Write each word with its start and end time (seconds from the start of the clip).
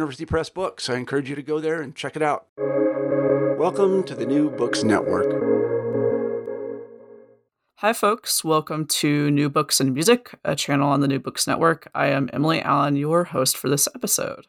Press 0.00 0.48
books. 0.48 0.88
I 0.88 0.96
encourage 0.96 1.28
you 1.28 1.36
to 1.36 1.42
go 1.42 1.60
there 1.60 1.82
and 1.82 1.94
check 1.94 2.16
it 2.16 2.22
out. 2.22 2.46
Welcome 2.56 4.02
to 4.04 4.14
the 4.14 4.24
New 4.24 4.50
Books 4.50 4.82
Network. 4.82 5.30
Hi, 7.76 7.92
folks. 7.92 8.42
Welcome 8.42 8.86
to 8.86 9.30
New 9.30 9.50
Books 9.50 9.78
and 9.78 9.92
Music, 9.92 10.34
a 10.42 10.56
channel 10.56 10.88
on 10.88 11.00
the 11.00 11.08
New 11.08 11.18
Books 11.18 11.46
Network. 11.46 11.90
I 11.94 12.06
am 12.06 12.30
Emily 12.32 12.62
Allen, 12.62 12.96
your 12.96 13.24
host 13.24 13.58
for 13.58 13.68
this 13.68 13.88
episode. 13.94 14.46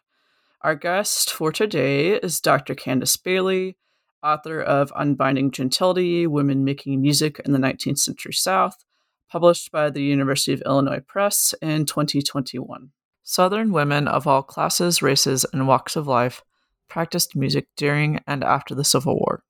Our 0.61 0.75
guest 0.75 1.33
for 1.33 1.51
today 1.51 2.11
is 2.13 2.39
Dr. 2.39 2.73
Candace 2.73 3.17
Bailey, 3.17 3.75
author 4.23 4.61
of 4.61 4.93
Unbinding 4.95 5.51
Gentility 5.51 6.27
Women 6.27 6.63
Making 6.63 7.01
Music 7.01 7.41
in 7.43 7.51
the 7.51 7.59
19th 7.59 7.99
Century 7.99 8.33
South, 8.33 8.85
published 9.29 9.69
by 9.69 9.89
the 9.89 10.03
University 10.03 10.53
of 10.53 10.63
Illinois 10.65 11.01
Press 11.01 11.53
in 11.61 11.85
2021. 11.85 12.91
Southern 13.23 13.71
women 13.71 14.07
of 14.07 14.27
all 14.27 14.43
classes, 14.43 15.01
races, 15.01 15.45
and 15.53 15.67
walks 15.67 15.95
of 15.95 16.07
life 16.07 16.43
practiced 16.87 17.35
music 17.35 17.67
during 17.77 18.19
and 18.27 18.43
after 18.43 18.75
the 18.75 18.83
Civil 18.83 19.15
War. 19.15 19.43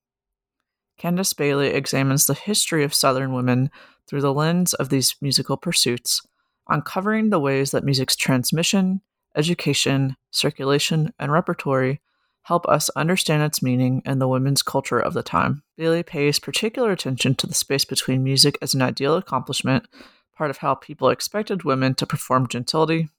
Candace 0.97 1.33
Bailey 1.33 1.69
examines 1.69 2.25
the 2.25 2.33
history 2.33 2.83
of 2.83 2.93
Southern 2.93 3.33
women 3.33 3.71
through 4.07 4.21
the 4.21 4.33
lens 4.33 4.73
of 4.73 4.89
these 4.89 5.15
musical 5.21 5.57
pursuits, 5.57 6.21
uncovering 6.69 7.29
the 7.29 7.39
ways 7.39 7.71
that 7.71 7.83
music's 7.83 8.15
transmission, 8.15 9.01
education, 9.35 10.15
circulation, 10.29 11.13
and 11.17 11.31
repertory 11.31 12.01
help 12.43 12.67
us 12.67 12.89
understand 12.91 13.43
its 13.43 13.61
meaning 13.61 14.01
and 14.05 14.19
the 14.19 14.27
women's 14.27 14.61
culture 14.61 14.99
of 14.99 15.13
the 15.13 15.23
time. 15.23 15.63
Bailey 15.77 16.03
pays 16.03 16.39
particular 16.39 16.91
attention 16.91 17.35
to 17.35 17.47
the 17.47 17.53
space 17.53 17.85
between 17.85 18.23
music 18.23 18.57
as 18.61 18.73
an 18.73 18.81
ideal 18.81 19.15
accomplishment, 19.15 19.87
part 20.35 20.49
of 20.49 20.57
how 20.57 20.75
people 20.75 21.09
expected 21.09 21.63
women 21.63 21.93
to 21.95 22.07
perform 22.07 22.47
gentility, 22.47 23.09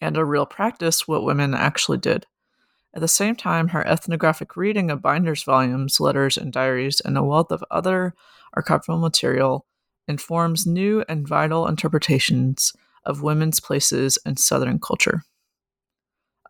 and 0.00 0.16
a 0.16 0.24
real 0.24 0.46
practice 0.46 1.06
what 1.06 1.24
women 1.24 1.54
actually 1.54 1.98
did. 1.98 2.26
At 2.94 3.00
the 3.00 3.08
same 3.08 3.36
time, 3.36 3.68
her 3.68 3.86
ethnographic 3.86 4.56
reading 4.56 4.90
of 4.90 5.02
binders 5.02 5.42
volumes, 5.42 6.00
letters, 6.00 6.38
and 6.38 6.52
diaries, 6.52 7.00
and 7.00 7.18
a 7.18 7.22
wealth 7.22 7.52
of 7.52 7.64
other 7.70 8.14
archival 8.56 9.00
material 9.00 9.66
informs 10.06 10.66
new 10.66 11.04
and 11.08 11.28
vital 11.28 11.66
interpretations 11.66 12.72
of 13.04 13.22
women's 13.22 13.60
places 13.60 14.18
in 14.24 14.36
Southern 14.36 14.78
culture. 14.80 15.22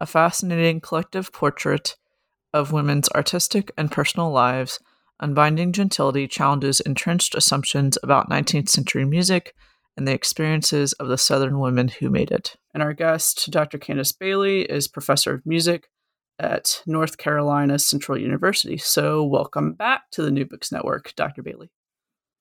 A 0.01 0.07
fascinating 0.07 0.81
collective 0.81 1.33
portrait 1.33 1.97
of 2.55 2.73
women's 2.73 3.09
artistic 3.11 3.73
and 3.77 3.91
personal 3.91 4.31
lives, 4.31 4.79
Unbinding 5.21 5.73
Gentility 5.73 6.29
challenges 6.29 6.81
entrenched 6.81 7.35
assumptions 7.35 7.99
about 8.03 8.31
19th 8.31 8.69
century 8.69 9.05
music 9.05 9.55
and 9.99 10.07
the 10.07 10.15
experiences 10.15 10.93
of 10.95 11.09
the 11.09 11.19
Southern 11.19 11.59
women 11.59 11.89
who 11.89 12.09
made 12.09 12.31
it. 12.31 12.55
And 12.73 12.85
our 12.85 12.93
guest, 12.93 13.51
Dr. 13.51 13.79
Candace 13.79 14.13
Bailey, 14.13 14.63
is 14.63 14.87
professor 14.87 15.35
of 15.35 15.45
music 15.45 15.91
at 16.39 16.85
North 16.87 17.19
Carolina 17.19 17.81
Central 17.81 18.17
University. 18.17 18.79
So, 18.79 19.25
welcome 19.25 19.73
back 19.73 20.09
to 20.13 20.23
the 20.23 20.31
New 20.31 20.45
Books 20.45 20.71
Network, 20.71 21.13
Dr. 21.17 21.43
Bailey. 21.43 21.73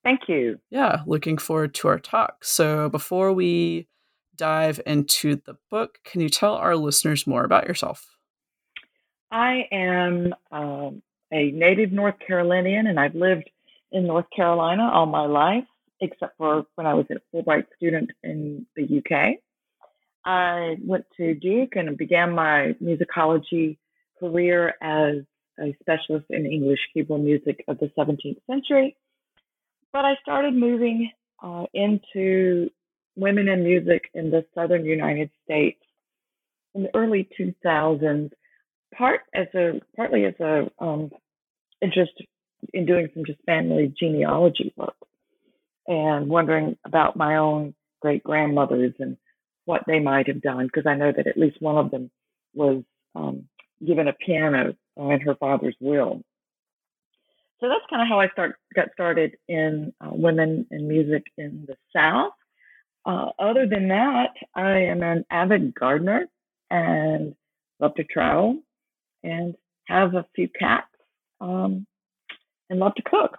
Thank 0.03 0.29
you. 0.29 0.59
Yeah, 0.69 1.01
looking 1.07 1.39
forward 1.39 1.73
to 1.75 1.87
our 1.87 1.97
talk. 1.97 2.45
So, 2.45 2.89
before 2.89 3.33
we 3.33 3.87
dive 4.35 4.79
into 4.85 5.37
the 5.43 5.57
book, 5.71 5.97
can 6.05 6.21
you 6.21 6.29
tell 6.29 6.53
our 6.53 6.75
listeners 6.75 7.25
more 7.25 7.43
about 7.43 7.67
yourself? 7.67 8.05
I 9.31 9.63
am 9.71 10.35
um, 10.51 11.01
a 11.33 11.49
native 11.49 11.91
North 11.91 12.19
Carolinian, 12.19 12.85
and 12.85 12.99
I've 12.99 13.15
lived 13.15 13.49
in 13.91 14.05
North 14.05 14.27
Carolina 14.35 14.91
all 14.93 15.07
my 15.07 15.25
life, 15.25 15.65
except 16.01 16.37
for 16.37 16.65
when 16.75 16.87
I 16.87 16.93
was 16.93 17.05
a 17.11 17.35
Fulbright 17.35 17.65
student 17.75 18.11
in 18.23 18.65
the 18.75 18.83
UK. 18.83 19.39
I 20.25 20.75
went 20.83 21.05
to 21.17 21.33
Duke 21.35 21.75
and 21.75 21.97
began 21.97 22.33
my 22.33 22.75
musicology 22.83 23.77
career 24.19 24.73
as 24.81 25.23
a 25.59 25.75
specialist 25.79 26.25
in 26.29 26.45
English 26.45 26.79
keyboard 26.93 27.21
music 27.21 27.63
of 27.67 27.79
the 27.79 27.91
17th 27.97 28.39
century. 28.49 28.95
But 29.93 30.05
I 30.05 30.15
started 30.21 30.53
moving 30.53 31.11
uh, 31.41 31.65
into 31.73 32.69
women 33.15 33.47
in 33.47 33.63
music 33.63 34.09
in 34.13 34.29
the 34.29 34.45
southern 34.53 34.85
United 34.85 35.31
States 35.43 35.79
in 36.75 36.83
the 36.83 36.95
early 36.95 37.27
2000s, 37.39 38.31
part 38.93 39.21
as 39.33 39.47
a 39.55 39.81
partly 39.95 40.25
as 40.25 40.35
a 40.39 40.69
um, 40.79 41.09
interest 41.81 42.11
in 42.73 42.85
doing 42.85 43.07
some 43.13 43.25
just 43.25 43.39
family 43.45 43.93
genealogy 43.97 44.73
work 44.75 44.95
and 45.87 46.27
wondering 46.27 46.77
about 46.85 47.15
my 47.15 47.37
own 47.37 47.73
great 48.01 48.23
grandmothers 48.23 48.93
and 48.99 49.17
what 49.65 49.83
they 49.87 49.99
might 49.99 50.27
have 50.27 50.41
done 50.41 50.67
because 50.67 50.85
I 50.85 50.95
know 50.95 51.11
that 51.15 51.27
at 51.27 51.37
least 51.37 51.61
one 51.61 51.77
of 51.77 51.91
them 51.91 52.09
was 52.53 52.83
um, 53.15 53.47
given 53.85 54.07
a 54.07 54.13
piano 54.13 54.75
in 54.95 55.19
her 55.21 55.35
father's 55.35 55.75
will. 55.79 56.21
So 57.59 57.67
that's 57.67 57.85
kind 57.89 58.01
of 58.01 58.07
how 58.07 58.19
I 58.19 58.29
start 58.29 58.55
got 58.75 58.89
started 58.93 59.35
in 59.47 59.93
uh, 59.99 60.09
women 60.11 60.67
and 60.69 60.87
music 60.87 61.23
in 61.37 61.65
the 61.67 61.75
South. 61.95 62.33
Uh, 63.05 63.29
other 63.39 63.65
than 63.65 63.87
that, 63.87 64.33
I 64.55 64.83
am 64.83 65.01
an 65.01 65.25
avid 65.31 65.73
gardener 65.73 66.27
and 66.69 67.35
love 67.79 67.95
to 67.95 68.03
travel 68.03 68.59
and 69.23 69.55
have 69.85 70.13
a 70.13 70.25
few 70.35 70.49
cats 70.49 70.87
um, 71.41 71.87
and 72.69 72.79
love 72.79 72.95
to 72.95 73.01
cook. 73.03 73.37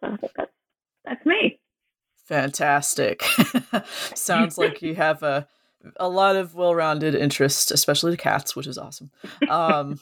So 0.00 0.16
that's 0.36 0.50
that's 1.06 1.24
me. 1.24 1.60
Fantastic. 2.26 3.22
Sounds 4.14 4.58
like 4.58 4.82
you 4.82 4.94
have 4.94 5.22
a 5.22 5.46
a 5.98 6.08
lot 6.08 6.34
of 6.34 6.56
well-rounded 6.56 7.14
interest, 7.14 7.70
especially 7.70 8.10
to 8.10 8.16
cats, 8.16 8.56
which 8.56 8.66
is 8.66 8.76
awesome. 8.76 9.12
Um, 9.48 10.00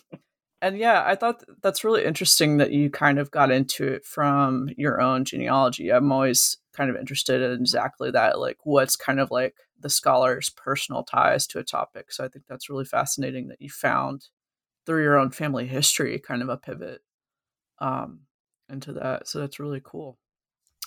and 0.63 0.79
yeah, 0.79 1.05
I 1.05 1.15
thought 1.15 1.45
that's 1.63 1.85
really 1.85 2.05
interesting 2.05 2.57
that 2.57 2.73
you 2.73 2.89
kind 2.89 3.19
of 3.19 3.31
got 3.31 3.51
into 3.51 3.87
it 3.87 4.07
from 4.07 4.71
your 4.79 4.99
own 5.03 5.27
genealogy. 5.27 5.93
I'm 5.93 6.11
always 6.11 6.57
kind 6.73 6.89
of 6.89 6.97
interested 6.97 7.43
in 7.43 7.61
exactly 7.61 8.11
that, 8.13 8.39
like 8.39 8.57
what's 8.65 8.97
kind 8.97 9.21
of 9.21 9.31
like 9.31 9.57
the 9.79 9.91
scholar's 9.91 10.49
personal 10.49 11.03
ties 11.03 11.47
to 11.49 11.59
a 11.59 11.65
topic. 11.65 12.11
So 12.11 12.25
I 12.25 12.29
think 12.29 12.47
that's 12.49 12.71
really 12.71 12.87
fascinating 12.87 13.49
that 13.49 13.61
you 13.61 13.69
found 13.69 14.29
through 14.87 15.03
your 15.03 15.19
own 15.19 15.31
family 15.31 15.67
history 15.67 16.19
kind 16.19 16.41
of 16.41 16.49
a 16.49 16.57
pivot 16.57 17.03
um, 17.79 18.21
into 18.71 18.95
that. 18.95 19.29
So 19.29 19.41
that's 19.41 19.61
really 19.61 19.83
cool. 19.85 20.19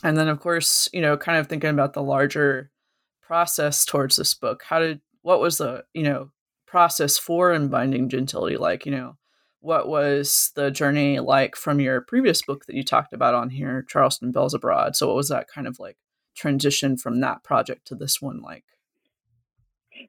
And 0.03 0.17
then, 0.17 0.27
of 0.27 0.39
course, 0.39 0.89
you 0.94 1.01
know, 1.01 1.17
kind 1.17 1.38
of 1.38 1.47
thinking 1.47 1.71
about 1.71 1.94
the 1.94 2.03
larger 2.03 2.71
process 3.27 3.85
towards 3.85 4.15
this 4.15 4.33
book? 4.33 4.63
How 4.63 4.79
did 4.79 5.01
what 5.21 5.41
was 5.41 5.57
the 5.57 5.83
you 5.94 6.03
know 6.03 6.31
process 6.65 7.17
for 7.17 7.51
Unbinding 7.51 8.09
Gentility 8.09 8.57
like? 8.57 8.85
You 8.85 8.94
know, 8.94 9.17
what 9.59 9.88
was 9.88 10.51
the 10.55 10.71
journey 10.71 11.19
like 11.19 11.55
from 11.55 11.79
your 11.79 12.01
previous 12.01 12.41
book 12.41 12.65
that 12.65 12.75
you 12.75 12.83
talked 12.83 13.13
about 13.13 13.35
on 13.35 13.49
here, 13.49 13.85
Charleston 13.88 14.31
Belles 14.31 14.53
Abroad? 14.53 14.95
So, 14.95 15.07
what 15.07 15.17
was 15.17 15.29
that 15.29 15.47
kind 15.47 15.67
of 15.67 15.79
like 15.79 15.97
transition 16.35 16.97
from 16.97 17.19
that 17.19 17.44
project 17.44 17.85
to 17.88 17.95
this 17.95 18.21
one 18.21 18.41
like? 18.41 18.63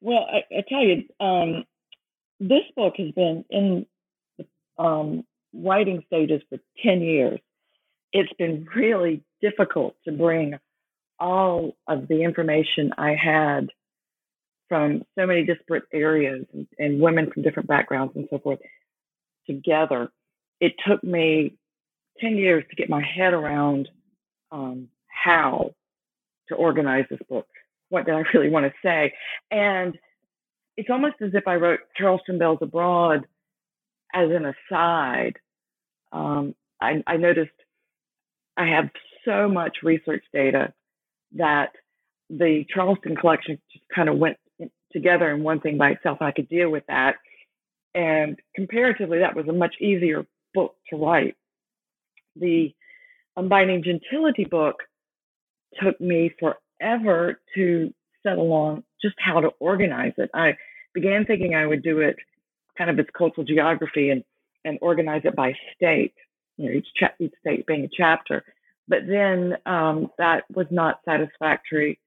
Well, 0.00 0.26
I, 0.31 0.56
I 0.56 0.64
tell 0.69 0.82
you, 0.82 1.02
um, 1.19 1.64
this 2.38 2.62
book 2.76 2.94
has 2.99 3.11
been 3.12 3.44
in 3.50 3.87
um, 4.79 5.25
writing 5.52 6.05
stages 6.06 6.43
for 6.49 6.58
10 6.85 7.00
years. 7.00 7.40
It's 8.12 8.32
been 8.35 8.67
really 8.76 9.25
difficult 9.40 9.94
to 10.05 10.12
bring 10.12 10.55
all 11.19 11.76
of 11.87 12.08
the 12.08 12.23
information 12.23 12.93
I 12.96 13.14
had 13.14 13.69
from 14.69 15.02
so 15.19 15.26
many 15.26 15.44
disparate 15.44 15.85
areas 15.93 16.44
and, 16.52 16.67
and, 16.79 17.00
women 17.00 17.31
from 17.32 17.43
different 17.43 17.69
backgrounds 17.69 18.12
and 18.14 18.26
so 18.31 18.38
forth 18.38 18.58
together. 19.46 20.11
It 20.61 20.75
took 20.87 21.02
me 21.02 21.55
10 22.20 22.37
years 22.37 22.64
to 22.69 22.76
get 22.76 22.90
my 22.90 23.02
head 23.02 23.32
around 23.32 23.88
um, 24.52 24.88
how 25.06 25.73
to 26.49 26.55
organize 26.55 27.05
this 27.11 27.20
book. 27.29 27.46
What 27.88 28.06
did 28.06 28.14
I 28.14 28.23
really 28.35 28.50
want 28.50 28.67
to 28.67 28.73
say? 28.82 29.14
And 29.50 29.96
it's 30.76 30.90
almost 30.90 31.17
as 31.23 31.31
if 31.35 31.49
I 31.49 31.55
wrote 31.55 31.81
Charleston 31.96 32.38
Belles 32.38 32.58
Abroad 32.61 33.26
as 34.14 34.29
an 34.31 34.52
aside. 34.70 35.35
Um, 36.12 36.55
I, 36.81 37.02
I 37.06 37.17
noticed 37.17 37.50
I 38.56 38.67
have 38.67 38.90
so 39.28 39.48
much 39.48 39.78
research 39.82 40.25
data 40.32 40.72
that 41.36 41.72
the 42.30 42.64
Charleston 42.72 43.16
collection 43.16 43.58
just 43.72 43.84
kind 43.94 44.08
of 44.08 44.16
went 44.16 44.36
together 44.92 45.30
in 45.30 45.42
one 45.42 45.60
thing 45.60 45.76
by 45.76 45.90
itself, 45.90 46.19
I 46.20 46.32
could 46.32 46.48
deal 46.48 46.70
with 46.70 46.84
that. 46.88 47.16
And 47.94 48.38
comparatively, 48.54 49.19
that 49.19 49.36
was 49.36 49.46
a 49.48 49.52
much 49.52 49.75
easier 49.80 50.26
book 50.54 50.75
to 50.90 50.96
write. 50.96 51.36
The 52.36 52.75
Unbinding 53.36 53.84
Gentility 53.84 54.44
book 54.44 54.76
took 55.82 56.00
me 56.00 56.32
forever 56.40 57.40
to 57.54 57.92
settle 58.22 58.52
on 58.52 58.82
just 59.02 59.14
how 59.19 59.40
to 59.40 59.48
organize 59.60 60.12
it. 60.16 60.30
I 60.34 60.56
began 60.94 61.25
thinking 61.25 61.54
I 61.54 61.66
would 61.66 61.82
do 61.82 62.00
it 62.00 62.16
kind 62.76 62.90
of 62.90 62.98
as 62.98 63.06
cultural 63.16 63.44
geography 63.44 64.10
and, 64.10 64.25
and 64.64 64.78
organize 64.80 65.22
it 65.25 65.36
by 65.36 65.54
state, 65.75 66.14
you 66.56 66.66
know, 66.66 66.76
each, 66.78 66.86
cha- 66.96 67.14
each 67.20 67.34
state 67.40 67.66
being 67.66 67.84
a 67.84 67.88
chapter. 67.96 68.44
But 68.88 69.00
then 69.06 69.55
um, 69.67 70.08
that 70.19 70.44
was 70.55 70.67
not 70.70 71.00
satisfactory. 71.05 71.99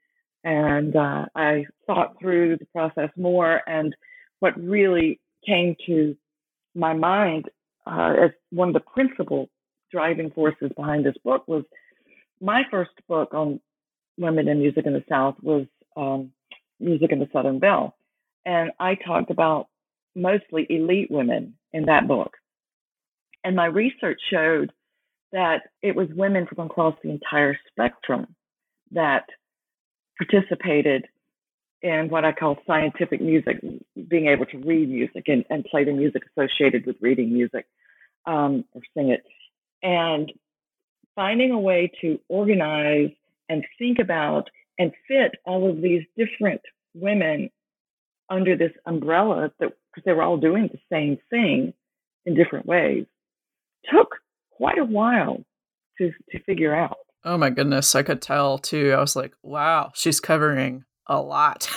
And 0.43 0.95
uh, 0.95 1.25
I 1.35 1.65
thought 1.85 2.19
through 2.19 2.57
the 2.57 2.65
process 2.65 3.09
more. 3.15 3.61
And 3.67 3.95
what 4.39 4.59
really 4.59 5.19
came 5.45 5.75
to 5.87 6.15
my 6.73 6.93
mind 6.93 7.45
uh, 7.85 8.13
as 8.25 8.31
one 8.49 8.69
of 8.69 8.73
the 8.73 8.79
principal 8.79 9.49
driving 9.91 10.31
forces 10.31 10.71
behind 10.75 11.05
this 11.05 11.15
book 11.23 11.47
was 11.47 11.63
my 12.39 12.63
first 12.71 12.91
book 13.07 13.33
on 13.33 13.59
women 14.17 14.47
in 14.47 14.59
music 14.59 14.85
in 14.85 14.93
the 14.93 15.03
South 15.09 15.35
was 15.41 15.65
um, 15.95 16.31
Music 16.79 17.11
in 17.11 17.19
the 17.19 17.29
Southern 17.31 17.59
Belle. 17.59 17.95
And 18.45 18.71
I 18.79 18.95
talked 18.95 19.29
about 19.29 19.67
mostly 20.15 20.65
elite 20.69 21.11
women 21.11 21.53
in 21.73 21.85
that 21.85 22.07
book. 22.07 22.33
And 23.43 23.55
my 23.55 23.65
research 23.65 24.19
showed 24.31 24.71
that 25.31 25.63
it 25.81 25.95
was 25.95 26.07
women 26.15 26.45
from 26.45 26.65
across 26.65 26.95
the 27.03 27.09
entire 27.09 27.57
spectrum 27.69 28.35
that 28.91 29.25
participated 30.17 31.05
in 31.81 32.09
what 32.09 32.25
I 32.25 32.31
call 32.31 32.57
scientific 32.67 33.21
music, 33.21 33.59
being 34.07 34.27
able 34.27 34.45
to 34.47 34.57
read 34.57 34.89
music 34.89 35.23
and, 35.27 35.45
and 35.49 35.65
play 35.65 35.83
the 35.83 35.93
music 35.93 36.23
associated 36.35 36.85
with 36.85 36.97
reading 37.01 37.33
music 37.33 37.65
um, 38.25 38.65
or 38.73 38.81
sing 38.95 39.09
it. 39.09 39.23
And 39.81 40.31
finding 41.15 41.51
a 41.51 41.59
way 41.59 41.91
to 42.01 42.19
organize 42.27 43.11
and 43.49 43.65
think 43.79 43.99
about 43.99 44.49
and 44.77 44.91
fit 45.07 45.31
all 45.45 45.69
of 45.69 45.81
these 45.81 46.03
different 46.17 46.61
women 46.93 47.49
under 48.29 48.55
this 48.55 48.71
umbrella 48.85 49.51
that 49.59 49.71
because 49.91 50.05
they 50.05 50.13
were 50.13 50.23
all 50.23 50.37
doing 50.37 50.69
the 50.71 50.79
same 50.91 51.17
thing 51.29 51.73
in 52.25 52.35
different 52.35 52.65
ways 52.65 53.05
took 53.91 54.15
quite 54.61 54.77
a 54.77 54.85
while 54.85 55.43
to 55.97 56.11
to 56.29 56.39
figure 56.43 56.75
out. 56.75 56.97
Oh 57.23 57.37
my 57.37 57.49
goodness, 57.49 57.95
I 57.95 58.03
could 58.03 58.21
tell 58.21 58.59
too. 58.59 58.93
I 58.95 58.99
was 58.99 59.15
like, 59.15 59.33
wow, 59.41 59.91
she's 59.95 60.19
covering 60.19 60.85
a 61.07 61.19
lot, 61.19 61.67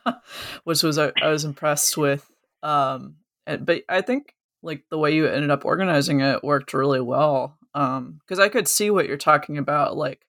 which 0.64 0.82
was 0.82 0.98
I, 0.98 1.12
was 1.22 1.44
impressed 1.44 1.96
with. 1.96 2.28
Um, 2.62 3.16
and, 3.46 3.64
but 3.64 3.82
I 3.88 4.00
think 4.00 4.34
like 4.62 4.84
the 4.90 4.98
way 4.98 5.14
you 5.14 5.26
ended 5.26 5.50
up 5.50 5.64
organizing 5.64 6.20
it 6.20 6.42
worked 6.42 6.74
really 6.74 7.00
well. 7.00 7.56
Um, 7.74 8.20
because 8.20 8.38
I 8.38 8.48
could 8.48 8.68
see 8.68 8.90
what 8.90 9.06
you're 9.06 9.16
talking 9.16 9.58
about, 9.58 9.96
like 9.96 10.26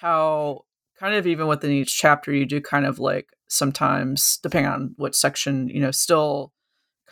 how 0.00 0.64
kind 0.98 1.14
of 1.14 1.26
even 1.26 1.46
within 1.46 1.70
each 1.70 1.96
chapter 1.96 2.32
you 2.32 2.46
do 2.46 2.60
kind 2.60 2.86
of 2.86 2.98
like 2.98 3.28
sometimes 3.48 4.38
depending 4.42 4.70
on 4.70 4.94
what 4.96 5.14
section 5.14 5.68
you 5.68 5.80
know 5.80 5.90
still 5.90 6.52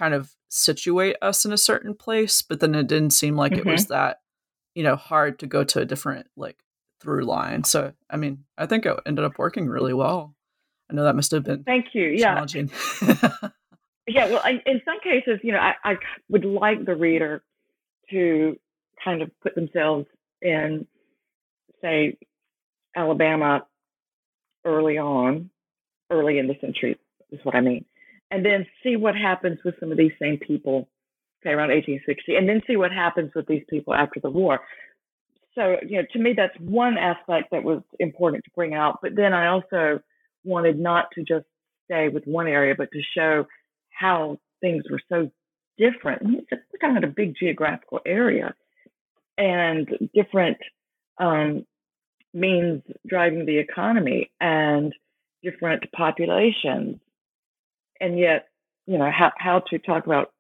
kind 0.02 0.14
of 0.14 0.34
situate 0.48 1.14
us 1.22 1.44
in 1.44 1.52
a 1.52 1.56
certain 1.56 1.94
place, 1.94 2.42
but 2.42 2.58
then 2.58 2.74
it 2.74 2.88
didn't 2.88 3.10
seem 3.10 3.36
like 3.36 3.52
mm-hmm. 3.52 3.68
it 3.68 3.70
was 3.70 3.84
mm-hmm. 3.84 3.92
that, 3.92 4.18
you 4.74 4.82
know, 4.82 4.96
hard 4.96 5.38
to 5.38 5.46
go 5.46 5.62
to 5.62 5.78
a 5.78 5.84
different 5.84 6.26
like 6.36 6.58
through 7.00 7.24
line. 7.24 7.62
So, 7.62 7.92
I 8.10 8.16
mean, 8.16 8.42
I 8.58 8.66
think 8.66 8.84
it 8.84 8.96
ended 9.06 9.24
up 9.24 9.38
working 9.38 9.68
really 9.68 9.94
well. 9.94 10.34
I 10.90 10.94
know 10.94 11.04
that 11.04 11.14
must 11.14 11.30
have 11.30 11.44
been 11.44 11.62
thank 11.62 11.94
you. 11.94 12.08
Yeah. 12.08 12.44
yeah. 14.08 14.26
Well, 14.26 14.42
I, 14.42 14.60
in 14.66 14.82
some 14.84 14.98
cases, 15.04 15.38
you 15.44 15.52
know, 15.52 15.60
I, 15.60 15.74
I 15.84 15.94
would 16.28 16.44
like 16.44 16.84
the 16.84 16.96
reader 16.96 17.44
to 18.10 18.56
kind 19.04 19.22
of 19.22 19.30
put 19.40 19.54
themselves 19.54 20.06
in, 20.40 20.84
say, 21.80 22.18
Alabama 22.96 23.64
early 24.64 24.98
on, 24.98 25.48
early 26.10 26.38
in 26.38 26.48
the 26.48 26.56
century 26.60 26.98
is 27.30 27.38
what 27.44 27.54
I 27.54 27.60
mean 27.60 27.84
and 28.32 28.44
then 28.44 28.66
see 28.82 28.96
what 28.96 29.14
happens 29.14 29.58
with 29.62 29.74
some 29.78 29.92
of 29.92 29.98
these 29.98 30.12
same 30.20 30.38
people, 30.38 30.88
around 31.44 31.68
1860, 31.68 32.34
and 32.34 32.48
then 32.48 32.62
see 32.66 32.76
what 32.76 32.90
happens 32.90 33.30
with 33.34 33.46
these 33.46 33.62
people 33.68 33.92
after 33.92 34.20
the 34.20 34.30
war. 34.30 34.60
So, 35.54 35.76
you 35.86 35.98
know, 35.98 36.06
to 36.12 36.18
me, 36.18 36.32
that's 36.34 36.58
one 36.58 36.96
aspect 36.96 37.50
that 37.52 37.62
was 37.62 37.82
important 38.00 38.44
to 38.44 38.50
bring 38.56 38.72
out. 38.72 39.00
But 39.02 39.16
then 39.16 39.34
I 39.34 39.48
also 39.48 40.00
wanted 40.44 40.78
not 40.78 41.06
to 41.14 41.22
just 41.22 41.44
stay 41.84 42.08
with 42.08 42.24
one 42.24 42.46
area, 42.46 42.74
but 42.76 42.90
to 42.92 43.02
show 43.14 43.46
how 43.90 44.38
things 44.62 44.84
were 44.90 45.00
so 45.10 45.30
different. 45.76 46.22
We're 46.24 46.78
kind 46.80 46.96
of 46.96 47.04
a 47.04 47.12
big 47.12 47.34
geographical 47.38 48.00
area 48.06 48.54
and 49.36 49.88
different 50.14 50.56
um, 51.18 51.66
means 52.32 52.82
driving 53.06 53.44
the 53.44 53.58
economy 53.58 54.30
and 54.40 54.94
different 55.42 55.84
populations 55.92 56.98
and 58.02 58.18
yet, 58.18 58.48
you 58.86 58.98
know, 58.98 59.10
how, 59.10 59.32
how 59.38 59.60
to 59.70 59.78
talk 59.78 60.04
about 60.04 60.32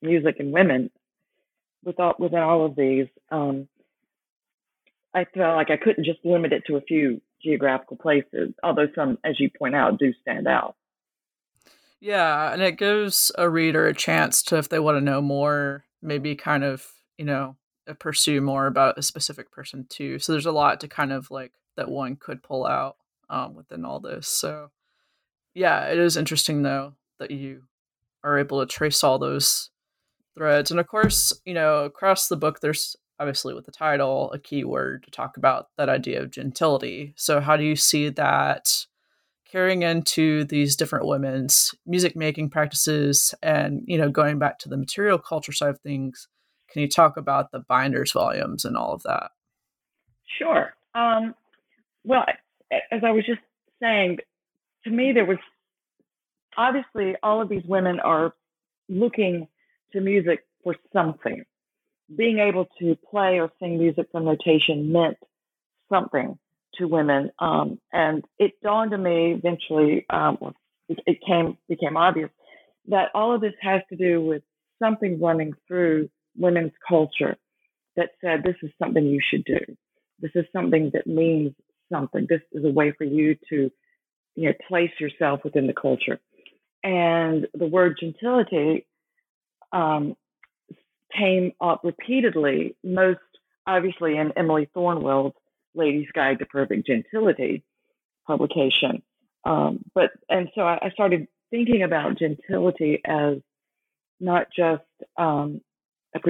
music 0.00 0.36
and 0.38 0.52
women 0.52 0.90
without 1.84 2.18
within 2.20 2.38
all 2.38 2.64
of 2.64 2.76
these. 2.76 3.08
Um, 3.30 3.68
I 5.12 5.26
felt 5.34 5.56
like 5.56 5.70
I 5.70 5.76
couldn't 5.76 6.04
just 6.04 6.24
limit 6.24 6.52
it 6.52 6.62
to 6.68 6.76
a 6.76 6.80
few 6.80 7.20
geographical 7.42 7.96
places, 7.96 8.54
although 8.62 8.86
some, 8.94 9.18
as 9.24 9.38
you 9.38 9.50
point 9.50 9.74
out, 9.74 9.98
do 9.98 10.14
stand 10.22 10.46
out. 10.46 10.76
Yeah, 12.00 12.52
and 12.52 12.62
it 12.62 12.78
gives 12.78 13.30
a 13.36 13.48
reader 13.48 13.86
a 13.86 13.94
chance 13.94 14.42
to, 14.44 14.58
if 14.58 14.68
they 14.68 14.78
want 14.78 14.96
to 14.96 15.04
know 15.04 15.20
more, 15.20 15.84
maybe 16.00 16.34
kind 16.34 16.64
of, 16.64 16.86
you 17.18 17.24
know, 17.24 17.56
uh, 17.88 17.94
pursue 17.94 18.40
more 18.40 18.66
about 18.66 18.98
a 18.98 19.02
specific 19.02 19.50
person 19.50 19.86
too. 19.88 20.18
So 20.18 20.32
there's 20.32 20.46
a 20.46 20.52
lot 20.52 20.80
to 20.80 20.88
kind 20.88 21.12
of 21.12 21.30
like 21.30 21.52
that 21.76 21.90
one 21.90 22.16
could 22.16 22.42
pull 22.42 22.64
out 22.64 22.96
um, 23.28 23.54
within 23.54 23.84
all 23.84 24.00
this. 24.00 24.28
So 24.28 24.70
yeah, 25.54 25.86
it 25.86 25.98
is 25.98 26.16
interesting 26.16 26.62
though 26.62 26.94
that 27.18 27.30
you 27.30 27.62
are 28.24 28.38
able 28.38 28.60
to 28.60 28.66
trace 28.66 29.02
all 29.02 29.18
those 29.18 29.70
threads. 30.34 30.70
And 30.70 30.80
of 30.80 30.86
course, 30.86 31.32
you 31.44 31.54
know, 31.54 31.84
across 31.84 32.28
the 32.28 32.36
book, 32.36 32.60
there's 32.60 32.96
obviously 33.18 33.54
with 33.54 33.66
the 33.66 33.72
title 33.72 34.32
a 34.32 34.38
key 34.38 34.64
word 34.64 35.04
to 35.04 35.10
talk 35.10 35.36
about 35.36 35.68
that 35.76 35.88
idea 35.88 36.20
of 36.22 36.30
gentility. 36.30 37.14
So, 37.16 37.40
how 37.40 37.56
do 37.56 37.64
you 37.64 37.76
see 37.76 38.08
that 38.10 38.86
carrying 39.50 39.82
into 39.82 40.44
these 40.44 40.76
different 40.76 41.06
women's 41.06 41.74
music 41.86 42.16
making 42.16 42.48
practices 42.48 43.34
and, 43.42 43.82
you 43.86 43.98
know, 43.98 44.10
going 44.10 44.38
back 44.38 44.58
to 44.60 44.68
the 44.68 44.78
material 44.78 45.18
culture 45.18 45.52
side 45.52 45.70
of 45.70 45.80
things? 45.80 46.28
Can 46.70 46.80
you 46.80 46.88
talk 46.88 47.18
about 47.18 47.52
the 47.52 47.60
binders 47.60 48.12
volumes 48.12 48.64
and 48.64 48.76
all 48.76 48.94
of 48.94 49.02
that? 49.02 49.30
Sure. 50.38 50.72
Um, 50.94 51.34
well, 52.04 52.24
as 52.90 53.02
I 53.04 53.10
was 53.10 53.26
just 53.26 53.40
saying, 53.80 54.18
to 54.84 54.90
me, 54.90 55.12
there 55.12 55.24
was 55.24 55.38
obviously 56.56 57.16
all 57.22 57.40
of 57.40 57.48
these 57.48 57.64
women 57.64 58.00
are 58.00 58.34
looking 58.88 59.48
to 59.92 60.00
music 60.00 60.44
for 60.62 60.76
something. 60.92 61.44
Being 62.14 62.38
able 62.38 62.66
to 62.80 62.96
play 63.10 63.40
or 63.40 63.50
sing 63.58 63.78
music 63.78 64.08
from 64.12 64.24
notation 64.24 64.92
meant 64.92 65.16
something 65.90 66.38
to 66.74 66.86
women. 66.86 67.30
Um, 67.38 67.78
and 67.92 68.24
it 68.38 68.52
dawned 68.62 68.92
on 68.94 69.02
me 69.02 69.32
eventually, 69.32 70.06
um, 70.10 70.54
it, 70.88 70.98
it 71.06 71.18
came 71.26 71.56
became 71.68 71.96
obvious 71.96 72.30
that 72.88 73.10
all 73.14 73.34
of 73.34 73.40
this 73.40 73.54
has 73.60 73.82
to 73.90 73.96
do 73.96 74.20
with 74.20 74.42
something 74.82 75.20
running 75.20 75.52
through 75.68 76.08
women's 76.36 76.72
culture 76.86 77.36
that 77.96 78.10
said 78.20 78.42
this 78.42 78.56
is 78.62 78.70
something 78.82 79.04
you 79.06 79.20
should 79.22 79.44
do. 79.44 79.60
This 80.20 80.32
is 80.34 80.44
something 80.52 80.90
that 80.94 81.06
means 81.06 81.52
something. 81.90 82.26
This 82.28 82.40
is 82.52 82.64
a 82.64 82.70
way 82.70 82.92
for 82.92 83.04
you 83.04 83.36
to 83.50 83.70
you 84.34 84.48
know, 84.48 84.54
place 84.68 84.90
yourself 84.98 85.40
within 85.44 85.66
the 85.66 85.74
culture. 85.74 86.18
And 86.82 87.46
the 87.54 87.66
word 87.66 87.98
gentility 88.00 88.86
um, 89.72 90.16
came 91.16 91.52
up 91.60 91.82
repeatedly, 91.84 92.76
most 92.82 93.20
obviously 93.66 94.16
in 94.16 94.32
Emily 94.36 94.68
Thornwell's 94.74 95.34
Lady's 95.74 96.08
Guide 96.14 96.38
to 96.40 96.46
Perfect 96.46 96.86
Gentility 96.86 97.62
publication. 98.26 99.02
Um, 99.44 99.80
but 99.94 100.10
and 100.28 100.48
so 100.54 100.62
I, 100.62 100.78
I, 100.82 100.90
started 100.90 101.26
thinking 101.50 101.82
about 101.82 102.18
gentility 102.18 103.00
as 103.04 103.38
not 104.20 104.46
just 104.56 104.84
um, 105.16 105.60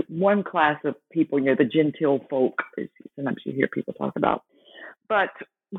one 0.08 0.42
class 0.42 0.78
of 0.84 0.94
people, 1.12 1.38
you 1.38 1.46
know, 1.46 1.56
the 1.56 1.64
genteel 1.64 2.20
folk, 2.30 2.54
sometimes 3.14 3.42
you 3.44 3.52
hear 3.52 3.68
people 3.68 3.92
talk 3.92 4.16
about. 4.16 4.44
But 5.08 5.28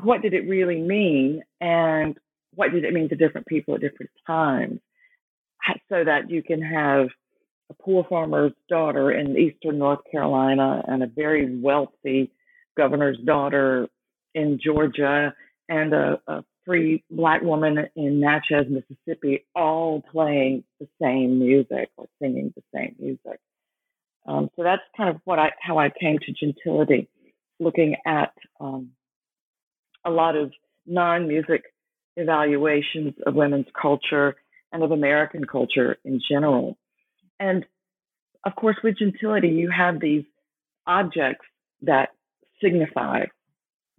what 0.02 0.22
did 0.22 0.34
it 0.34 0.48
really 0.48 0.80
mean? 0.80 1.42
And 1.60 2.16
what 2.54 2.72
did 2.72 2.84
it 2.84 2.92
mean 2.92 3.08
to 3.08 3.16
different 3.16 3.46
people 3.46 3.74
at 3.74 3.80
different 3.80 4.12
times? 4.26 4.80
So 5.88 6.04
that 6.04 6.30
you 6.30 6.42
can 6.42 6.60
have 6.60 7.08
a 7.70 7.74
poor 7.82 8.04
farmer's 8.08 8.52
daughter 8.68 9.10
in 9.10 9.38
eastern 9.38 9.78
North 9.78 10.00
Carolina 10.10 10.82
and 10.86 11.02
a 11.02 11.06
very 11.06 11.58
wealthy 11.58 12.30
governor's 12.76 13.18
daughter 13.24 13.88
in 14.34 14.58
Georgia 14.62 15.32
and 15.68 15.94
a, 15.94 16.20
a 16.26 16.44
free 16.66 17.02
black 17.10 17.42
woman 17.42 17.86
in 17.96 18.20
Natchez, 18.20 18.66
Mississippi, 18.68 19.46
all 19.54 20.02
playing 20.12 20.64
the 20.80 20.88
same 21.00 21.38
music 21.38 21.90
or 21.96 22.06
singing 22.20 22.52
the 22.56 22.62
same 22.74 22.94
music. 22.98 23.40
Um, 24.26 24.50
so 24.56 24.62
that's 24.62 24.82
kind 24.96 25.10
of 25.10 25.20
what 25.24 25.38
I 25.38 25.50
how 25.60 25.78
I 25.78 25.90
came 26.00 26.18
to 26.18 26.32
gentility, 26.32 27.08
looking 27.60 27.96
at 28.06 28.32
um, 28.60 28.90
a 30.04 30.10
lot 30.10 30.36
of 30.36 30.52
non-music 30.86 31.62
evaluations 32.16 33.14
of 33.26 33.34
women's 33.34 33.66
culture 33.80 34.36
and 34.72 34.82
of 34.82 34.90
American 34.90 35.44
culture 35.44 35.96
in 36.04 36.20
general. 36.28 36.76
And 37.40 37.64
of 38.44 38.54
course, 38.56 38.76
with 38.84 38.98
gentility, 38.98 39.48
you 39.48 39.70
have 39.70 40.00
these 40.00 40.24
objects 40.86 41.46
that 41.82 42.10
signify 42.62 43.24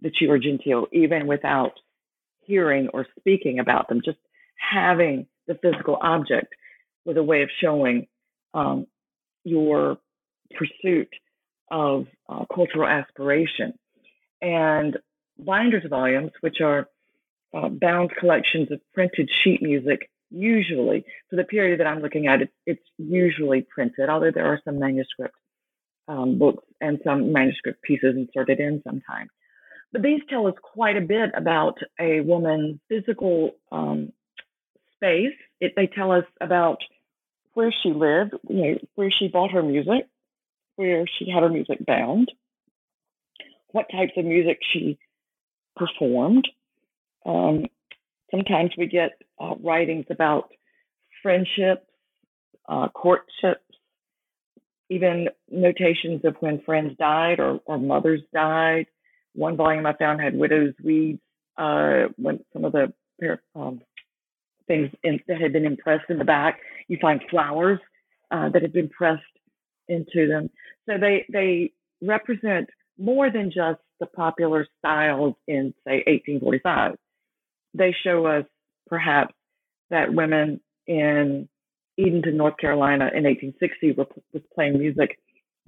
that 0.02 0.12
you 0.20 0.30
are 0.30 0.38
genteel, 0.38 0.86
even 0.92 1.26
without 1.26 1.72
hearing 2.40 2.88
or 2.92 3.06
speaking 3.18 3.58
about 3.58 3.88
them. 3.88 4.00
Just 4.04 4.18
having 4.56 5.26
the 5.46 5.54
physical 5.54 5.98
object 6.00 6.54
with 7.04 7.16
a 7.16 7.22
way 7.22 7.42
of 7.42 7.50
showing 7.60 8.06
um, 8.54 8.86
your 9.44 9.98
pursuit 10.54 11.08
of 11.70 12.06
uh, 12.28 12.44
cultural 12.54 12.88
aspiration. 12.88 13.74
And 14.40 14.96
binders 15.38 15.84
volumes, 15.88 16.32
which 16.40 16.60
are 16.60 16.88
uh, 17.54 17.68
bound 17.68 18.10
collections 18.18 18.70
of 18.70 18.80
printed 18.94 19.30
sheet 19.42 19.62
music, 19.62 20.10
usually 20.30 21.04
for 21.30 21.36
the 21.36 21.44
period 21.44 21.80
that 21.80 21.86
I'm 21.86 22.00
looking 22.02 22.26
at, 22.26 22.42
it, 22.42 22.50
it's 22.66 22.82
usually 22.98 23.62
printed, 23.62 24.08
although 24.08 24.30
there 24.32 24.46
are 24.46 24.60
some 24.64 24.78
manuscript 24.78 25.34
um, 26.08 26.38
books 26.38 26.64
and 26.80 26.98
some 27.04 27.32
manuscript 27.32 27.82
pieces 27.82 28.14
inserted 28.16 28.60
in 28.60 28.82
sometimes. 28.84 29.30
But 29.92 30.02
these 30.02 30.20
tell 30.28 30.46
us 30.46 30.54
quite 30.62 30.96
a 30.96 31.00
bit 31.00 31.30
about 31.34 31.78
a 32.00 32.20
woman's 32.20 32.78
physical 32.88 33.52
um, 33.72 34.12
space. 34.94 35.32
It, 35.60 35.72
they 35.76 35.86
tell 35.86 36.12
us 36.12 36.24
about 36.40 36.78
where 37.54 37.72
she 37.82 37.90
lived, 37.90 38.34
you 38.48 38.62
know, 38.62 38.78
where 38.96 39.10
she 39.10 39.28
bought 39.28 39.52
her 39.52 39.62
music, 39.62 40.08
where 40.76 41.06
she 41.18 41.30
had 41.30 41.42
her 41.42 41.48
music 41.48 41.84
bound, 41.86 42.30
what 43.70 43.86
types 43.90 44.12
of 44.16 44.24
music 44.24 44.58
she 44.72 44.98
performed. 45.76 46.46
Um, 47.24 47.66
sometimes 48.30 48.70
we 48.76 48.86
get 48.86 49.12
uh, 49.40 49.54
writings 49.62 50.06
about 50.10 50.50
friendships, 51.22 51.86
uh, 52.68 52.88
courtships, 52.88 53.60
even 54.88 55.28
notations 55.50 56.24
of 56.24 56.36
when 56.40 56.62
friends 56.62 56.96
died 56.98 57.40
or, 57.40 57.60
or 57.66 57.78
mothers 57.78 58.20
died. 58.32 58.86
One 59.34 59.56
volume 59.56 59.86
I 59.86 59.94
found 59.94 60.20
had 60.20 60.34
widow's 60.36 60.74
weeds, 60.82 61.20
uh, 61.58 62.04
when 62.16 62.44
some 62.52 62.64
of 62.64 62.72
the 62.72 62.92
um, 63.54 63.80
things 64.66 64.90
in, 65.02 65.20
that 65.28 65.40
had 65.40 65.52
been 65.52 65.64
impressed 65.64 66.08
in 66.08 66.18
the 66.18 66.24
back. 66.24 66.60
You 66.88 66.98
find 67.00 67.20
flowers 67.30 67.80
uh, 68.30 68.48
that 68.50 68.62
had 68.62 68.72
been 68.72 68.88
pressed 68.88 69.22
into 69.88 70.26
them. 70.28 70.50
So 70.86 70.94
they 70.98 71.24
they 71.32 71.72
represent 72.02 72.68
more 72.98 73.30
than 73.30 73.50
just 73.50 73.80
the 74.00 74.06
popular 74.06 74.66
styles 74.78 75.34
in 75.46 75.74
say 75.86 76.02
1845. 76.06 76.96
They 77.74 77.94
show 78.04 78.26
us 78.26 78.44
perhaps 78.86 79.34
that 79.90 80.12
women 80.12 80.60
in 80.86 81.48
Edenton, 81.98 82.36
North 82.36 82.56
Carolina 82.58 83.10
in 83.14 83.24
1860 83.24 83.92
were, 83.92 84.06
was 84.32 84.42
playing 84.54 84.78
music 84.78 85.18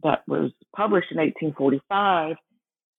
that 0.02 0.22
was 0.26 0.52
published 0.76 1.10
in 1.10 1.18
1845. 1.18 2.36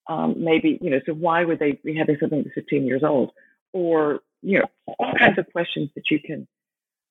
Um, 0.08 0.36
maybe, 0.44 0.80
you 0.82 0.90
know, 0.90 1.00
so 1.06 1.14
why 1.14 1.46
would 1.46 1.60
they 1.60 1.80
be 1.84 1.96
having 1.96 2.18
something 2.20 2.44
that's 2.44 2.56
15 2.56 2.86
years 2.86 3.04
old? 3.04 3.32
Or, 3.74 4.22
you 4.42 4.60
know, 4.60 4.66
all 5.00 5.14
kinds 5.18 5.38
of 5.38 5.52
questions 5.52 5.90
that 5.96 6.10
you 6.10 6.20
can 6.20 6.48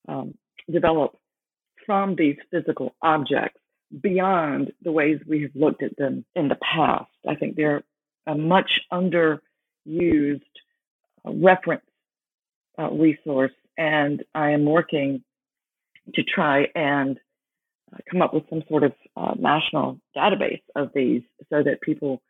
um, 0.08 0.34
develop 0.70 1.16
from 1.86 2.16
these 2.16 2.36
physical 2.50 2.94
objects 3.00 3.60
beyond 4.02 4.72
the 4.82 4.92
ways 4.92 5.20
we 5.26 5.42
have 5.42 5.52
looked 5.54 5.82
at 5.82 5.96
them 5.96 6.24
in 6.34 6.48
the 6.48 6.56
past. 6.56 7.10
I 7.26 7.36
think 7.36 7.56
they're 7.56 7.82
a 8.28 8.34
much 8.36 8.70
underused 8.92 9.40
uh, 11.26 11.32
reference 11.32 11.82
uh, 12.78 12.90
resource, 12.90 13.52
and 13.76 14.22
I 14.34 14.50
am 14.50 14.64
working 14.64 15.24
to 16.14 16.22
try 16.22 16.66
and 16.74 17.18
uh, 17.92 17.96
come 18.10 18.22
up 18.22 18.34
with 18.34 18.44
some 18.50 18.62
sort 18.68 18.84
of 18.84 18.92
uh, 19.16 19.34
national 19.38 19.98
database 20.16 20.62
of 20.76 20.90
these 20.94 21.22
so 21.50 21.62
that 21.62 21.80
people 21.80 22.22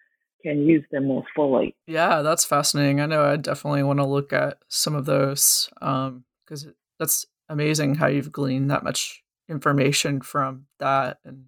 can 0.42 0.60
use 0.60 0.84
them 0.92 1.08
more 1.08 1.24
fully. 1.34 1.74
Yeah, 1.86 2.22
that's 2.22 2.44
fascinating. 2.44 3.00
I 3.00 3.06
know 3.06 3.24
I 3.24 3.36
definitely 3.36 3.82
want 3.82 3.98
to 3.98 4.06
look 4.06 4.32
at 4.32 4.58
some 4.68 4.94
of 4.94 5.04
those 5.04 5.68
because 5.74 6.64
um, 6.64 6.74
that's 7.00 7.26
amazing 7.48 7.96
how 7.96 8.06
you've 8.06 8.30
gleaned 8.30 8.70
that 8.70 8.84
much 8.84 9.24
information 9.48 10.20
from 10.20 10.66
that 10.78 11.18
and 11.24 11.46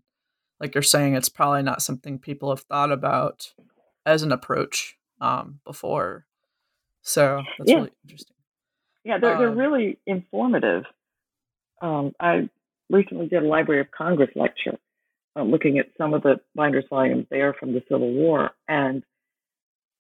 like 0.61 0.75
you're 0.75 0.83
saying 0.83 1.15
it's 1.15 1.29
probably 1.29 1.63
not 1.63 1.83
something 1.83 2.19
people 2.19 2.51
have 2.51 2.61
thought 2.61 2.91
about 2.93 3.53
as 4.07 4.23
an 4.23 4.33
approach 4.33 4.97
um, 5.21 5.61
before. 5.65 6.27
So 7.03 7.43
that's 7.59 7.71
yeah. 7.71 7.77
really 7.77 7.93
interesting. 8.05 8.37
Yeah 9.05 9.19
they're, 9.19 9.39
they're 9.39 9.49
um 9.49 9.59
really 9.59 9.99
informative. 10.07 10.85
Um, 11.83 12.13
i 12.21 12.49
recently 12.91 13.29
did 13.29 13.43
a 13.43 13.47
library 13.47 13.81
of 13.81 13.91
congress 13.91 14.29
lecture 14.35 14.77
uh, 15.35 15.43
looking 15.43 15.79
at 15.79 15.87
some 15.97 16.13
of 16.13 16.23
the 16.23 16.41
binders 16.55 16.85
volumes 16.91 17.25
there 17.31 17.55
from 17.55 17.73
the 17.73 17.83
civil 17.89 18.13
war 18.13 18.51
and 18.69 19.03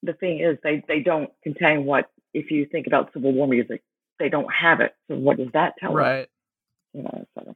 the 0.02 0.12
thing 0.12 0.40
is 0.40 0.58
they, 0.62 0.84
they 0.88 1.00
don't 1.00 1.30
contain 1.42 1.86
what 1.86 2.10
if 2.34 2.50
you 2.50 2.66
think 2.66 2.86
about 2.86 3.10
civil 3.14 3.32
war 3.32 3.46
music 3.46 3.82
they 4.20 4.28
don't 4.28 4.52
have 4.52 4.80
it. 4.80 4.94
So 5.08 5.16
what 5.16 5.38
does 5.38 5.48
that 5.54 5.74
tell 5.80 5.92
right. 5.94 6.24
Us? 6.24 6.28
you 6.92 7.02
know 7.02 7.24
so 7.38 7.54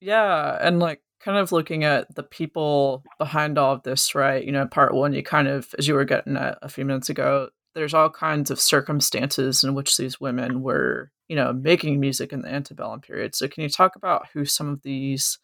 yeah, 0.00 0.58
and 0.60 0.78
like 0.78 1.00
kind 1.20 1.38
of 1.38 1.52
looking 1.52 1.84
at 1.84 2.14
the 2.14 2.22
people 2.22 3.02
behind 3.18 3.58
all 3.58 3.72
of 3.72 3.82
this, 3.82 4.14
right? 4.14 4.44
You 4.44 4.52
know, 4.52 4.66
part 4.66 4.94
one, 4.94 5.12
you 5.12 5.22
kind 5.22 5.48
of, 5.48 5.74
as 5.78 5.88
you 5.88 5.94
were 5.94 6.04
getting 6.04 6.36
at 6.36 6.58
a 6.62 6.68
few 6.68 6.84
minutes 6.84 7.08
ago, 7.08 7.48
there's 7.74 7.94
all 7.94 8.10
kinds 8.10 8.50
of 8.50 8.60
circumstances 8.60 9.62
in 9.62 9.74
which 9.74 9.96
these 9.96 10.20
women 10.20 10.62
were, 10.62 11.10
you 11.28 11.36
know, 11.36 11.52
making 11.52 12.00
music 12.00 12.32
in 12.32 12.42
the 12.42 12.48
antebellum 12.48 13.00
period. 13.00 13.34
So, 13.34 13.48
can 13.48 13.62
you 13.62 13.68
talk 13.68 13.96
about 13.96 14.26
who 14.32 14.44
some 14.44 14.68
of 14.68 14.82
these 14.82 15.38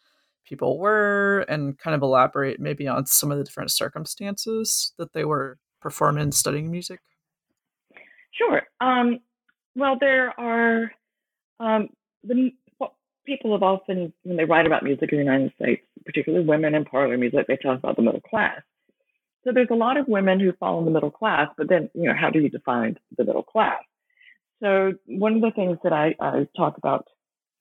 people 0.44 0.78
were 0.78 1.44
and 1.48 1.78
kind 1.78 1.94
of 1.94 2.02
elaborate 2.02 2.58
maybe 2.58 2.88
on 2.88 3.06
some 3.06 3.30
of 3.30 3.38
the 3.38 3.44
different 3.44 3.70
circumstances 3.70 4.92
that 4.98 5.12
they 5.12 5.24
were 5.24 5.58
performing 5.80 6.22
and 6.22 6.34
studying 6.34 6.70
music? 6.70 7.00
Sure. 8.30 8.62
Um, 8.80 9.20
well, 9.74 9.96
there 10.00 10.38
are 10.40 10.90
um, 11.60 11.88
the 12.24 12.52
people 13.24 13.52
have 13.52 13.62
often, 13.62 14.12
when 14.22 14.36
they 14.36 14.44
write 14.44 14.66
about 14.66 14.82
music 14.82 15.12
in 15.12 15.18
the 15.18 15.24
United 15.24 15.52
States, 15.60 15.82
particularly 16.04 16.44
women 16.44 16.74
in 16.74 16.84
parlor 16.84 17.16
music, 17.16 17.46
they 17.46 17.56
talk 17.56 17.78
about 17.78 17.96
the 17.96 18.02
middle 18.02 18.20
class. 18.20 18.60
So 19.44 19.50
there's 19.52 19.68
a 19.70 19.76
lot 19.76 19.96
of 19.96 20.06
women 20.08 20.38
who 20.38 20.52
fall 20.52 20.78
in 20.78 20.84
the 20.84 20.90
middle 20.90 21.10
class, 21.10 21.48
but 21.56 21.68
then, 21.68 21.90
you 21.94 22.04
know, 22.04 22.14
how 22.18 22.30
do 22.30 22.38
you 22.38 22.48
define 22.48 22.98
the 23.16 23.24
middle 23.24 23.42
class? 23.42 23.82
So 24.62 24.92
one 25.06 25.34
of 25.34 25.40
the 25.40 25.50
things 25.50 25.78
that 25.82 25.92
I, 25.92 26.14
I 26.20 26.46
talk 26.56 26.78
about 26.78 27.08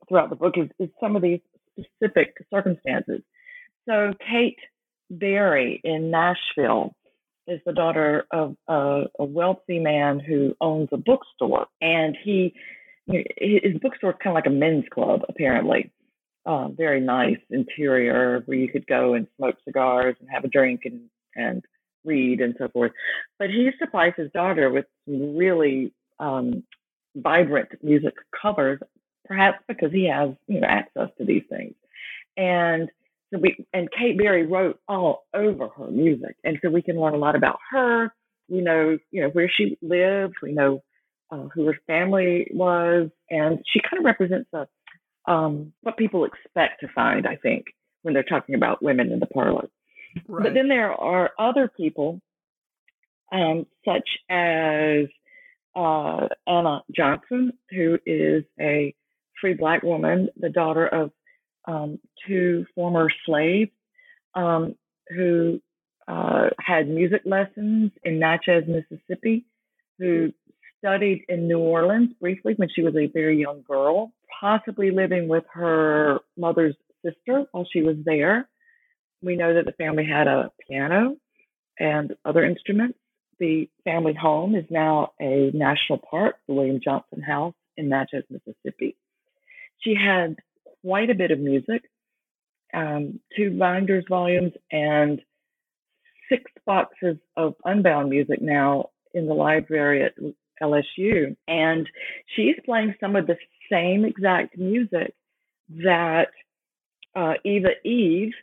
throughout 0.08 0.30
the 0.30 0.36
book 0.36 0.53
is, 0.58 0.70
is 0.80 0.89
some 1.00 1.15
of 1.15 1.22
these 1.22 1.39
specific 1.80 2.36
circumstances. 2.53 3.22
So 3.88 4.13
Kate 4.30 4.60
Berry 5.10 5.82
in 5.84 6.12
Nashville 6.12 6.96
is 7.48 7.60
the 7.65 7.74
daughter 7.74 8.25
of 8.32 8.56
a, 8.68 9.03
a 9.18 9.25
wealthy 9.25 9.80
man 9.80 10.20
who 10.20 10.56
owns 10.62 10.89
a 10.91 10.98
bookstore, 10.98 11.65
and 11.82 12.15
he 12.24 12.53
his 13.12 13.77
bookstore 13.82 14.12
is 14.12 14.18
kind 14.24 14.36
of 14.36 14.36
like 14.36 14.48
a 14.48 14.50
men's 14.50 14.86
club, 14.94 15.22
apparently. 15.30 15.91
Uh, 16.46 16.70
very 16.70 17.00
nice 17.00 17.38
interior 17.51 18.41
where 18.46 18.58
you 18.58 18.68
could 18.68 18.88
go 18.88 19.13
and 19.13 19.27
smoke 19.38 19.56
cigars 19.63 20.15
and 20.20 20.30
have 20.30 20.44
a 20.44 20.48
drink 20.48 20.82
and, 20.86 21.01
and 21.36 21.63
read 22.03 22.41
and 22.41 22.56
so 22.58 22.68
forth. 22.70 22.91
But 23.38 23.50
he 23.50 23.70
supplies 23.80 24.13
his 24.18 24.32
daughter 24.32 24.72
with 24.72 24.86
some 25.06 25.38
really 25.38 25.94
um, 26.20 26.63
vibrant 27.15 27.70
music 27.84 28.13
covers, 28.41 28.80
perhaps 29.25 29.60
because 29.68 29.91
he 29.91 30.10
has 30.10 30.30
you 30.48 30.62
know 30.62 30.68
access 30.68 31.10
to 31.18 31.25
these 31.25 31.44
things. 31.50 31.75
And 32.38 32.89
so 33.32 33.39
we 33.39 33.65
and 33.74 33.89
Kate 33.91 34.18
Berry 34.18 34.46
wrote 34.46 34.80
all 34.88 35.25
over 35.34 35.70
her 35.70 35.91
music, 35.91 36.36
and 36.44 36.58
so 36.62 36.70
we 36.70 36.82
can 36.82 37.00
learn 37.00 37.13
a 37.13 37.18
lot 37.18 37.36
about 37.36 37.60
her. 37.72 38.13
We 38.50 38.62
know 38.62 38.98
you 39.12 39.22
know 39.22 39.30
where 39.30 39.50
she 39.50 39.77
lived. 39.82 40.36
We 40.41 40.53
know 40.53 40.82
uh, 41.32 41.48
who 41.54 41.66
her 41.66 41.78
family 41.88 42.48
was, 42.52 43.10
and 43.30 43.60
she 43.72 43.80
kind 43.80 44.00
of 44.00 44.06
represents 44.06 44.50
a, 44.54 44.68
um, 45.32 45.74
what 45.82 45.98
people 45.98 46.26
expect 46.26 46.82
to 46.82 46.88
find, 46.94 47.26
I 47.26 47.38
think, 47.38 47.66
when 48.02 48.14
they're 48.14 48.24
talking 48.24 48.56
about 48.56 48.84
women 48.84 49.12
in 49.12 49.20
the 49.20 49.28
parlor. 49.28 49.70
Right. 50.28 50.44
But 50.44 50.54
then 50.54 50.68
there 50.68 50.92
are 50.92 51.32
other 51.40 51.70
people, 51.76 52.20
um, 53.32 53.66
such 53.86 54.10
as 54.30 55.06
uh, 55.76 56.28
Anna 56.46 56.82
Johnson, 56.94 57.54
who 57.70 57.98
is 58.06 58.44
a 58.60 58.94
free 59.40 59.54
black 59.54 59.84
woman, 59.84 60.30
the 60.38 60.50
daughter 60.50 60.86
of 60.88 61.12
um, 61.66 62.00
two 62.28 62.66
former 62.76 63.10
slaves, 63.26 63.72
um, 64.36 64.76
who 65.10 65.62
uh, 66.08 66.50
had 66.60 66.90
music 66.90 67.22
lessons 67.26 67.92
in 68.04 68.20
Natchez, 68.20 68.66
Mississippi, 68.68 69.46
who 69.98 70.34
studied 70.82 71.26
in 71.30 71.48
New 71.48 71.60
Orleans 71.60 72.10
briefly 72.20 72.54
when 72.58 72.70
she 72.74 72.82
was 72.82 72.96
a 72.96 73.08
very 73.08 73.40
young 73.40 73.62
girl, 73.68 74.12
possibly 74.40 74.92
living 74.92 75.28
with 75.28 75.44
her 75.54 76.20
mother's 76.38 76.76
sister 77.06 77.46
while 77.52 77.68
she 77.72 77.84
was 77.84 77.98
there. 78.04 78.50
We 79.22 79.36
know 79.36 79.54
that 79.54 79.66
the 79.66 79.74
family 79.74 80.06
had 80.06 80.28
a 80.28 80.52
piano 80.68 81.18
and 81.80 82.16
other 82.26 82.44
instruments. 82.44 82.98
The 83.40 83.70
family 83.84 84.14
home 84.14 84.56
is 84.56 84.66
now 84.70 85.14
a 85.22 85.52
national 85.54 86.00
park, 86.00 86.36
the 86.48 86.54
William 86.54 86.80
Johnson 86.84 87.22
House 87.22 87.56
in 87.78 87.90
Natchez, 87.90 88.24
Mississippi. 88.30 88.96
She 89.80 89.96
had 89.96 90.38
quite 90.84 91.10
a 91.10 91.16
bit 91.16 91.32
of 91.32 91.40
music, 91.40 91.84
um, 92.74 93.20
two 93.36 93.58
binders 93.58 94.06
volumes, 94.10 94.54
and 94.72 95.22
six 96.30 96.44
boxes 96.66 97.18
of 97.36 97.56
unbound 97.66 98.10
music 98.10 98.42
now 98.42 98.90
in 99.14 99.28
the 99.28 99.34
library 99.34 100.04
at 100.04 100.14
LSU. 100.62 101.36
And 101.48 101.89
she's 102.36 102.56
playing 102.65 102.96
some 103.00 103.15
of 103.15 103.27
the 103.27 103.38
same 103.72 104.06
exact 104.06 104.58
music 104.58 105.13
that 105.84 106.27
uh, 107.15 107.34
Eva 107.44 107.70
Eve, 107.84 108.34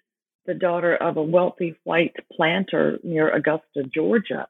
the 0.46 0.54
daughter 0.54 0.96
of 0.96 1.16
a 1.16 1.22
wealthy 1.22 1.76
white 1.84 2.14
planter 2.32 2.98
near 3.02 3.30
Augusta, 3.34 3.82
Georgia, 3.92 4.48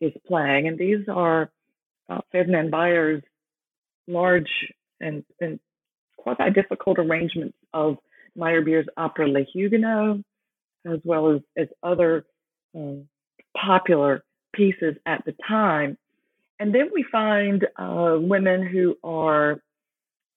is 0.00 0.12
playing. 0.26 0.68
And 0.68 0.78
these 0.78 1.08
are 1.08 1.50
uh, 2.08 2.20
Ferdinand 2.32 2.70
Beyer's 2.70 3.22
large 4.06 4.50
and, 5.00 5.24
and 5.40 5.60
quite 6.16 6.54
difficult 6.54 6.98
arrangements 6.98 7.56
of 7.72 7.96
Meyerbeer's 8.36 8.86
opera 8.96 9.28
Les 9.28 9.46
Huguenots, 9.52 10.22
as 10.86 11.00
well 11.04 11.34
as, 11.34 11.40
as 11.56 11.68
other 11.82 12.24
um, 12.74 13.08
popular 13.56 14.24
pieces 14.54 14.96
at 15.06 15.24
the 15.24 15.34
time. 15.46 15.96
And 16.60 16.74
then 16.74 16.90
we 16.94 17.04
find 17.10 17.66
uh, 17.76 18.18
women 18.20 18.66
who 18.66 18.94
are 19.02 19.62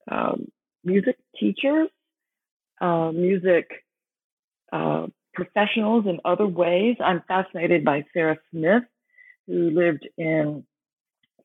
um, 0.10 0.48
music 0.86 1.18
teachers, 1.38 1.90
uh, 2.80 3.12
music 3.12 3.70
uh, 4.72 5.08
professionals 5.34 6.06
in 6.08 6.22
other 6.24 6.48
ways. 6.48 6.96
I'm 7.04 7.24
fascinated 7.28 7.84
by 7.84 8.06
Sarah 8.14 8.38
Smith, 8.52 8.84
who 9.48 9.72
lived 9.72 10.08
in 10.18 10.64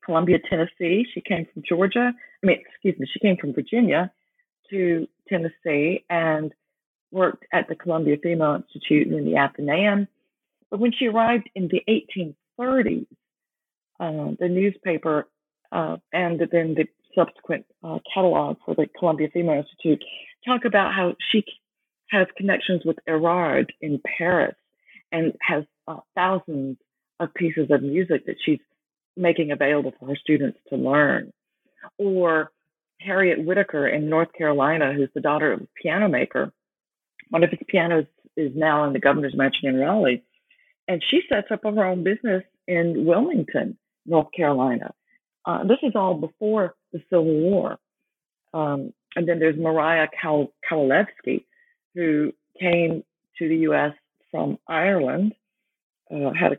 Columbia, 0.05 0.37
Tennessee. 0.49 1.05
She 1.13 1.19
came 1.19 1.45
from 1.53 1.61
Georgia. 1.67 2.13
I 2.41 2.47
mean, 2.47 2.59
excuse 2.65 2.97
me, 2.97 3.05
she 3.11 3.19
came 3.19 3.35
from 3.35 3.53
Virginia 3.53 4.09
to 4.69 5.09
Tennessee 5.27 6.05
and 6.09 6.53
worked 7.11 7.43
at 7.51 7.67
the 7.67 7.75
Columbia 7.75 8.15
Female 8.23 8.63
Institute 8.63 9.07
and 9.07 9.27
the 9.27 9.35
Athenaeum. 9.35 10.07
But 10.71 10.79
when 10.79 10.93
she 10.97 11.07
arrived 11.07 11.49
in 11.53 11.67
the 11.67 11.83
1830s, 12.57 13.07
uh, 13.99 14.31
the 14.39 14.47
newspaper 14.47 15.27
uh, 15.71 15.97
and 16.13 16.39
then 16.51 16.75
the 16.75 16.85
subsequent 17.15 17.65
uh, 17.83 17.99
catalog 18.13 18.57
for 18.65 18.75
the 18.75 18.87
Columbia 18.97 19.27
Female 19.33 19.63
Institute 19.63 20.03
talk 20.45 20.65
about 20.65 20.93
how 20.93 21.15
she 21.31 21.43
has 22.09 22.27
connections 22.37 22.81
with 22.85 22.97
Erard 23.07 23.67
in 23.81 24.01
Paris 24.17 24.55
and 25.11 25.33
has 25.41 25.63
uh, 25.87 25.97
thousands 26.15 26.77
of 27.19 27.33
pieces 27.33 27.67
of 27.69 27.81
music 27.81 28.25
that 28.25 28.35
she's 28.43 28.59
making 29.17 29.51
available 29.51 29.93
for 29.99 30.07
her 30.07 30.15
students 30.15 30.57
to 30.69 30.75
learn. 30.75 31.31
Or 31.97 32.51
Harriet 33.01 33.43
Whitaker 33.45 33.87
in 33.87 34.09
North 34.09 34.31
Carolina, 34.33 34.93
who's 34.93 35.09
the 35.13 35.21
daughter 35.21 35.53
of 35.53 35.61
a 35.61 35.67
piano 35.81 36.07
maker. 36.07 36.51
One 37.29 37.43
of 37.43 37.49
his 37.49 37.59
pianos 37.67 38.05
is 38.35 38.51
now 38.55 38.85
in 38.85 38.93
the 38.93 38.99
governor's 38.99 39.35
mansion 39.35 39.69
in 39.69 39.77
Raleigh. 39.77 40.23
And 40.87 41.03
she 41.09 41.21
sets 41.29 41.47
up 41.51 41.63
her 41.63 41.85
own 41.85 42.03
business 42.03 42.43
in 42.67 43.05
Wilmington, 43.05 43.77
North 44.09 44.27
Carolina. 44.35 44.93
Uh, 45.45 45.63
this 45.63 45.77
is 45.83 45.93
all 45.95 46.15
before 46.15 46.75
the 46.91 47.01
Civil 47.09 47.25
War. 47.25 47.77
Um, 48.53 48.93
and 49.15 49.27
then 49.27 49.39
there's 49.39 49.57
Mariah 49.57 50.07
Kow- 50.21 50.51
Kowalewski, 50.69 51.45
who 51.95 52.31
came 52.59 53.03
to 53.37 53.47
the 53.47 53.57
U.S. 53.57 53.93
from 54.31 54.57
Ireland, 54.67 55.33
uh, 56.11 56.31
had 56.39 56.53
a, 56.53 56.57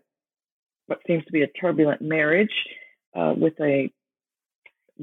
what 0.86 1.00
seems 1.06 1.24
to 1.26 1.32
be 1.32 1.42
a 1.42 1.46
turbulent 1.46 2.00
marriage 2.00 2.52
uh, 3.14 3.34
with 3.36 3.54
a 3.60 3.92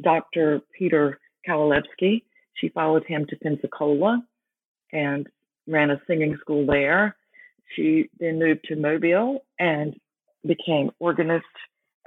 Dr. 0.02 0.62
Peter 0.78 1.20
Kowalewski. 1.48 2.24
She 2.56 2.70
followed 2.70 3.04
him 3.06 3.26
to 3.30 3.36
Pensacola 3.38 4.22
and 4.92 5.28
ran 5.68 5.92
a 5.92 6.02
singing 6.08 6.38
school 6.40 6.66
there. 6.66 7.16
She 7.76 8.10
then 8.20 8.40
moved 8.40 8.62
to 8.66 8.76
Mobile 8.76 9.44
and 9.60 9.96
became 10.46 10.92
organist 11.00 11.46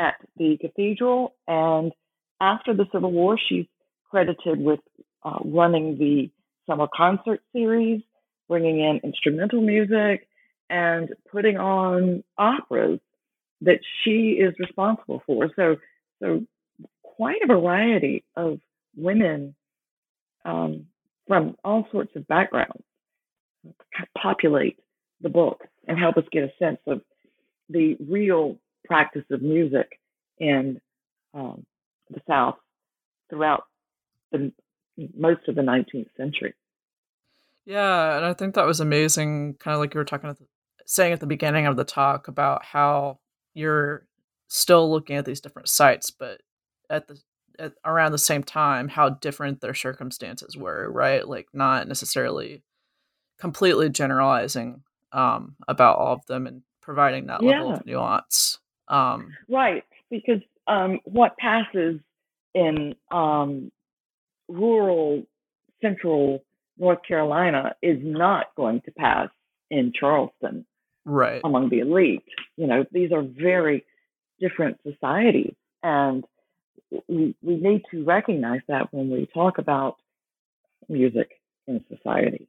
at 0.01 0.17
the 0.37 0.57
cathedral. 0.61 1.35
And 1.47 1.93
after 2.41 2.75
the 2.75 2.87
Civil 2.93 3.13
War, 3.13 3.39
she's 3.49 3.67
credited 4.11 4.59
with 4.59 4.81
uh, 5.23 5.39
running 5.45 5.99
the 5.99 6.31
summer 6.67 6.89
concert 6.97 7.41
series, 7.53 8.01
bringing 8.49 8.81
in 8.81 9.01
instrumental 9.05 9.61
music, 9.61 10.27
and 10.71 11.11
putting 11.31 11.59
on 11.59 12.25
operas 12.39 12.99
that 13.61 13.81
she 14.03 14.39
is 14.41 14.55
responsible 14.59 15.23
for. 15.27 15.51
So, 15.55 15.77
so 16.23 16.45
quite 17.03 17.43
a 17.43 17.47
variety 17.47 18.25
of 18.37 18.59
women 18.97 19.55
um, 20.45 20.87
from 21.29 21.57
all 21.63 21.87
sorts 21.93 22.17
of 22.17 22.27
backgrounds 22.27 22.83
populate 24.17 24.79
the 25.21 25.29
book 25.29 25.63
and 25.87 25.99
help 25.99 26.17
us 26.17 26.25
get 26.33 26.45
a 26.45 26.53
sense 26.59 26.79
of 26.87 27.03
the 27.69 27.97
real 28.09 28.59
practice 28.91 29.25
of 29.31 29.41
music 29.41 30.01
in 30.39 30.81
um, 31.33 31.65
the 32.11 32.21
South 32.29 32.57
throughout 33.31 33.63
the 34.33 34.51
most 35.17 35.47
of 35.47 35.55
the 35.55 35.63
19th 35.63 36.09
century. 36.17 36.55
Yeah, 37.65 38.17
and 38.17 38.27
I 38.27 38.33
think 38.33 38.57
that 38.57 38.67
was 38.67 38.81
amazing. 38.81 39.55
Kind 39.61 39.75
of 39.75 39.81
like 39.81 39.95
you 39.95 39.99
were 39.99 40.05
talking, 40.05 40.29
the, 40.29 40.37
saying 40.87 41.13
at 41.13 41.21
the 41.21 41.27
beginning 41.27 41.67
of 41.67 41.77
the 41.77 41.85
talk 41.85 42.27
about 42.27 42.65
how 42.65 43.21
you're 43.55 44.07
still 44.49 44.91
looking 44.91 45.15
at 45.15 45.25
these 45.25 45.41
different 45.41 45.69
sites, 45.69 46.11
but 46.11 46.41
at 46.89 47.07
the 47.07 47.21
at, 47.61 47.75
around 47.85 48.11
the 48.11 48.19
same 48.19 48.43
time 48.43 48.89
how 48.89 49.11
different 49.11 49.61
their 49.61 49.75
circumstances 49.75 50.57
were, 50.57 50.91
right? 50.91 51.29
Like 51.29 51.47
not 51.53 51.87
necessarily 51.87 52.65
completely 53.39 53.89
generalizing 53.89 54.83
um, 55.13 55.55
about 55.69 55.99
all 55.99 56.15
of 56.15 56.27
them 56.27 56.49
and 56.49 56.63
providing 56.81 57.27
that 57.27 57.43
yeah. 57.43 57.59
level 57.59 57.75
of 57.75 57.87
nuance. 57.87 58.59
Um, 58.91 59.35
right, 59.49 59.85
because 60.11 60.41
um, 60.67 60.99
what 61.05 61.37
passes 61.39 62.01
in 62.55 62.95
um, 63.11 63.71
rural 64.49 65.23
central 65.81 66.43
North 66.77 66.99
Carolina 67.07 67.75
is 67.83 67.99
not 68.03 68.47
going 68.57 68.81
to 68.83 68.91
pass 68.91 69.29
in 69.71 69.93
Charleston, 69.99 70.67
right? 71.05 71.41
Among 71.45 71.71
the 71.71 71.79
elite, 71.79 72.25
you 72.57 72.67
know, 72.67 72.85
these 72.91 73.13
are 73.13 73.23
very 73.23 73.85
different 74.41 74.79
societies, 74.83 75.55
and 75.83 76.25
we, 77.09 77.37
we 77.43 77.57
need 77.57 77.83
to 77.93 78.05
recognize 78.05 78.61
that 78.69 78.93
when 78.93 79.11
we 79.11 79.29
talk 79.33 79.59
about 79.59 79.97
music 80.89 81.41
in 81.69 81.85
society. 81.89 82.49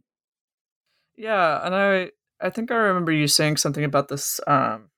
Yeah, 1.15 1.65
and 1.65 1.75
I 1.75 2.12
I 2.39 2.49
think 2.49 2.71
I 2.71 2.75
remember 2.75 3.12
you 3.12 3.27
saying 3.27 3.58
something 3.58 3.84
about 3.84 4.08
this 4.08 4.39
um, 4.47 4.90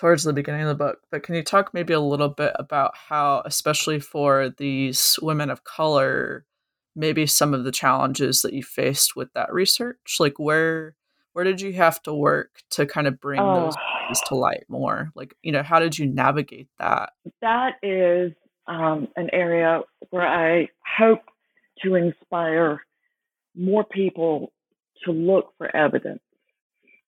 towards 0.00 0.24
the 0.24 0.32
beginning 0.32 0.62
of 0.62 0.68
the 0.68 0.74
book. 0.74 1.00
But 1.10 1.22
can 1.22 1.34
you 1.34 1.42
talk 1.42 1.74
maybe 1.74 1.92
a 1.92 2.00
little 2.00 2.30
bit 2.30 2.52
about 2.54 2.92
how, 2.96 3.42
especially 3.44 4.00
for 4.00 4.48
these 4.56 5.18
women 5.20 5.50
of 5.50 5.64
color, 5.64 6.46
maybe 6.96 7.26
some 7.26 7.52
of 7.52 7.64
the 7.64 7.70
challenges 7.70 8.40
that 8.40 8.54
you 8.54 8.62
faced 8.62 9.14
with 9.14 9.30
that 9.34 9.52
research? 9.52 10.16
Like 10.18 10.38
where 10.38 10.96
where 11.34 11.44
did 11.44 11.60
you 11.60 11.74
have 11.74 12.02
to 12.02 12.14
work 12.14 12.62
to 12.70 12.86
kind 12.86 13.06
of 13.06 13.20
bring 13.20 13.40
oh. 13.40 13.70
those 14.08 14.20
to 14.28 14.34
light 14.34 14.64
more? 14.68 15.10
Like, 15.14 15.36
you 15.42 15.52
know, 15.52 15.62
how 15.62 15.78
did 15.78 15.98
you 15.98 16.06
navigate 16.06 16.68
that? 16.78 17.10
That 17.42 17.74
is 17.82 18.32
um, 18.66 19.06
an 19.16 19.28
area 19.32 19.82
where 20.08 20.26
I 20.26 20.68
hope 20.98 21.20
to 21.84 21.94
inspire 21.94 22.80
more 23.54 23.84
people 23.84 24.50
to 25.04 25.12
look 25.12 25.52
for 25.58 25.74
evidence 25.76 26.20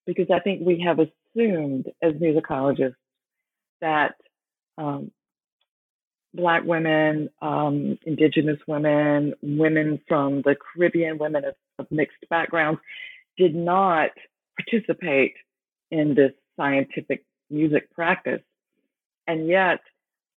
because 0.06 0.26
I 0.32 0.40
think 0.40 0.60
we 0.64 0.84
have 0.86 1.00
assumed 1.34 1.86
as 2.02 2.12
musicologists 2.14 2.94
that 3.80 4.14
um, 4.78 5.10
Black 6.34 6.64
women, 6.64 7.28
um, 7.42 7.98
Indigenous 8.06 8.58
women, 8.66 9.34
women 9.42 10.00
from 10.08 10.42
the 10.42 10.56
Caribbean, 10.56 11.18
women 11.18 11.44
of, 11.44 11.54
of, 11.78 11.86
mixed 11.90 12.24
backgrounds 12.30 12.80
did 13.36 13.54
not 13.54 14.10
participate 14.56 15.34
in 15.90 16.14
this 16.14 16.32
scientific 16.56 17.24
music 17.50 17.90
practice. 17.92 18.40
And 19.26 19.46
yet, 19.46 19.80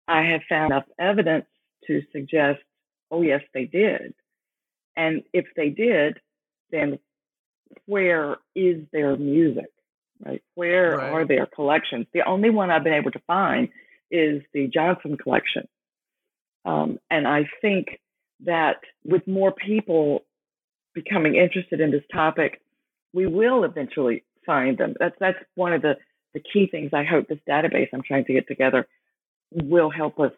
I 0.08 0.24
have 0.24 0.42
found 0.50 0.72
enough 0.72 0.86
evidence 1.00 1.46
to 1.88 2.02
suggest, 2.12 2.60
oh, 3.12 3.22
yes, 3.22 3.42
they 3.54 3.66
did. 3.66 4.14
And 4.96 5.24
if 5.32 5.46
they 5.56 5.70
did, 5.70 6.20
then 6.72 7.00
where 7.86 8.38
is 8.56 8.84
their 8.92 9.16
music? 9.16 9.73
Right? 10.26 10.42
Where 10.56 10.98
right. 10.98 11.12
are 11.12 11.28
their 11.28 11.46
collections? 11.46 12.08
The 12.14 12.26
only 12.26 12.50
one 12.50 12.72
I've 12.72 12.84
been 12.84 12.94
able 12.94 13.12
to 13.12 13.22
find 13.28 13.70
is 14.10 14.42
the 14.54 14.68
Johnson 14.68 15.18
collection. 15.18 15.68
Um, 16.66 17.00
and 17.10 17.28
I 17.28 17.42
think 17.62 18.00
that 18.46 18.78
with 19.04 19.28
more 19.28 19.52
people 19.52 20.24
becoming 20.94 21.36
interested 21.36 21.82
in 21.82 21.92
this 21.92 22.04
topic, 22.14 22.62
we 23.14 23.26
will 23.28 23.64
eventually 23.64 24.24
find 24.46 24.78
them. 24.78 24.94
That's 25.00 25.16
that's 25.20 25.38
one 25.56 25.74
of 25.74 25.82
the, 25.82 25.96
the 26.34 26.42
key 26.42 26.68
things 26.70 26.92
I 26.94 27.04
hope 27.04 27.28
this 27.28 27.40
database 27.48 27.88
I'm 27.94 28.04
trying 28.04 28.26
to 28.26 28.34
get 28.34 28.48
together 28.48 28.88
will 29.52 29.90
help 29.90 30.20
us 30.20 30.32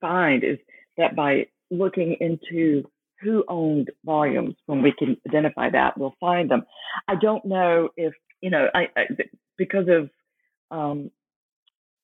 find 0.00 0.44
is 0.44 0.58
that 0.96 1.16
by 1.16 1.46
looking 1.70 2.16
into 2.20 2.84
who 3.20 3.44
owned 3.48 3.90
volumes, 4.04 4.54
when 4.66 4.82
we 4.82 4.92
can 4.98 5.16
identify 5.28 5.70
that, 5.70 5.98
we'll 5.98 6.14
find 6.20 6.50
them. 6.50 6.62
I 7.06 7.14
don't 7.20 7.44
know 7.44 7.90
if, 7.96 8.14
you 8.40 8.50
know, 8.50 8.68
I, 8.74 8.88
I 8.96 9.02
because 9.56 9.86
of 9.88 10.10
um, 10.70 11.10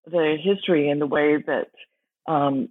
the 0.05 0.37
history 0.43 0.91
and 0.91 1.01
the 1.01 1.07
way 1.07 1.43
that 1.47 1.71
um, 2.31 2.69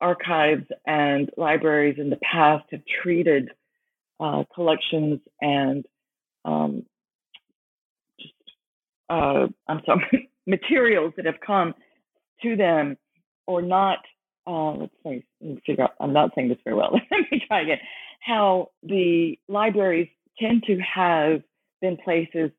archives 0.00 0.66
and 0.86 1.30
libraries 1.36 1.96
in 1.98 2.10
the 2.10 2.18
past 2.22 2.64
have 2.70 2.82
treated 3.02 3.50
uh, 4.18 4.44
collections 4.54 5.20
and 5.40 5.84
um, 6.44 6.84
just, 8.20 8.34
uh, 9.08 9.46
I'm 9.68 9.80
sorry, 9.84 10.30
materials 10.46 11.14
that 11.16 11.26
have 11.26 11.40
come 11.44 11.74
to 12.42 12.56
them 12.56 12.96
or 13.46 13.62
not. 13.62 13.98
Uh, 14.46 14.72
let's 14.72 14.92
see, 15.04 15.24
let 15.40 15.62
figure 15.64 15.84
out. 15.84 15.94
I'm 16.00 16.12
not 16.12 16.30
saying 16.34 16.48
this 16.48 16.58
very 16.64 16.76
well. 16.76 16.92
Let 17.10 17.20
me 17.30 17.42
try 17.46 17.62
again. 17.62 17.78
How 18.20 18.70
the 18.82 19.38
libraries 19.48 20.08
tend 20.38 20.64
to 20.66 20.78
have 20.78 21.42
been 21.80 21.98
places 21.98 22.50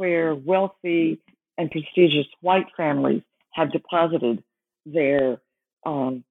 where 0.00 0.34
wealthy 0.34 1.20
and 1.58 1.70
prestigious 1.70 2.26
white 2.40 2.64
families 2.74 3.20
have 3.52 3.70
deposited 3.70 4.42
their 4.86 5.38
um, 5.84 6.24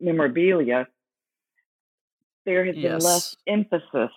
memorabilia, 0.00 0.86
there 2.44 2.64
has 2.64 2.76
yes. 2.76 2.92
been 2.92 2.98
less 3.00 3.36
emphasis 3.48 4.14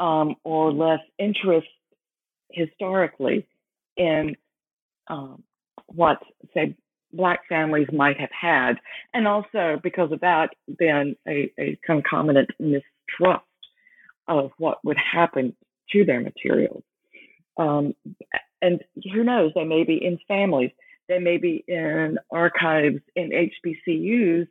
um, 0.00 0.34
or 0.42 0.72
less 0.72 0.98
interest 1.16 1.68
historically 2.50 3.46
in 3.96 4.34
um, 5.06 5.44
what, 5.86 6.18
say, 6.54 6.74
Black 7.12 7.42
families 7.48 7.86
might 7.92 8.18
have 8.18 8.32
had. 8.32 8.72
And 9.12 9.28
also, 9.28 9.78
because 9.80 10.10
of 10.10 10.18
that, 10.22 10.48
then 10.66 11.14
a, 11.28 11.52
a 11.56 11.78
concomitant 11.86 12.50
mistrust 12.58 13.44
of 14.26 14.50
what 14.58 14.84
would 14.84 14.98
happen 14.98 15.54
to 15.92 16.04
their 16.04 16.20
materials. 16.20 16.82
Um, 17.56 17.94
and 18.60 18.82
who 19.12 19.24
knows, 19.24 19.52
they 19.54 19.64
may 19.64 19.84
be 19.84 20.02
in 20.02 20.18
families, 20.26 20.70
they 21.08 21.18
may 21.18 21.36
be 21.36 21.64
in 21.68 22.18
archives 22.30 23.00
in 23.14 23.30
HBCUs 23.30 24.48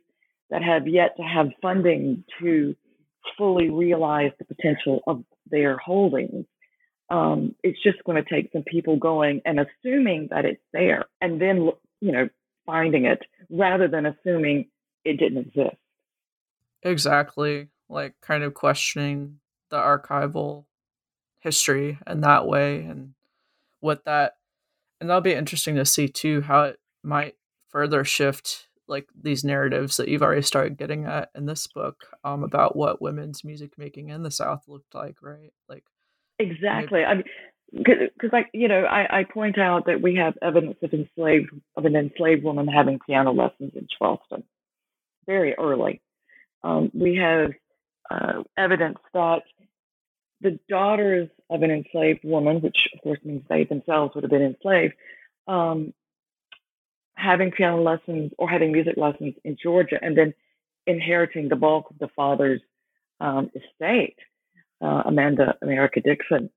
that 0.50 0.62
have 0.62 0.86
yet 0.86 1.16
to 1.16 1.22
have 1.22 1.48
funding 1.60 2.24
to 2.40 2.76
fully 3.36 3.70
realize 3.70 4.30
the 4.38 4.44
potential 4.44 5.02
of 5.06 5.24
their 5.50 5.76
holdings. 5.78 6.46
Um, 7.10 7.54
it's 7.62 7.82
just 7.82 8.02
going 8.04 8.22
to 8.22 8.28
take 8.28 8.50
some 8.52 8.62
people 8.62 8.96
going 8.96 9.42
and 9.44 9.60
assuming 9.60 10.28
that 10.30 10.44
it's 10.44 10.62
there 10.72 11.04
and 11.20 11.40
then, 11.40 11.70
you 12.00 12.12
know, 12.12 12.28
finding 12.66 13.04
it 13.04 13.20
rather 13.50 13.88
than 13.88 14.06
assuming 14.06 14.68
it 15.04 15.18
didn't 15.18 15.38
exist. 15.38 15.76
Exactly. 16.82 17.68
Like 17.88 18.14
kind 18.20 18.42
of 18.42 18.54
questioning 18.54 19.40
the 19.70 19.76
archival 19.76 20.64
history 21.44 21.98
in 22.06 22.22
that 22.22 22.46
way 22.46 22.78
and 22.78 23.14
what 23.80 24.04
that, 24.06 24.32
and 25.00 25.08
that'll 25.08 25.20
be 25.20 25.34
interesting 25.34 25.76
to 25.76 25.84
see 25.84 26.08
too 26.08 26.40
how 26.40 26.62
it 26.64 26.80
might 27.02 27.36
further 27.68 28.02
shift 28.02 28.66
like 28.88 29.06
these 29.14 29.44
narratives 29.44 29.96
that 29.96 30.08
you've 30.08 30.22
already 30.22 30.42
started 30.42 30.76
getting 30.76 31.04
at 31.04 31.30
in 31.34 31.46
this 31.46 31.66
book 31.66 31.96
um, 32.24 32.42
about 32.42 32.76
what 32.76 33.00
women's 33.00 33.44
music 33.44 33.72
making 33.78 34.08
in 34.08 34.22
the 34.22 34.30
South 34.30 34.64
looked 34.66 34.94
like, 34.94 35.16
right? 35.22 35.52
Like 35.68 35.84
exactly. 36.38 37.00
Maybe... 37.00 37.04
I 37.04 37.14
mean, 37.14 37.24
because 37.72 38.30
like 38.32 38.48
you 38.52 38.68
know, 38.68 38.84
I, 38.84 39.20
I 39.20 39.24
point 39.24 39.58
out 39.58 39.86
that 39.86 40.00
we 40.00 40.16
have 40.16 40.34
evidence 40.42 40.76
of 40.82 40.92
enslaved 40.92 41.50
of 41.76 41.84
an 41.84 41.96
enslaved 41.96 42.44
woman 42.44 42.68
having 42.68 42.98
piano 43.06 43.32
lessons 43.32 43.72
in 43.74 43.86
Charleston 43.98 44.44
very 45.26 45.54
early. 45.54 46.00
Um, 46.62 46.90
we 46.94 47.16
have 47.16 47.52
uh, 48.10 48.42
evidence 48.56 48.98
that 49.12 49.42
the 50.40 50.58
daughters 50.68 51.28
of 51.50 51.62
an 51.62 51.70
enslaved 51.70 52.20
woman, 52.24 52.60
which 52.60 52.76
of 52.94 53.00
course 53.02 53.18
means 53.24 53.42
they 53.48 53.64
themselves 53.64 54.14
would 54.14 54.24
have 54.24 54.30
been 54.30 54.42
enslaved, 54.42 54.94
um, 55.46 55.92
having 57.16 57.50
piano 57.50 57.82
lessons 57.82 58.32
or 58.38 58.48
having 58.48 58.72
music 58.72 58.94
lessons 58.96 59.34
in 59.44 59.56
Georgia 59.62 59.98
and 60.00 60.16
then 60.16 60.34
inheriting 60.86 61.48
the 61.48 61.56
bulk 61.56 61.90
of 61.90 61.98
the 61.98 62.08
father's 62.14 62.60
um, 63.20 63.50
estate. 63.54 64.16
Uh, 64.82 65.02
Amanda 65.06 65.54
America 65.62 66.00
Dixon 66.00 66.50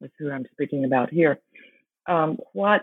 is 0.00 0.10
who 0.18 0.30
I'm 0.30 0.46
speaking 0.52 0.84
about 0.84 1.10
here. 1.10 1.40
Um, 2.06 2.38
what 2.52 2.82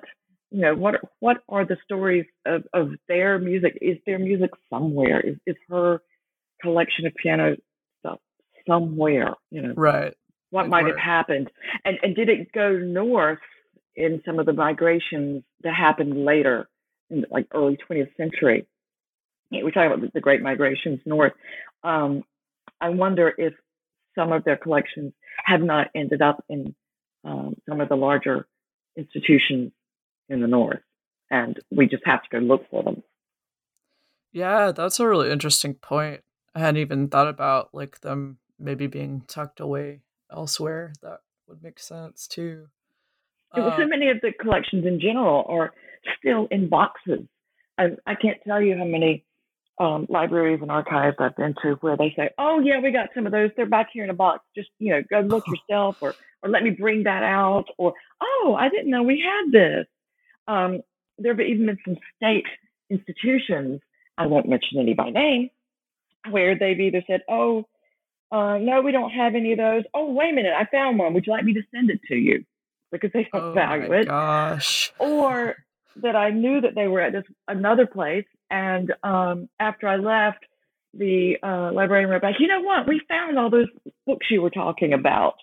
you 0.49 0.62
know, 0.62 0.75
what 0.75 0.95
what 1.19 1.38
are 1.47 1.65
the 1.65 1.77
stories 1.86 2.25
of, 2.45 2.63
of 2.73 2.91
their 3.08 3.39
music? 3.39 3.77
Is 3.82 3.97
their 4.06 4.19
music 4.19 4.51
somewhere? 4.69 5.21
Is 5.21 5.38
is 5.47 5.56
her 5.69 6.01
collection 6.62 7.06
of 7.06 7.15
piano 7.15 7.56
stuff 7.99 8.19
somewhere? 8.67 9.36
You 9.49 9.62
know, 9.62 9.73
right? 9.75 10.13
What 10.51 10.69
might 10.69 10.85
have 10.85 10.97
happened, 10.97 11.49
and 11.85 11.97
and 12.03 12.15
did 12.15 12.29
it 12.29 12.51
go 12.51 12.77
north 12.77 13.39
in 13.95 14.21
some 14.25 14.37
of 14.37 14.45
the 14.45 14.53
migrations 14.53 15.43
that 15.63 15.73
happened 15.73 16.23
later? 16.23 16.67
in 17.11 17.21
the, 17.21 17.27
like 17.29 17.47
early 17.53 17.77
20th 17.89 18.15
century. 18.17 18.65
We're 19.51 19.69
talking 19.71 19.91
about 19.91 20.13
the 20.13 20.21
Great 20.21 20.41
Migrations 20.41 21.01
North. 21.05 21.33
Um, 21.83 22.23
I 22.79 22.89
wonder 22.89 23.33
if 23.37 23.53
some 24.15 24.31
of 24.31 24.45
their 24.45 24.55
collections 24.55 25.11
have 25.43 25.61
not 25.61 25.87
ended 25.93 26.21
up 26.21 26.43
in 26.49 26.73
um, 27.25 27.55
some 27.67 27.81
of 27.81 27.89
the 27.89 27.95
larger 27.95 28.47
institutions 28.95 29.73
in 30.29 30.41
the 30.41 30.47
North, 30.47 30.79
and 31.29 31.59
we 31.69 31.87
just 31.87 32.03
have 32.05 32.23
to 32.23 32.29
go 32.31 32.37
look 32.37 32.69
for 32.71 32.81
them. 32.81 33.03
Yeah, 34.31 34.71
that's 34.71 35.01
a 35.01 35.07
really 35.07 35.29
interesting 35.29 35.73
point. 35.73 36.21
I 36.55 36.59
hadn't 36.59 36.77
even 36.77 37.09
thought 37.09 37.27
about 37.27 37.69
like 37.73 37.99
them 37.99 38.37
maybe 38.57 38.87
being 38.87 39.23
tucked 39.27 39.59
away 39.59 39.99
elsewhere. 40.32 40.94
That 41.02 41.22
would 41.48 41.63
make 41.63 41.80
sense 41.80 42.28
too. 42.28 42.67
Uh, 43.54 43.76
so 43.78 43.86
many 43.86 44.10
of 44.10 44.22
the 44.22 44.32
collections 44.32 44.86
in 44.86 45.00
general 45.00 45.46
are 45.50 45.74
still 46.17 46.48
in 46.52 46.70
boxes. 46.70 47.28
I, 47.78 47.89
I 48.06 48.15
can't 48.15 48.38
tell 48.48 48.62
you 48.62 48.78
how 48.78 48.86
many 48.86 49.26
um, 49.80 50.06
libraries 50.10 50.60
and 50.62 50.72
archives 50.72 51.17
I've 51.20 51.36
been 51.36 51.56
to 51.63 51.74
where 51.82 51.98
they 51.98 52.13
say, 52.15 52.30
"Oh 52.38 52.60
yeah, 52.60 52.80
we 52.80 52.91
got 52.91 53.10
some 53.15 53.26
of 53.26 53.32
those. 53.32 53.50
They're 53.56 53.65
back 53.65 53.89
here 53.91 54.04
in 54.04 54.10
a 54.10 54.15
box. 54.15 54.44
Just 54.56 54.70
you 54.80 54.91
know, 54.91 55.02
go 55.10 55.22
look 55.22 55.44
yourself, 55.70 55.98
or 56.02 56.13
or 56.44 56.50
let 56.50 56.63
me 56.63 56.70
bring 56.70 57.04
that 57.04 57.24
out." 57.24 57.65
Or, 57.78 57.94
"Oh, 58.22 58.56
I 58.58 58.70
didn't 58.70 58.91
know 58.91 59.04
we 59.04 59.22
had 59.22 59.52
this." 59.52 59.88
Um, 60.48 60.82
there 61.17 61.34
have 61.34 61.41
even 61.41 61.65
been 61.65 61.78
some 61.84 61.98
state 62.15 62.46
institutions. 62.89 63.82
I 64.17 64.28
won't 64.28 64.48
mention 64.48 64.80
any 64.80 64.94
by 64.94 65.10
name, 65.10 65.50
where 66.30 66.58
they've 66.58 66.80
either 66.80 67.04
said, 67.08 67.24
"Oh, 67.28 67.65
uh, 68.32 68.58
no, 68.58 68.82
we 68.82 68.91
don't 68.91 69.12
have 69.12 69.36
any 69.36 69.52
of 69.52 69.58
those." 69.58 69.84
Oh, 69.94 70.12
wait 70.12 70.32
a 70.32 70.34
minute, 70.34 70.54
I 70.58 70.65
found 70.65 71.00
one. 71.00 71.13
Would 71.13 71.26
you 71.26 71.34
like 71.34 71.46
me 71.46 71.54
to 71.54 71.63
send 71.74 71.89
it 71.89 72.02
to 72.08 72.15
you? 72.15 72.46
Because 72.91 73.12
they 73.13 73.28
don't 73.32 73.44
oh 73.44 73.54
value 73.54 73.91
it. 73.94 74.08
Gosh. 74.08 74.91
Or 75.00 75.56
that 75.98 76.15
I 76.15 76.30
knew 76.30 76.62
that 76.62 76.76
they 76.76 76.88
were 76.88 77.02
at 77.02 77.13
this 77.13 77.24
another 77.48 77.86
place. 77.86 78.26
And 78.50 78.94
um, 79.04 79.50
after 79.60 79.88
I 79.88 79.98
left, 79.98 80.46
the 80.94 81.38
uh, 81.41 81.72
librarian 81.74 82.10
wrote 82.10 82.22
back, 82.22 82.36
you 82.39 82.48
know 82.48 82.62
what? 82.62 82.88
We 82.88 83.02
found 83.08 83.38
all 83.38 83.50
those 83.50 83.70
books 84.06 84.28
you 84.30 84.41
were 84.41 84.50
talking 84.50 84.94
about. 84.94 85.36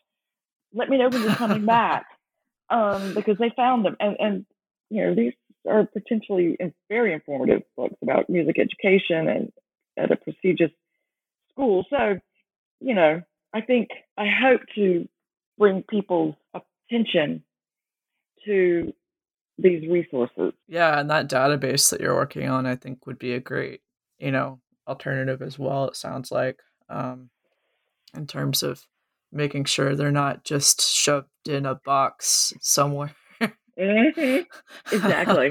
Let 0.74 0.88
me 0.88 0.98
know 0.98 1.08
when 1.08 1.22
you're 1.22 1.34
coming 1.34 1.64
back. 1.66 2.06
Um, 2.70 3.14
because 3.14 3.38
they 3.38 3.50
found 3.56 3.86
them. 3.86 3.96
And, 3.98 4.16
and, 4.20 4.46
you 4.90 5.02
know, 5.02 5.14
these 5.14 5.32
are 5.66 5.86
potentially 5.86 6.58
very 6.90 7.14
informative 7.14 7.62
books 7.76 7.96
about 8.02 8.28
music 8.28 8.56
education 8.58 9.26
and 9.26 9.52
at 9.96 10.10
a 10.10 10.16
prestigious 10.16 10.70
school. 11.50 11.86
So, 11.88 12.18
you 12.80 12.94
know, 12.94 13.22
I 13.54 13.60
think 13.60 13.88
I 14.16 14.26
hope 14.28 14.60
to 14.74 15.08
bring 15.58 15.82
people's 15.88 16.34
attention 16.54 17.42
to 18.44 18.92
these 19.58 19.88
resources. 19.88 20.52
Yeah, 20.68 20.98
and 20.98 21.10
that 21.10 21.28
database 21.28 21.90
that 21.90 22.00
you're 22.00 22.14
working 22.14 22.48
on, 22.48 22.66
I 22.66 22.76
think, 22.76 23.06
would 23.06 23.18
be 23.18 23.32
a 23.32 23.40
great, 23.40 23.80
you 24.18 24.30
know, 24.30 24.60
alternative 24.86 25.42
as 25.42 25.58
well. 25.58 25.86
It 25.86 25.96
sounds 25.96 26.30
like, 26.30 26.60
um, 26.88 27.30
in 28.14 28.26
terms 28.26 28.62
of 28.62 28.86
making 29.32 29.64
sure 29.64 29.94
they're 29.94 30.10
not 30.10 30.44
just 30.44 30.80
shoved 30.82 31.28
in 31.46 31.66
a 31.66 31.74
box 31.74 32.54
somewhere. 32.60 33.14
mm-hmm. 33.78 34.42
Exactly. 34.94 35.50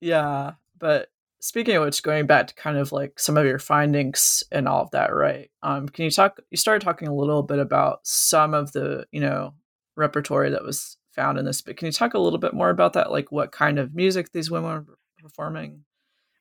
yeah, 0.00 0.52
but 0.78 1.08
speaking 1.40 1.76
of 1.76 1.84
which, 1.84 2.02
going 2.02 2.26
back 2.26 2.48
to 2.48 2.54
kind 2.54 2.76
of 2.76 2.92
like 2.92 3.18
some 3.18 3.36
of 3.36 3.46
your 3.46 3.58
findings 3.58 4.42
and 4.50 4.68
all 4.68 4.82
of 4.82 4.90
that, 4.92 5.14
right? 5.14 5.50
Um, 5.62 5.88
can 5.88 6.04
you 6.04 6.10
talk? 6.10 6.40
You 6.50 6.56
started 6.56 6.84
talking 6.84 7.08
a 7.08 7.14
little 7.14 7.42
bit 7.42 7.58
about 7.58 8.00
some 8.04 8.54
of 8.54 8.72
the 8.72 9.06
you 9.12 9.20
know 9.20 9.54
repertory 9.96 10.50
that 10.50 10.64
was 10.64 10.96
found 11.12 11.38
in 11.38 11.44
this, 11.44 11.62
but 11.62 11.76
can 11.76 11.86
you 11.86 11.92
talk 11.92 12.14
a 12.14 12.18
little 12.18 12.38
bit 12.38 12.54
more 12.54 12.70
about 12.70 12.92
that? 12.94 13.10
Like 13.10 13.32
what 13.32 13.52
kind 13.52 13.78
of 13.78 13.94
music 13.94 14.32
these 14.32 14.50
women 14.50 14.70
were 14.70 14.98
performing? 15.22 15.84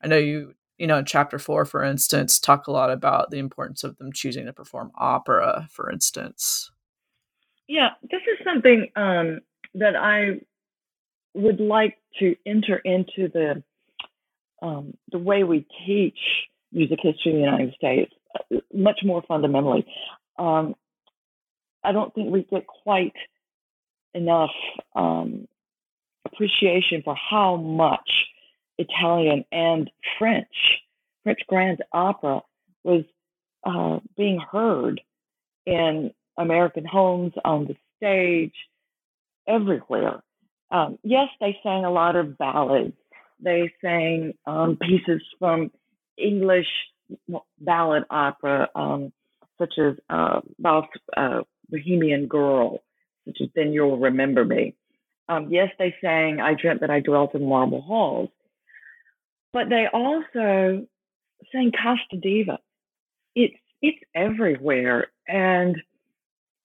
I 0.02 0.08
know 0.08 0.18
you 0.18 0.54
you 0.78 0.86
know, 0.86 0.98
in 0.98 1.06
chapter 1.06 1.40
four, 1.40 1.66
for 1.66 1.84
instance, 1.84 2.40
talk 2.40 2.68
a 2.68 2.72
lot 2.72 2.92
about 2.92 3.32
the 3.32 3.40
importance 3.40 3.84
of 3.84 3.98
them 3.98 4.14
choosing 4.14 4.46
to 4.46 4.54
perform 4.54 4.92
opera, 4.96 5.68
for 5.72 5.92
instance. 5.92 6.72
Yeah, 7.68 7.90
this 8.04 8.22
is 8.32 8.46
something 8.46 8.90
um, 8.96 9.42
that 9.74 9.96
I 9.96 10.40
would 11.34 11.60
like 11.60 11.98
to 12.20 12.36
enter 12.46 12.78
into 12.78 13.28
the 13.34 13.64
um, 14.62 14.96
the 15.12 15.20
way 15.20 15.44
we 15.44 15.66
teach 15.86 16.18
music 16.72 17.00
history 17.02 17.32
in 17.32 17.38
the 17.38 17.46
United 17.46 17.74
States 17.76 18.14
uh, 18.36 18.58
much 18.74 19.00
more 19.04 19.24
fundamentally. 19.28 19.86
Um, 20.38 20.76
I 21.84 21.92
don't 21.92 22.14
think 22.14 22.32
we 22.32 22.44
get 22.44 22.68
quite 22.68 23.14
enough 24.14 24.52
um, 24.96 25.48
appreciation 26.26 27.02
for 27.04 27.16
how 27.16 27.56
much 27.56 28.26
Italian 28.78 29.46
and 29.52 29.90
French, 30.20 30.82
French 31.24 31.40
Grand 31.48 31.84
Opera 31.92 32.42
was 32.84 33.04
uh, 33.64 34.00
being 34.16 34.40
heard 34.40 35.02
in 35.66 36.12
American 36.38 36.86
homes, 36.86 37.34
on 37.44 37.66
the 37.66 37.76
stage, 37.98 38.54
everywhere. 39.48 40.22
Um, 40.70 41.00
yes, 41.04 41.30
they 41.40 41.58
sang 41.64 41.86
a 41.86 41.92
lot 41.92 42.16
of 42.16 42.38
ballads. 42.38 42.94
They 43.40 43.72
sang 43.82 44.34
um, 44.46 44.78
pieces 44.82 45.22
from 45.40 45.72
English 46.18 46.68
ballad 47.60 48.04
opera, 48.10 48.70
um, 48.76 49.14
such 49.58 49.74
as 49.78 49.96
uh, 50.10 50.42
uh, 51.16 51.42
Bohemian 51.70 52.28
Girl, 52.28 52.80
such 53.26 53.38
as 53.42 53.50
Then 53.56 53.74
You'll 53.74 53.98
Remember 53.98 54.44
Me. 54.44 54.76
Um, 55.30 55.48
yes, 55.52 55.70
they 55.78 55.94
sang 56.02 56.40
I 56.40 56.54
Dreamt 56.54 56.82
That 56.82 56.90
I 56.90 57.02
Dwelt 57.02 57.36
in 57.36 57.48
Marble 57.48 57.82
Halls. 57.82 58.30
But 59.54 59.70
they 59.70 59.88
also 59.92 60.88
sang 61.52 61.72
Casta 61.72 62.18
Diva. 62.22 62.60
It's 63.36 63.56
it's 63.82 64.00
everywhere, 64.16 65.08
and 65.28 65.78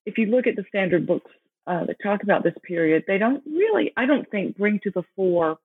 if 0.07 0.17
you 0.19 0.27
look 0.27 0.47
at 0.47 0.57
the 0.57 0.65
standard 0.69 1.07
books 1.07 1.31
uh, 1.67 1.85
that 1.85 1.97
talk 2.03 2.23
about 2.23 2.43
this 2.43 2.55
period, 2.65 3.05
they 3.07 3.19
don't 3.19 3.43
really, 3.47 3.93
I 3.97 4.07
don't 4.07 4.29
think, 4.31 4.57
bring 4.57 4.81
to 4.85 4.91
the 4.91 5.03
fore 5.15 5.59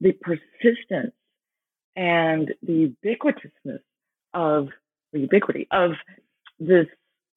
the 0.00 0.12
persistence 0.12 1.14
and 1.96 2.52
the 2.62 2.94
ubiquitousness 3.04 3.80
of 4.32 4.68
the 5.12 5.20
ubiquity 5.20 5.66
of 5.70 5.92
this 6.58 6.86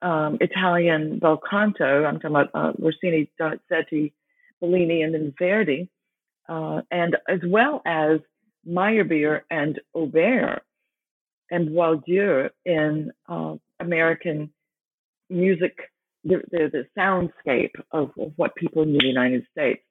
um, 0.02 0.38
Italian 0.42 1.20
bel 1.20 1.40
canto. 1.50 2.06
I'm 2.06 2.20
talking 2.20 2.36
about 2.36 2.50
uh, 2.54 2.74
Rossini, 2.78 3.32
Donizetti, 3.40 4.14
Bellini, 4.62 5.02
and 5.02 5.14
then 5.14 5.34
Verdi, 5.38 5.90
uh, 6.48 6.82
and 6.92 7.18
as 7.28 7.40
well 7.46 7.82
as 7.86 8.20
Meyerbeer 8.68 9.42
and 9.50 9.80
Auber 9.96 10.60
and 11.50 11.70
Boieldieu 11.70 12.50
in 12.66 13.12
uh, 13.28 13.56
American 13.80 14.52
music, 15.30 15.78
the, 16.24 16.42
the, 16.52 16.70
the 16.72 16.86
soundscape 16.98 17.72
of, 17.92 18.12
of, 18.18 18.34
what 18.38 18.56
people 18.56 18.84
in 18.84 18.94
the 18.94 19.06
United 19.06 19.46
States. 19.52 19.82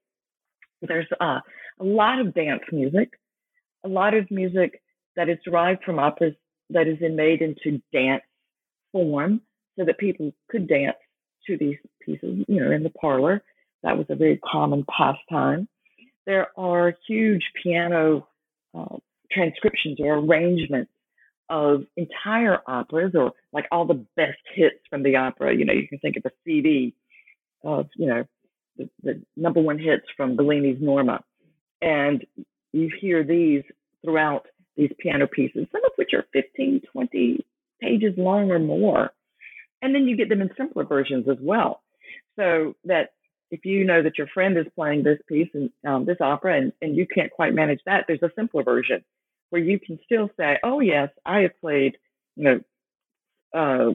There's 0.81 1.07
uh, 1.21 1.41
a 1.81 1.85
lot 1.85 2.21
of 2.21 2.35
dance 2.35 2.63
music, 2.71 3.11
a 3.85 3.89
lot 3.89 4.15
of 4.15 4.31
music 4.31 4.83
that 5.17 5.29
is 5.29 5.39
derived 5.45 5.83
from 5.85 5.99
operas 5.99 6.35
that 6.71 6.87
is 6.87 6.99
made 7.01 7.43
into 7.43 7.83
dance 7.93 8.23
form 8.93 9.41
so 9.79 9.85
that 9.85 9.99
people 9.99 10.33
could 10.49 10.69
dance 10.69 10.97
to 11.47 11.57
these 11.57 11.77
pieces, 12.01 12.45
you 12.49 12.61
know, 12.61 12.71
in 12.71 12.83
the 12.83 12.91
parlor. 12.91 13.43
That 13.83 13.99
was 13.99 14.07
a 14.11 14.15
very 14.15 14.39
common 14.39 14.85
pastime. 14.89 15.69
There 16.27 16.49
are 16.57 16.95
huge 17.09 17.43
piano 17.63 18.29
uh, 18.75 18.97
transcriptions 19.31 19.99
or 20.01 20.19
arrangements 20.19 20.93
of 21.51 21.85
entire 21.97 22.59
operas 22.67 23.13
or 23.15 23.33
like 23.53 23.67
all 23.73 23.87
the 23.87 24.07
best 24.17 24.39
hits 24.55 24.77
from 24.89 25.03
the 25.03 25.17
opera. 25.17 25.55
You 25.55 25.65
know, 25.65 25.73
you 25.73 25.89
can 25.89 25.99
think 25.99 26.17
of 26.17 26.25
a 26.25 26.31
CD 26.45 26.95
of, 27.65 27.87
you 27.97 28.07
know, 28.07 28.25
the, 28.77 28.89
the 29.03 29.23
number 29.37 29.61
one 29.61 29.79
hits 29.79 30.07
from 30.17 30.37
Bellini's 30.37 30.81
Norma. 30.81 31.23
And 31.83 32.25
you 32.73 32.91
hear 33.01 33.25
these 33.25 33.65
throughout 34.03 34.47
these 34.77 34.93
piano 34.99 35.27
pieces, 35.27 35.67
some 35.71 35.85
of 35.85 35.93
which 35.97 36.15
are 36.15 36.25
15, 36.33 36.81
20 36.91 37.47
pages 37.81 38.15
long 38.17 38.51
or 38.51 38.59
more. 38.59 39.11
And 39.83 39.95
then 39.95 40.07
you 40.07 40.17
get 40.17 40.29
them 40.29 40.41
in 40.41 40.51
simpler 40.57 40.85
versions 40.85 41.29
as 41.29 41.37
well. 41.41 41.83
So 42.37 42.75
that 42.85 43.11
if 43.51 43.67
you 43.67 43.85
know 43.85 44.03
that 44.03 44.17
your 44.17 44.29
friend 44.29 44.57
is 44.57 44.67
playing 44.75 45.03
this 45.03 45.19
piece 45.29 45.49
and 45.53 45.69
um, 45.87 46.07
this 46.07 46.17
opera 46.21 46.57
and, 46.57 46.73
and 46.81 46.97
you 46.97 47.07
can't 47.07 47.31
quite 47.31 47.53
manage 47.53 47.81
that, 47.85 48.05
there's 48.07 48.23
a 48.23 48.31
simpler 48.35 48.63
version 48.63 49.05
where 49.51 49.61
you 49.61 49.79
can 49.79 49.99
still 50.05 50.31
say, 50.39 50.57
oh, 50.65 50.81
yes, 50.81 51.11
I 51.27 51.41
have 51.41 51.61
played, 51.61 51.99
you 52.37 52.45
know, 52.45 52.61
uh, 53.55 53.91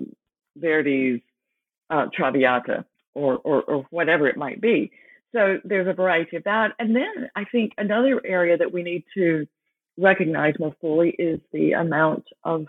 Verdi's 0.56 1.22
uh, 1.90 2.06
Traviata 2.14 2.86
or, 3.16 3.38
or, 3.38 3.64
or 3.64 3.88
whatever 3.90 4.28
it 4.28 4.38
might 4.38 4.62
be. 4.62 4.92
So 5.36 5.58
there's 5.64 5.88
a 5.88 5.94
variety 5.94 6.38
of 6.38 6.44
that. 6.46 6.72
And 6.80 6.96
then 6.96 7.30
I 7.36 7.44
think 7.46 7.74
another 7.78 8.22
area 8.26 8.58
that 8.58 8.72
we 8.72 8.84
need 8.84 9.04
to 9.16 9.48
recognize 9.98 10.54
more 10.60 10.76
fully 10.80 11.10
is 11.10 11.40
the 11.52 11.74
amount 11.74 12.26
of 12.44 12.66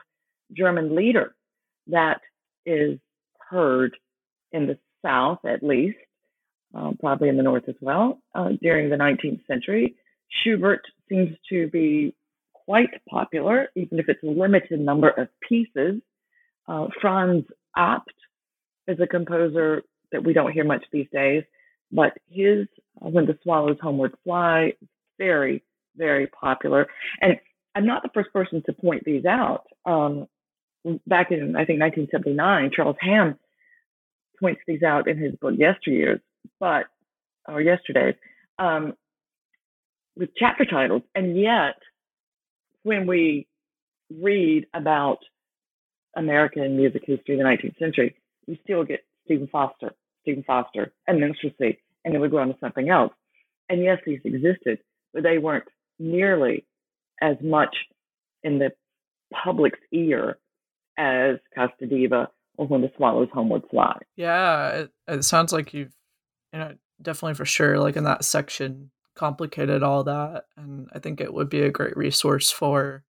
German 0.56 0.94
lieder 0.96 1.34
that 1.88 2.20
is 2.66 2.98
heard 3.50 3.96
in 4.52 4.66
the 4.66 4.78
South, 5.04 5.38
at 5.44 5.62
least, 5.62 5.98
um, 6.74 6.96
probably 6.98 7.28
in 7.28 7.36
the 7.36 7.42
North 7.42 7.68
as 7.68 7.74
well, 7.80 8.20
uh, 8.34 8.50
during 8.60 8.90
the 8.90 8.96
19th 8.96 9.46
century. 9.46 9.94
Schubert 10.42 10.82
seems 11.08 11.36
to 11.48 11.68
be 11.68 12.14
quite 12.52 12.90
popular, 13.08 13.68
even 13.76 13.98
if 13.98 14.08
it's 14.08 14.22
a 14.22 14.26
limited 14.26 14.80
number 14.80 15.08
of 15.08 15.28
pieces. 15.46 16.00
Uh, 16.66 16.88
Franz 17.00 17.44
Abt 17.76 18.02
is 18.86 18.98
a 19.00 19.06
composer 19.06 19.82
that 20.12 20.22
we 20.22 20.32
don't 20.32 20.52
hear 20.52 20.64
much 20.64 20.84
these 20.92 21.06
days, 21.12 21.44
but 21.90 22.12
his 22.30 22.66
uh, 23.04 23.08
When 23.08 23.26
the 23.26 23.38
Swallows 23.42 23.78
Homeward 23.80 24.14
Fly 24.24 24.72
is 24.80 24.88
very, 25.18 25.62
very 25.96 26.26
popular. 26.26 26.86
And 27.20 27.36
I'm 27.74 27.86
not 27.86 28.02
the 28.02 28.10
first 28.14 28.32
person 28.32 28.62
to 28.66 28.72
point 28.72 29.04
these 29.04 29.24
out. 29.24 29.64
Um, 29.84 30.26
back 31.06 31.30
in, 31.30 31.56
I 31.56 31.64
think, 31.64 31.80
1979, 31.80 32.70
Charles 32.74 32.96
Hamm 33.00 33.38
points 34.40 34.60
these 34.66 34.82
out 34.82 35.08
in 35.08 35.18
his 35.18 35.34
book 35.36 35.54
Yesteryears 35.54 36.20
but 36.60 36.86
or 37.46 37.60
yesterday 37.60 38.16
um, 38.58 38.94
with 40.16 40.30
chapter 40.36 40.64
titles, 40.64 41.02
and 41.14 41.38
yet 41.38 41.76
when 42.82 43.06
we 43.06 43.46
read 44.10 44.66
about 44.74 45.18
American 46.16 46.76
music 46.76 47.02
history 47.04 47.38
in 47.38 47.38
the 47.38 47.44
19th 47.44 47.78
century, 47.78 48.16
we 48.46 48.60
still 48.64 48.84
get 48.84 49.00
Stephen 49.24 49.48
Foster, 49.50 49.92
Stephen 50.22 50.44
Foster, 50.44 50.92
and 51.06 51.20
minstrelsy, 51.20 51.78
and 52.04 52.14
then 52.14 52.20
we 52.20 52.28
go 52.28 52.38
on 52.38 52.48
to 52.48 52.56
something 52.60 52.88
else. 52.88 53.12
And 53.68 53.82
yes, 53.82 53.98
these 54.06 54.20
existed, 54.24 54.78
but 55.12 55.22
they 55.22 55.38
weren't 55.38 55.68
nearly 55.98 56.66
as 57.20 57.36
much 57.42 57.74
in 58.42 58.58
the 58.58 58.70
public's 59.32 59.80
ear 59.92 60.38
as 60.96 61.36
Casta 61.54 61.86
Diva 61.86 62.28
or 62.56 62.66
When 62.66 62.82
the 62.82 62.90
Swallows 62.96 63.28
Homeward 63.32 63.62
Fly. 63.70 63.98
Yeah, 64.16 64.68
it, 64.70 64.90
it 65.06 65.24
sounds 65.24 65.52
like 65.52 65.72
you've 65.74 65.94
you 66.52 66.58
know, 66.58 66.74
definitely 67.00 67.34
for 67.34 67.44
sure, 67.44 67.78
like 67.78 67.96
in 67.96 68.04
that 68.04 68.24
section, 68.24 68.90
complicated 69.14 69.82
all 69.82 70.04
that. 70.04 70.44
And 70.56 70.88
I 70.92 70.98
think 70.98 71.20
it 71.20 71.32
would 71.32 71.48
be 71.48 71.62
a 71.62 71.70
great 71.70 71.96
resource 71.96 72.50
for 72.50 73.04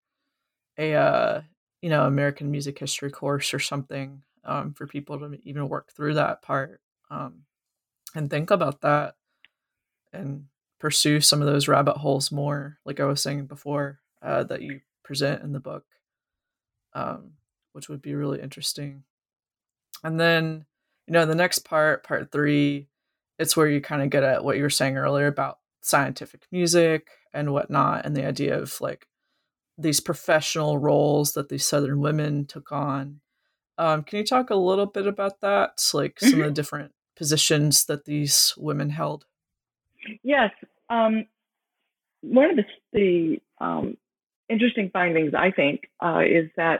a, 0.77 0.93
uh, 0.93 1.41
you 1.81 1.89
know, 1.89 2.05
American 2.05 2.51
music 2.51 2.79
history 2.79 3.11
course 3.11 3.53
or 3.53 3.59
something 3.59 4.23
um, 4.43 4.73
for 4.73 4.87
people 4.87 5.19
to 5.19 5.37
even 5.43 5.69
work 5.69 5.91
through 5.91 6.15
that 6.15 6.41
part 6.41 6.81
um, 7.09 7.43
and 8.15 8.29
think 8.29 8.51
about 8.51 8.81
that 8.81 9.15
and 10.11 10.45
pursue 10.79 11.21
some 11.21 11.41
of 11.41 11.47
those 11.47 11.67
rabbit 11.67 11.97
holes 11.97 12.31
more, 12.31 12.79
like 12.85 12.99
I 12.99 13.05
was 13.05 13.21
saying 13.21 13.45
before, 13.45 13.99
uh, 14.21 14.43
that 14.43 14.61
you 14.61 14.81
present 15.03 15.43
in 15.43 15.53
the 15.53 15.59
book, 15.59 15.85
um, 16.93 17.31
which 17.73 17.89
would 17.89 18.01
be 18.01 18.15
really 18.15 18.41
interesting. 18.41 19.03
And 20.03 20.19
then, 20.19 20.65
you 21.07 21.13
know, 21.13 21.25
the 21.25 21.35
next 21.35 21.59
part, 21.59 22.03
part 22.03 22.31
three, 22.31 22.87
it's 23.37 23.57
where 23.57 23.67
you 23.67 23.81
kind 23.81 24.01
of 24.01 24.09
get 24.09 24.23
at 24.23 24.43
what 24.43 24.57
you 24.57 24.63
were 24.63 24.69
saying 24.69 24.97
earlier 24.97 25.27
about 25.27 25.59
scientific 25.81 26.45
music 26.51 27.09
and 27.33 27.53
whatnot, 27.53 28.05
and 28.05 28.15
the 28.15 28.25
idea 28.25 28.59
of 28.59 28.79
like 28.81 29.07
these 29.77 29.99
professional 29.99 30.77
roles 30.77 31.33
that 31.33 31.49
these 31.49 31.65
Southern 31.65 32.01
women 32.01 32.45
took 32.45 32.71
on 32.71 33.21
Um, 33.79 34.03
can 34.03 34.19
you 34.19 34.25
talk 34.25 34.49
a 34.49 34.55
little 34.55 34.85
bit 34.85 35.07
about 35.07 35.39
that? 35.39 35.81
Like 35.93 36.19
some 36.19 36.31
mm-hmm. 36.31 36.41
of 36.41 36.47
the 36.47 36.53
different 36.53 36.91
positions 37.19 37.85
that 37.85 38.05
these 38.05 38.55
women 38.57 38.89
held? 38.89 39.25
Yes. 40.23 40.51
Um, 40.89 41.27
one 42.21 42.49
of 42.51 42.55
the, 42.55 42.65
the 42.93 43.41
um, 43.63 43.97
interesting 44.47 44.89
findings, 44.91 45.33
I 45.37 45.51
think, 45.51 45.89
uh, 46.03 46.21
is 46.21 46.49
that 46.55 46.79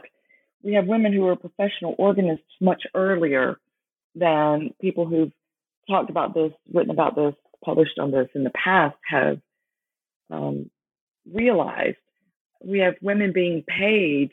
we 0.62 0.72
have 0.74 0.86
women 0.86 1.12
who 1.12 1.28
are 1.28 1.36
professional 1.36 1.94
organists 1.98 2.52
much 2.60 2.82
earlier 2.94 3.60
than 4.14 4.74
people 4.80 5.06
who've 5.06 5.32
talked 5.88 6.10
about 6.10 6.34
this, 6.34 6.52
written 6.72 6.90
about 6.90 7.14
this, 7.14 7.34
published 7.62 7.98
on 7.98 8.10
this 8.10 8.28
in 8.34 8.42
the 8.42 8.50
past 8.50 8.96
have 9.06 9.38
um, 10.30 10.70
realized. 11.30 11.98
We 12.64 12.78
have 12.80 12.94
women 13.02 13.32
being 13.32 13.62
paid 13.68 14.32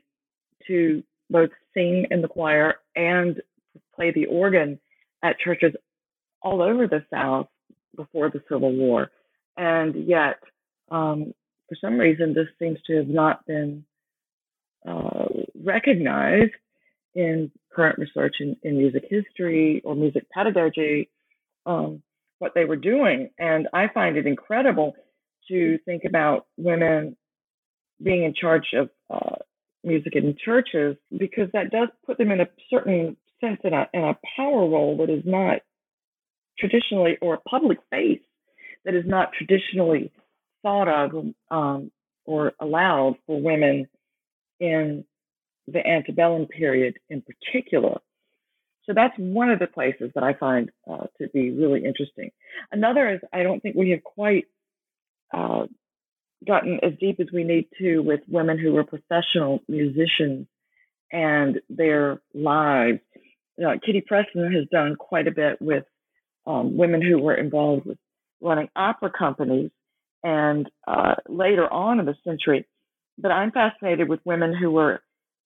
to 0.68 1.04
both 1.30 1.50
sing 1.74 2.08
in 2.10 2.22
the 2.22 2.28
choir 2.30 2.76
and 2.96 3.42
play 3.94 4.12
the 4.12 4.26
organ 4.26 4.80
at 5.22 5.40
churches 5.40 5.74
all 6.42 6.62
over 6.62 6.88
the 6.88 7.04
South 7.12 7.48
before 7.96 8.30
the 8.30 8.42
Civil 8.50 8.74
War. 8.74 9.12
And 9.58 10.08
yet, 10.08 10.40
um, 10.90 11.34
for 11.68 11.76
some 11.82 11.98
reason, 11.98 12.34
this 12.34 12.48
seems 12.60 12.80
to 12.88 12.98
have 12.98 13.08
not 13.08 13.46
been 13.46 13.84
uh, 14.88 15.26
recognized 15.64 16.54
in 17.16 17.52
current 17.74 17.98
research 17.98 18.36
in, 18.40 18.56
in, 18.64 18.78
music 18.78 19.04
history 19.10 19.82
or 19.84 19.96
music 19.96 20.30
pedagogy, 20.30 21.10
um, 21.66 22.02
what 22.40 22.54
they 22.54 22.66
were 22.66 22.76
doing. 22.76 23.32
And 23.40 23.68
I 23.74 23.88
find 23.94 24.18
it 24.18 24.28
incredible 24.28 24.96
to 25.50 25.78
think 25.80 26.04
about 26.06 26.46
women 26.58 27.18
being 28.02 28.24
in 28.24 28.34
charge 28.34 28.68
of 28.74 28.90
uh, 29.10 29.36
music 29.84 30.16
in 30.16 30.36
churches 30.44 30.96
because 31.18 31.50
that 31.54 31.72
does 31.72 31.90
put 32.06 32.18
them 32.18 32.32
in 32.32 32.42
a 32.42 32.48
certain 32.70 33.18
sense 33.42 33.60
in 33.64 33.74
a, 33.74 33.88
in 33.94 34.04
a 34.04 34.18
power 34.36 34.68
role 34.68 34.98
that 34.98 35.10
is 35.12 35.24
not 35.26 35.60
traditionally, 36.60 37.18
or 37.22 37.36
a 37.36 37.50
public 37.50 37.80
space 37.86 38.22
that 38.86 38.96
is 38.96 39.06
not 39.06 39.34
traditionally 39.34 40.12
thought 40.64 40.88
of 40.88 41.26
um, 41.52 41.92
or 42.26 42.54
allowed 42.60 43.16
for 43.26 43.40
women 43.40 43.88
in 44.60 45.06
the 45.68 45.86
antebellum 45.86 46.46
period 46.46 46.98
in 47.10 47.22
particular. 47.22 48.00
So 48.86 48.94
that's 48.94 49.14
one 49.18 49.50
of 49.50 49.60
the 49.60 49.68
places 49.68 50.12
that 50.16 50.24
I 50.24 50.34
find 50.34 50.72
uh, 50.90 51.08
to 51.22 51.28
be 51.34 51.52
really 51.52 51.84
interesting. 51.84 52.32
Another 52.72 53.10
is 53.14 53.20
I 53.34 53.44
don't 53.44 53.62
think 53.62 53.76
we 53.76 53.90
have 53.90 54.04
quite 54.04 54.46
uh, 55.34 55.66
gotten 56.46 56.80
as 56.84 56.94
deep 57.00 57.20
as 57.20 57.28
we 57.34 57.44
need 57.44 57.68
to 57.80 58.00
with 58.00 58.22
women 58.30 58.58
who 58.58 58.72
were 58.72 58.86
professional 58.86 59.60
musicians 59.68 60.48
and 61.12 61.60
their 61.70 62.22
lives. 62.34 63.00
Know, 63.58 63.78
Kitty 63.84 64.02
Preston 64.02 64.54
has 64.54 64.68
done 64.72 64.96
quite 64.96 65.28
a 65.28 65.32
bit 65.32 65.62
with 65.62 65.84
um, 66.48 66.78
women 66.78 67.02
who 67.02 67.20
were 67.20 67.36
involved 67.36 67.86
with 67.86 67.98
running 68.42 68.70
opera 68.76 69.12
companies 69.12 69.70
and 70.24 70.70
uh, 70.88 71.16
later 71.28 71.72
on 71.72 72.00
in 72.00 72.06
the 72.06 72.16
century. 72.24 72.66
But 73.18 73.32
I'm 73.32 73.52
fascinated 73.52 74.10
with 74.10 74.20
women 74.26 74.56
who 74.56 74.72
were 74.72 75.02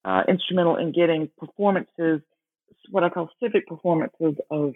uh, 0.05 0.23
instrumental 0.27 0.77
in 0.77 0.91
getting 0.91 1.29
performances, 1.37 2.21
what 2.89 3.03
I 3.03 3.09
call 3.09 3.29
civic 3.41 3.67
performances 3.67 4.35
of 4.49 4.73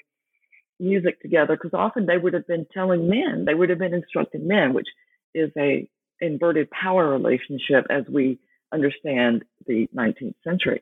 music 0.79 1.21
together, 1.21 1.55
because 1.55 1.73
often 1.73 2.05
they 2.05 2.17
would 2.17 2.33
have 2.33 2.47
been 2.47 2.65
telling 2.73 3.07
men, 3.07 3.45
they 3.45 3.53
would 3.53 3.69
have 3.69 3.79
been 3.79 3.93
instructing 3.93 4.47
men, 4.47 4.73
which 4.73 4.87
is 5.33 5.51
a 5.57 5.87
inverted 6.21 6.69
power 6.71 7.09
relationship 7.09 7.85
as 7.89 8.03
we 8.11 8.39
understand 8.73 9.43
the 9.67 9.87
19th 9.95 10.35
century. 10.43 10.81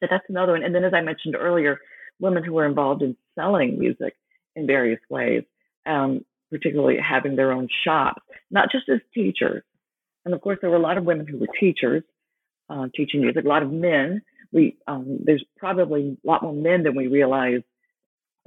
So 0.00 0.06
that's 0.10 0.24
another 0.28 0.52
one. 0.52 0.62
And 0.62 0.74
then, 0.74 0.84
as 0.84 0.94
I 0.94 1.00
mentioned 1.00 1.34
earlier, 1.36 1.80
women 2.20 2.44
who 2.44 2.52
were 2.52 2.66
involved 2.66 3.02
in 3.02 3.16
selling 3.34 3.78
music 3.78 4.14
in 4.58 4.66
various 4.66 5.00
ways, 5.08 5.44
um, 5.86 6.24
particularly 6.50 6.96
having 6.98 7.36
their 7.36 7.52
own 7.52 7.68
shops, 7.84 8.22
not 8.50 8.70
just 8.70 8.88
as 8.88 9.00
teachers. 9.14 9.62
And 10.24 10.34
of 10.34 10.40
course, 10.40 10.58
there 10.60 10.70
were 10.70 10.76
a 10.76 10.80
lot 10.80 10.98
of 10.98 11.04
women 11.04 11.26
who 11.26 11.38
were 11.38 11.46
teachers, 11.58 12.02
uh, 12.68 12.86
teaching 12.94 13.20
music. 13.20 13.44
A 13.44 13.48
lot 13.48 13.62
of 13.62 13.72
men. 13.72 14.22
We 14.52 14.76
um, 14.86 15.20
there's 15.24 15.44
probably 15.58 16.16
a 16.24 16.26
lot 16.26 16.42
more 16.42 16.54
men 16.54 16.82
than 16.82 16.96
we 16.96 17.06
realize 17.06 17.60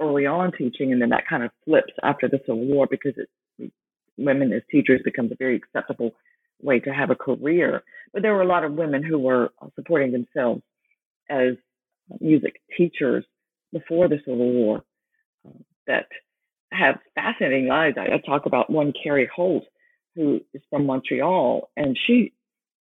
early 0.00 0.26
on 0.26 0.52
teaching, 0.52 0.92
and 0.92 1.00
then 1.00 1.10
that 1.10 1.28
kind 1.28 1.44
of 1.44 1.50
flips 1.64 1.92
after 2.02 2.28
the 2.28 2.40
Civil 2.40 2.64
War 2.66 2.86
because 2.90 3.14
it, 3.16 3.72
women 4.16 4.52
as 4.52 4.62
teachers 4.70 5.00
becomes 5.04 5.32
a 5.32 5.36
very 5.36 5.56
acceptable 5.56 6.12
way 6.60 6.80
to 6.80 6.92
have 6.92 7.10
a 7.10 7.14
career. 7.14 7.82
But 8.12 8.22
there 8.22 8.34
were 8.34 8.42
a 8.42 8.46
lot 8.46 8.64
of 8.64 8.72
women 8.72 9.02
who 9.02 9.18
were 9.18 9.50
supporting 9.76 10.12
themselves 10.12 10.62
as 11.30 11.54
music 12.20 12.60
teachers 12.76 13.24
before 13.72 14.08
the 14.08 14.18
Civil 14.24 14.52
War 14.52 14.84
that 15.86 16.06
have 16.72 16.98
fascinating 17.14 17.68
lives. 17.68 17.96
I, 17.98 18.14
I 18.14 18.18
talk 18.18 18.46
about 18.46 18.70
one 18.70 18.92
Carrie 19.02 19.30
Holt, 19.34 19.64
who 20.14 20.40
is 20.54 20.62
from 20.70 20.86
Montreal, 20.86 21.70
and 21.76 21.98
she 22.06 22.32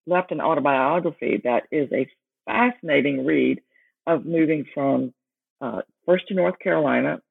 left 0.07 0.31
an 0.31 0.41
autobiography 0.41 1.41
that 1.43 1.63
is 1.71 1.89
a 1.91 2.07
fascinating 2.45 3.25
read 3.25 3.61
of 4.07 4.25
moving 4.25 4.65
from 4.73 5.13
uh, 5.61 5.81
first 6.05 6.27
to 6.27 6.33
North 6.33 6.57
Carolina 6.59 7.21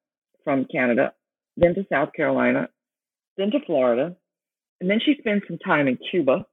from 0.45 0.67
Canada, 0.71 1.13
then 1.57 1.75
to 1.75 1.85
South 1.91 2.13
Carolina, 2.15 2.69
then 3.37 3.51
to 3.51 3.59
Florida, 3.67 4.17
and 4.81 4.89
then 4.89 5.01
she 5.05 5.17
spends 5.19 5.43
some 5.47 5.59
time 5.59 5.89
in 5.89 5.99
Cuba, 6.11 6.47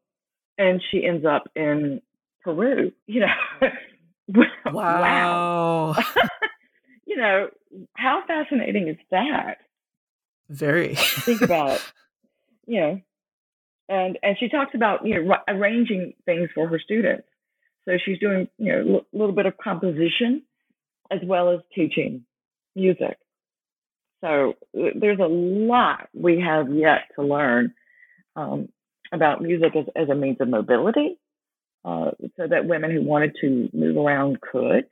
and 0.58 0.82
she 0.92 1.06
ends 1.06 1.26
up 1.26 1.50
in 1.56 2.02
Peru. 2.44 2.92
You 3.06 3.22
know, 3.22 3.70
wow. 4.74 4.74
wow. 4.74 5.96
you 7.06 7.16
know, 7.16 7.48
how 7.94 8.24
fascinating 8.28 8.88
is 8.88 8.98
that? 9.12 9.58
Very. 10.50 10.96
Think 10.96 11.42
about, 11.42 11.80
you 12.68 12.80
know, 12.80 13.02
and 13.90 14.18
and 14.22 14.38
she 14.40 14.50
talks 14.50 14.76
about 14.76 15.06
you 15.06 15.24
know 15.24 15.36
arranging 15.48 16.14
things 16.26 16.50
for 16.54 16.68
her 16.68 16.80
students. 16.80 17.28
So 17.86 17.98
she's 18.04 18.20
doing 18.20 18.48
you 18.58 18.72
know 18.72 18.80
a 18.80 18.94
l- 18.96 19.06
little 19.14 19.36
bit 19.36 19.46
of 19.46 19.58
composition 19.58 20.44
as 21.12 21.20
well 21.24 21.52
as 21.52 21.60
teaching 21.74 22.26
music. 22.76 23.18
So 24.22 24.56
there's 24.74 25.20
a 25.20 25.28
lot 25.28 26.10
we 26.14 26.42
have 26.42 26.74
yet 26.74 27.02
to 27.16 27.24
learn 27.24 27.74
um, 28.36 28.70
about 29.14 29.42
music 29.42 29.76
as, 29.76 29.86
as 29.96 30.10
a 30.10 30.16
means 30.16 30.38
of 30.42 30.50
mobility, 30.50 31.18
uh, 31.86 32.12
so 32.36 32.48
that 32.48 32.66
women 32.66 32.92
who 32.92 33.04
wanted 33.04 33.38
to 33.42 33.70
move 33.74 33.96
around 33.96 34.42
could, 34.42 34.86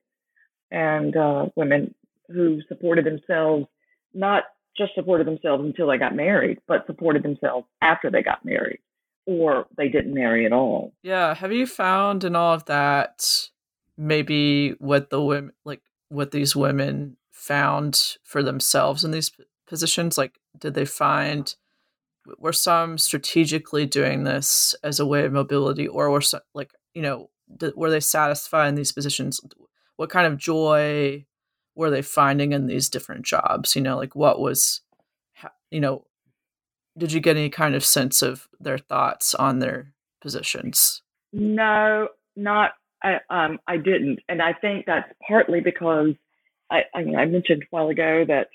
and 0.72 1.18
uh, 1.18 1.48
women 1.56 1.96
who 2.30 2.62
supported 2.68 3.06
themselves, 3.06 3.66
not 4.14 4.44
just 4.78 4.94
supported 4.94 5.28
themselves 5.28 5.64
until 5.64 5.88
they 5.88 5.98
got 5.98 6.16
married, 6.16 6.60
but 6.68 6.86
supported 6.86 7.24
themselves 7.24 7.66
after 7.82 8.12
they 8.12 8.22
got 8.22 8.44
married 8.44 8.80
or 9.26 9.66
they 9.78 9.88
didn't 9.88 10.14
marry 10.14 10.46
at 10.46 10.52
all. 10.52 10.94
Yeah. 11.02 11.34
Have 11.34 11.52
you 11.52 11.66
found 11.66 12.24
in 12.24 12.36
all 12.36 12.54
of 12.54 12.66
that 12.66 13.50
maybe 13.98 14.72
what 14.80 15.10
the 15.10 15.22
women, 15.22 15.54
like 15.64 15.82
what 16.10 16.32
these 16.32 16.56
women 16.56 17.18
found 17.32 18.18
for 18.24 18.44
themselves 18.44 19.04
in 19.04 19.12
these 19.12 19.32
positions? 19.68 20.18
Like, 20.18 20.40
did 20.60 20.74
they 20.74 20.86
find, 20.86 21.56
were 22.38 22.54
some 22.54 22.98
strategically 22.98 23.86
doing 23.86 24.26
this 24.26 24.76
as 24.84 25.00
a 25.00 25.06
way 25.06 25.26
of 25.26 25.32
mobility 25.32 25.88
or 25.88 26.10
were 26.10 26.22
some, 26.22 26.42
like, 26.54 26.72
you 26.94 27.02
know, 27.02 27.30
were 27.76 27.90
they 27.90 28.00
satisfied 28.00 28.68
in 28.70 28.76
these 28.76 28.92
positions? 28.92 29.40
What 29.96 30.10
kind 30.10 30.28
of 30.28 30.38
joy 30.38 31.26
were 31.76 31.90
they 31.90 32.02
finding 32.02 32.54
in 32.54 32.68
these 32.68 32.90
different 32.90 33.26
jobs? 33.26 33.76
You 33.76 33.82
know, 33.82 33.98
like 33.98 34.16
what 34.16 34.40
was, 34.40 34.82
you 35.70 35.80
know, 35.80 36.06
did 36.98 37.12
you 37.12 37.20
get 37.20 37.38
any 37.38 37.50
kind 37.50 37.76
of 37.76 37.84
sense 37.84 38.22
of 38.22 38.48
their 38.60 38.78
thoughts 38.78 39.36
on 39.36 39.60
their 39.60 39.94
positions? 40.22 41.02
No, 41.34 42.08
not 42.36 42.72
I. 43.04 43.20
Um, 43.30 43.60
I 43.68 43.78
didn't, 43.78 44.20
and 44.30 44.42
I 44.42 44.54
think 44.54 44.86
that's 44.86 45.12
partly 45.28 45.60
because 45.60 46.12
I. 46.72 46.84
I, 46.94 47.04
mean, 47.04 47.16
I 47.16 47.26
mentioned 47.26 47.64
a 47.64 47.66
while 47.70 47.90
ago 47.90 48.24
that 48.28 48.48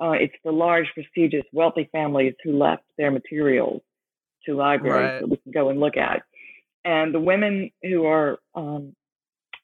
uh, 0.00 0.12
it's 0.12 0.34
the 0.44 0.50
large, 0.50 0.86
prestigious, 0.94 1.44
wealthy 1.52 1.88
families 1.92 2.34
who 2.42 2.58
left 2.58 2.82
their 2.98 3.12
materials 3.12 3.82
to 4.46 4.54
libraries 4.54 5.12
right. 5.12 5.20
that 5.20 5.28
we 5.28 5.36
can 5.36 5.52
go 5.52 5.68
and 5.68 5.78
look 5.78 5.96
at, 5.96 6.22
and 6.84 7.14
the 7.14 7.20
women 7.20 7.70
who 7.82 8.04
are 8.04 8.38
um, 8.56 8.96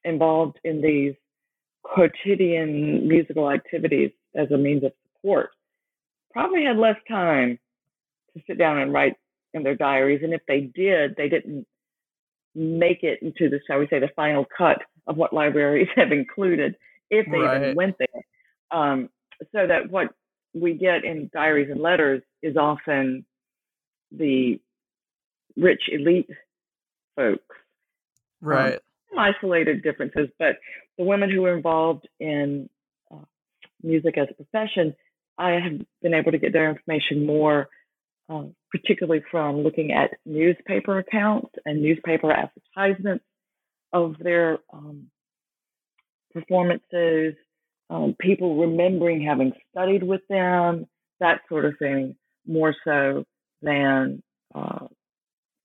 involved 0.04 0.58
in 0.62 0.80
these 0.80 1.14
quotidian 1.82 3.08
musical 3.08 3.50
activities 3.50 4.10
as 4.34 4.50
a 4.50 4.58
means 4.58 4.84
of 4.84 4.92
support 5.16 5.50
probably 6.32 6.64
had 6.64 6.76
less 6.76 6.96
time 7.08 7.58
to 8.34 8.42
sit 8.46 8.58
down 8.58 8.78
and 8.78 8.92
write 8.92 9.16
in 9.54 9.62
their 9.62 9.74
diaries. 9.74 10.20
And 10.22 10.32
if 10.32 10.42
they 10.46 10.60
did, 10.60 11.16
they 11.16 11.28
didn't 11.28 11.66
make 12.54 13.02
it 13.02 13.20
into 13.22 13.48
the, 13.48 13.60
shall 13.66 13.78
we 13.78 13.88
say, 13.88 13.98
the 13.98 14.10
final 14.14 14.46
cut 14.56 14.78
of 15.06 15.16
what 15.16 15.32
libraries 15.32 15.88
have 15.96 16.12
included, 16.12 16.76
if 17.10 17.26
they 17.30 17.38
right. 17.38 17.62
even 17.62 17.74
went 17.74 17.96
there. 17.98 18.22
Um, 18.70 19.08
so 19.52 19.66
that 19.66 19.90
what 19.90 20.08
we 20.54 20.74
get 20.74 21.04
in 21.04 21.30
diaries 21.32 21.70
and 21.70 21.80
letters 21.80 22.22
is 22.42 22.56
often 22.56 23.24
the 24.12 24.60
rich 25.56 25.82
elite 25.90 26.30
folks. 27.16 27.42
Um, 28.42 28.48
right. 28.48 28.74
Um, 28.74 28.80
isolated 29.18 29.82
differences, 29.82 30.28
but 30.38 30.56
the 30.98 31.04
women 31.04 31.30
who 31.30 31.42
were 31.42 31.56
involved 31.56 32.06
in 32.18 32.68
uh, 33.10 33.24
music 33.82 34.16
as 34.18 34.28
a 34.30 34.34
profession, 34.34 34.94
I 35.38 35.52
have 35.52 35.80
been 36.02 36.14
able 36.14 36.32
to 36.32 36.38
get 36.38 36.52
their 36.52 36.70
information 36.70 37.26
more, 37.26 37.68
uh, 38.28 38.44
particularly 38.70 39.22
from 39.30 39.58
looking 39.58 39.92
at 39.92 40.10
newspaper 40.24 40.98
accounts 40.98 41.50
and 41.64 41.82
newspaper 41.82 42.30
advertisements 42.30 43.24
of 43.92 44.16
their 44.20 44.58
um, 44.72 45.06
performances, 46.32 47.34
um, 47.88 48.14
people 48.20 48.60
remembering 48.60 49.22
having 49.22 49.52
studied 49.70 50.02
with 50.02 50.20
them, 50.28 50.86
that 51.18 51.40
sort 51.48 51.64
of 51.64 51.74
thing, 51.78 52.16
more 52.46 52.74
so 52.84 53.24
than 53.62 54.22
uh, 54.54 54.86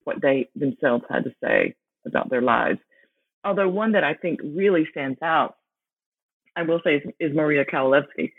what 0.03 0.21
they 0.21 0.49
themselves 0.55 1.03
had 1.09 1.23
to 1.25 1.33
say 1.43 1.75
about 2.05 2.29
their 2.29 2.41
lives. 2.41 2.79
Although 3.45 3.69
one 3.69 3.91
that 3.93 4.03
I 4.03 4.15
think 4.15 4.39
really 4.43 4.87
stands 4.91 5.21
out, 5.21 5.55
I 6.55 6.63
will 6.63 6.81
say, 6.83 6.95
is, 6.95 7.03
is 7.19 7.35
Maria 7.35 7.63
Kowalewski, 7.63 8.31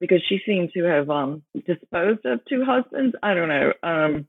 because 0.00 0.22
she 0.28 0.40
seemed 0.46 0.70
to 0.74 0.84
have 0.84 1.10
um, 1.10 1.42
disposed 1.66 2.24
of 2.24 2.40
two 2.48 2.64
husbands. 2.64 3.14
I 3.22 3.34
don't 3.34 3.48
know. 3.48 3.72
Um, 3.82 4.26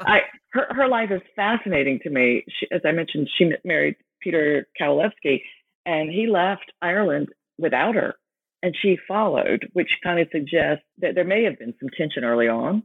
I 0.00 0.20
her 0.52 0.66
her 0.70 0.88
life 0.88 1.10
is 1.10 1.20
fascinating 1.36 2.00
to 2.02 2.10
me. 2.10 2.44
She, 2.58 2.66
as 2.72 2.80
I 2.84 2.92
mentioned, 2.92 3.28
she 3.36 3.52
married 3.64 3.96
Peter 4.20 4.66
Kowalewski, 4.80 5.42
and 5.86 6.10
he 6.10 6.26
left 6.26 6.72
Ireland 6.80 7.28
without 7.58 7.94
her, 7.94 8.14
and 8.62 8.76
she 8.80 8.96
followed, 9.06 9.68
which 9.72 9.98
kind 10.02 10.20
of 10.20 10.28
suggests 10.32 10.84
that 10.98 11.14
there 11.14 11.24
may 11.24 11.44
have 11.44 11.58
been 11.58 11.74
some 11.78 11.90
tension 11.96 12.24
early 12.24 12.48
on, 12.48 12.82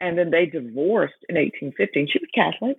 and 0.00 0.18
then 0.18 0.30
they 0.30 0.46
divorced 0.46 1.14
in 1.28 1.36
1850. 1.36 2.10
She 2.12 2.18
was 2.18 2.28
Catholic, 2.34 2.76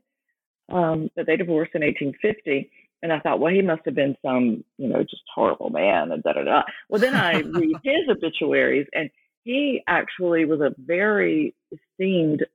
um, 0.72 1.10
but 1.16 1.26
they 1.26 1.38
divorced 1.38 1.72
in 1.76 1.82
1850. 1.82 2.70
And 3.04 3.12
I 3.12 3.20
thought, 3.20 3.42
well, 3.42 3.54
he 3.54 3.62
must 3.62 3.82
have 3.84 3.96
been 3.96 4.16
some, 4.26 4.64
you 4.78 4.88
know, 4.88 5.04
just 5.04 5.24
horrible 5.36 5.70
man, 5.70 6.12
and 6.14 6.24
da 6.24 6.34
da 6.34 6.44
da. 6.44 6.64
Well, 6.88 7.02
then 7.02 7.14
I 7.14 7.40
read 7.42 7.76
his 7.84 8.08
obituaries, 8.10 8.88
and 8.94 9.10
he 9.44 9.84
actually 9.88 10.46
was 10.46 10.62
a 10.62 10.74
very 10.80 11.54
esteemed 11.72 12.46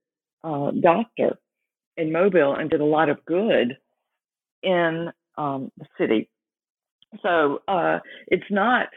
uh, 0.43 0.71
doctor 0.71 1.39
in 1.99 2.13
Mobile 2.13 2.55
and 2.55 2.71
did 2.71 2.81
a 2.81 2.87
lot 2.87 3.11
of 3.11 3.23
good 3.27 3.77
in 4.63 5.13
um, 5.37 5.71
the 5.77 5.87
city. 5.99 6.31
So 7.23 7.61
uh, 7.69 7.99
it's 8.27 8.51
not 8.51 8.89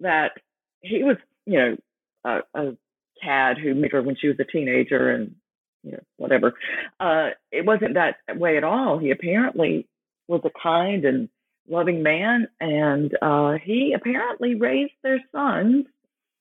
that 0.00 0.32
he 0.80 1.04
was, 1.04 1.18
you 1.46 1.58
know, 1.58 1.76
a, 2.24 2.60
a 2.60 2.76
cad 3.22 3.58
who 3.58 3.76
met 3.76 3.92
her 3.92 4.02
when 4.02 4.16
she 4.16 4.28
was 4.28 4.36
a 4.40 4.44
teenager 4.44 5.10
and 5.10 5.36
you 5.84 5.92
know 5.92 6.02
whatever. 6.16 6.54
Uh, 6.98 7.30
it 7.52 7.64
wasn't 7.64 7.94
that 7.94 8.16
way 8.36 8.56
at 8.56 8.64
all. 8.64 8.98
He 8.98 9.10
apparently 9.10 9.86
was 10.28 10.40
a 10.44 10.50
kind 10.62 11.04
and 11.04 11.28
loving 11.68 12.02
man, 12.02 12.48
and 12.60 13.12
uh, 13.22 13.52
he 13.62 13.94
apparently 13.96 14.54
raised 14.54 14.92
their 15.02 15.22
sons, 15.32 15.86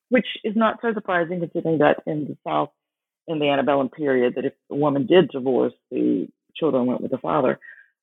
which 0.09 0.27
is 0.43 0.55
not 0.55 0.79
so 0.81 0.93
surprising 0.93 1.39
considering 1.39 1.79
that 1.79 2.03
in 2.05 2.25
the 2.25 2.37
South, 2.45 2.69
in 3.27 3.39
the 3.39 3.49
antebellum 3.49 3.89
period, 3.89 4.35
that 4.35 4.45
if 4.45 4.53
a 4.69 4.75
woman 4.75 5.07
did 5.07 5.29
divorce, 5.29 5.73
the 5.91 6.27
children 6.55 6.85
went 6.85 7.01
with 7.01 7.11
the 7.11 7.17
father. 7.17 7.59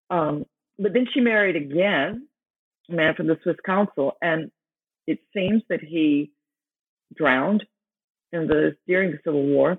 Um, 0.09 0.47
but 0.79 0.93
then 0.93 1.07
she 1.13 1.21
married 1.21 1.57
again, 1.57 2.27
a 2.89 2.93
man 2.93 3.15
from 3.15 3.27
the 3.27 3.39
Swiss 3.43 3.57
Council, 3.65 4.17
and 4.23 4.51
it 5.07 5.19
seems 5.35 5.63
that 5.69 5.81
he 5.81 6.33
drowned 7.15 7.65
in 8.33 8.47
the 8.47 8.77
during 8.87 9.11
the 9.11 9.19
Civil 9.25 9.43
War, 9.43 9.79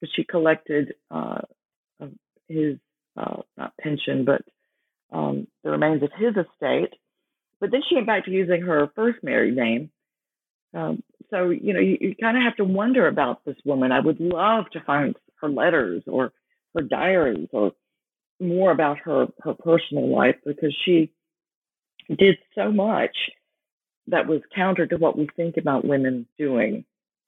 but 0.00 0.10
she 0.14 0.24
collected 0.24 0.94
uh, 1.10 1.40
his 2.46 2.76
uh, 3.16 3.42
not 3.56 3.72
pension, 3.80 4.24
but 4.24 4.42
um, 5.12 5.46
the 5.64 5.70
remains 5.70 6.02
of 6.02 6.10
his 6.16 6.34
estate. 6.36 6.94
But 7.60 7.70
then 7.70 7.82
she 7.88 7.96
went 7.96 8.06
back 8.06 8.24
to 8.26 8.30
using 8.30 8.62
her 8.62 8.90
first 8.94 9.22
married 9.22 9.56
name. 9.56 9.90
Um, 10.74 11.02
so 11.30 11.50
you 11.50 11.72
know, 11.72 11.80
you, 11.80 11.98
you 12.00 12.14
kind 12.20 12.36
of 12.36 12.42
have 12.42 12.56
to 12.56 12.64
wonder 12.64 13.08
about 13.08 13.44
this 13.44 13.56
woman. 13.64 13.92
I 13.92 14.00
would 14.00 14.20
love 14.20 14.70
to 14.72 14.80
find 14.80 15.16
her 15.40 15.48
letters 15.48 16.02
or 16.06 16.32
her 16.74 16.82
diaries 16.82 17.48
or 17.52 17.72
more 18.40 18.70
about 18.70 18.98
her 18.98 19.28
her 19.40 19.54
personal 19.54 20.08
life 20.08 20.36
because 20.44 20.74
she 20.84 21.10
did 22.16 22.38
so 22.54 22.70
much 22.70 23.16
that 24.06 24.26
was 24.26 24.40
counter 24.54 24.86
to 24.86 24.96
what 24.96 25.18
we 25.18 25.28
think 25.36 25.56
about 25.56 25.84
women 25.84 26.26
doing 26.38 26.84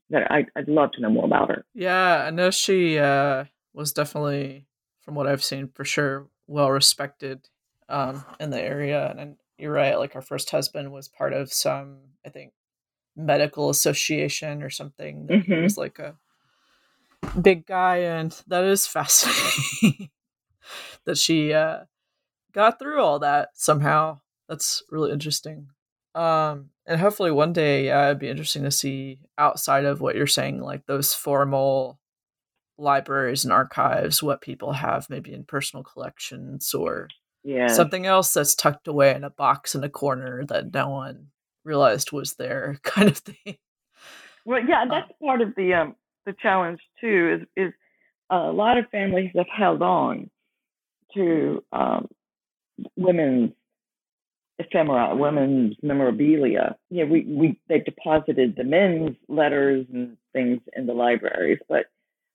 that 0.09 0.31
I, 0.31 0.47
would 0.57 0.69
love 0.69 0.93
to 0.93 1.01
know 1.01 1.11
more 1.11 1.25
about 1.25 1.49
her 1.49 1.65
yeah 1.75 2.25
i 2.27 2.31
know 2.31 2.51
she 2.51 2.99
uh, 2.99 3.45
was 3.75 3.93
definitely 3.93 4.67
from 5.01 5.15
what 5.15 5.27
i've 5.27 5.45
seen 5.45 5.69
for 5.69 5.85
sure 5.85 6.29
well 6.47 6.71
respected 6.71 7.49
um, 7.91 8.25
in 8.39 8.51
the 8.51 8.61
area 8.61 9.15
and 9.19 9.37
you're 9.59 9.73
right 9.73 9.99
like 9.99 10.15
our 10.15 10.23
first 10.23 10.51
husband 10.51 10.91
was 10.91 11.09
part 11.09 11.33
of 11.33 11.53
some 11.53 11.99
i 12.25 12.29
think 12.29 12.53
medical 13.17 13.69
association 13.69 14.63
or 14.63 14.71
something 14.71 15.27
that 15.27 15.45
mm-hmm. 15.45 15.63
was 15.63 15.77
like 15.77 15.99
a 15.99 16.15
big 17.41 17.67
guy 17.67 17.99
and 17.99 18.41
that 18.47 18.65
is 18.65 18.87
fascinating 18.87 20.09
that 21.05 21.19
she 21.19 21.53
uh, 21.53 21.81
got 22.53 22.79
through 22.79 23.01
all 23.01 23.19
that 23.21 23.51
somehow. 23.55 24.21
That's 24.49 24.83
really 24.91 25.13
interesting. 25.13 25.69
Um, 26.15 26.71
and 26.87 27.01
hopefully 27.01 27.31
one 27.31 27.53
day, 27.53 27.87
yeah, 27.87 28.07
it'd 28.07 28.19
be 28.19 28.29
interesting 28.29 28.65
to 28.65 28.71
see 28.71 29.21
outside 29.39 29.85
of 29.85 30.01
what 30.01 30.17
you're 30.17 30.27
saying, 30.27 30.61
like 30.61 30.87
those 30.87 31.15
formal 31.15 32.01
libraries 32.79 33.45
and 33.45 33.53
archives, 33.53 34.23
what 34.23 34.41
people 34.41 34.73
have 34.73 35.09
maybe 35.09 35.33
in 35.33 35.45
personal 35.45 35.85
collections 35.85 36.75
or 36.75 37.09
yeah. 37.45 37.69
something 37.69 38.07
else 38.07 38.33
that's 38.33 38.55
tucked 38.55 38.89
away 38.89 39.15
in 39.15 39.25
a 39.25 39.31
box 39.31 39.75
in 39.75 39.85
a 39.85 39.89
corner 39.89 40.45
that 40.47 40.73
no 40.73 40.89
one 40.89 41.29
realized 41.65 42.13
was 42.13 42.35
there, 42.35 42.79
kind 42.83 43.09
of 43.09 43.19
thing. 43.19 43.57
Well, 44.45 44.61
yeah, 44.67 44.85
that's 44.89 45.11
um, 45.11 45.27
part 45.27 45.41
of 45.43 45.55
the 45.57 45.75
um, 45.75 45.97
the 46.27 46.35
challenge 46.41 46.81
too. 47.01 47.41
Is 47.41 47.67
is 47.67 47.73
a 48.31 48.39
lot 48.39 48.79
of 48.79 48.89
families 48.91 49.31
have 49.37 49.47
held 49.55 49.83
on 49.83 50.31
to 51.15 51.63
um, 51.73 52.09
women's 52.97 53.53
ephemera, 54.59 55.15
women's 55.17 55.77
memorabilia. 55.83 56.77
Yeah, 56.91 57.05
we, 57.05 57.25
we 57.25 57.59
they 57.69 57.81
deposited 57.81 58.57
the 58.57 58.65
men's 58.65 59.17
letters 59.29 59.87
and 59.93 60.17
things 60.33 60.61
in 60.77 60.87
the 60.87 60.95
libraries, 60.95 61.59
but 61.69 61.87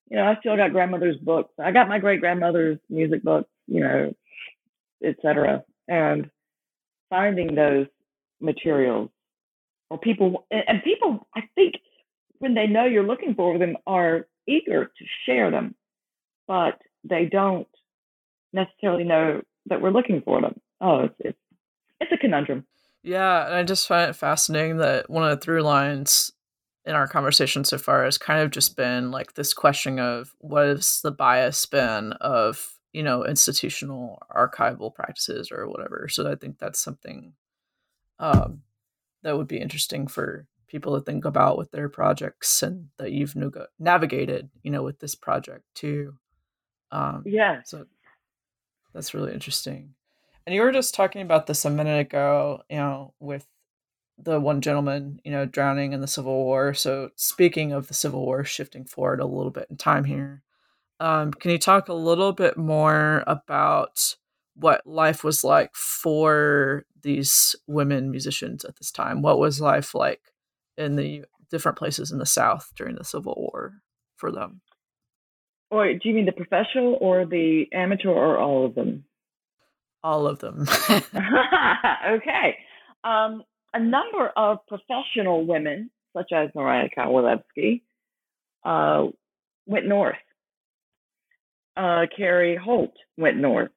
you 0.09 0.17
know, 0.17 0.23
I 0.23 0.37
still 0.39 0.55
got 0.55 0.71
grandmother's 0.71 1.17
books. 1.17 1.53
I 1.59 1.71
got 1.71 1.87
my 1.87 1.99
great 1.99 2.19
grandmother's 2.19 2.77
music 2.89 3.23
books, 3.23 3.49
you 3.67 3.79
know, 3.79 4.13
etc. 5.05 5.63
And 5.87 6.29
finding 7.09 7.55
those 7.55 7.87
materials 8.41 9.09
or 9.89 9.97
people 9.97 10.45
and 10.51 10.83
people, 10.83 11.27
I 11.35 11.41
think, 11.55 11.75
when 12.39 12.53
they 12.53 12.67
know 12.67 12.85
you're 12.85 13.03
looking 13.03 13.35
for 13.35 13.57
them, 13.57 13.77
are 13.87 14.27
eager 14.47 14.85
to 14.85 15.05
share 15.25 15.51
them, 15.51 15.75
but 16.47 16.81
they 17.03 17.25
don't 17.25 17.67
necessarily 18.53 19.03
know 19.03 19.41
that 19.67 19.81
we're 19.81 19.91
looking 19.91 20.21
for 20.21 20.41
them. 20.41 20.59
Oh, 20.81 21.05
it's 21.05 21.15
it's, 21.19 21.37
it's 22.01 22.11
a 22.11 22.17
conundrum. 22.17 22.65
Yeah, 23.03 23.45
and 23.45 23.55
I 23.55 23.63
just 23.63 23.87
find 23.87 24.09
it 24.09 24.15
fascinating 24.15 24.77
that 24.77 25.09
one 25.09 25.23
of 25.23 25.29
the 25.29 25.43
through 25.43 25.61
lines 25.61 26.31
in 26.85 26.95
our 26.95 27.07
conversation 27.07 27.63
so 27.63 27.77
far 27.77 28.03
has 28.03 28.17
kind 28.17 28.41
of 28.41 28.51
just 28.51 28.75
been 28.75 29.11
like 29.11 29.33
this 29.33 29.53
question 29.53 29.99
of 29.99 30.35
what 30.39 30.65
is 30.67 31.01
the 31.03 31.11
bias 31.11 31.65
been 31.65 32.13
of 32.13 32.74
you 32.95 33.03
know 33.03 33.25
institutional 33.25 34.23
archival 34.33 34.93
practices 34.93 35.51
or 35.51 35.67
whatever. 35.67 36.07
So 36.09 36.31
I 36.31 36.35
think 36.35 36.57
that's 36.57 36.79
something 36.79 37.33
um, 38.19 38.61
that 39.21 39.35
would 39.35 39.49
be 39.49 39.59
interesting 39.59 40.07
for 40.07 40.47
people 40.67 40.97
to 40.97 41.03
think 41.03 41.25
about 41.25 41.57
with 41.57 41.71
their 41.71 41.89
projects 41.89 42.63
and 42.63 42.87
that 42.97 43.11
you've 43.11 43.35
navigated, 43.77 44.49
you 44.63 44.71
know, 44.71 44.81
with 44.81 44.99
this 44.99 45.13
project 45.13 45.63
too. 45.75 46.15
Um, 46.91 47.23
yeah. 47.25 47.61
So 47.65 47.85
that's 48.93 49.13
really 49.13 49.33
interesting. 49.33 49.93
And 50.45 50.55
you 50.55 50.61
were 50.61 50.71
just 50.71 50.95
talking 50.95 51.21
about 51.21 51.47
this 51.47 51.65
a 51.65 51.69
minute 51.69 51.99
ago, 51.99 52.61
you 52.69 52.77
know, 52.77 53.13
with 53.19 53.45
the 54.17 54.39
one 54.39 54.61
gentleman, 54.61 55.19
you 55.25 55.31
know, 55.31 55.45
drowning 55.45 55.91
in 55.91 55.99
the 55.99 56.07
Civil 56.07 56.45
War. 56.45 56.73
So 56.73 57.09
speaking 57.17 57.73
of 57.73 57.89
the 57.89 57.93
Civil 57.93 58.25
War, 58.25 58.45
shifting 58.45 58.85
forward 58.85 59.19
a 59.19 59.25
little 59.25 59.51
bit 59.51 59.67
in 59.69 59.75
time 59.75 60.05
here, 60.05 60.43
um, 60.99 61.31
can 61.31 61.51
you 61.51 61.57
talk 61.57 61.89
a 61.89 61.93
little 61.93 62.31
bit 62.31 62.57
more 62.57 63.23
about 63.27 64.15
what 64.55 64.85
life 64.85 65.23
was 65.23 65.43
like 65.43 65.75
for 65.75 66.85
these 67.01 67.55
women 67.67 68.09
musicians 68.09 68.63
at 68.63 68.77
this 68.77 68.91
time? 68.91 69.21
What 69.21 69.39
was 69.39 69.59
life 69.59 69.93
like 69.93 70.21
in 70.77 70.95
the 70.95 71.25
different 71.51 71.77
places 71.77 72.11
in 72.11 72.17
the 72.17 72.25
South 72.25 72.71
during 72.75 72.95
the 72.95 73.03
Civil 73.03 73.35
War 73.37 73.73
for 74.15 74.31
them? 74.31 74.61
Or 75.71 75.91
do 75.91 75.99
you 76.03 76.13
mean 76.13 76.25
the 76.25 76.31
professional 76.31 76.97
or 77.01 77.25
the 77.25 77.65
amateur 77.73 78.09
or 78.09 78.37
all 78.37 78.65
of 78.65 78.75
them? 78.75 79.03
All 80.03 80.27
of 80.27 80.39
them. 80.39 80.65
okay. 80.89 82.57
Um, 83.03 83.43
a 83.73 83.79
number 83.79 84.31
of 84.37 84.59
professional 84.67 85.45
women, 85.45 85.89
such 86.15 86.31
as 86.31 86.49
Mariah 86.55 86.89
Kowalewski, 86.97 87.81
uh, 88.63 89.07
went 89.65 89.87
north. 89.87 90.15
Uh, 91.75 92.05
Carrie 92.15 92.55
Holt 92.55 92.93
went 93.17 93.37
north. 93.37 93.71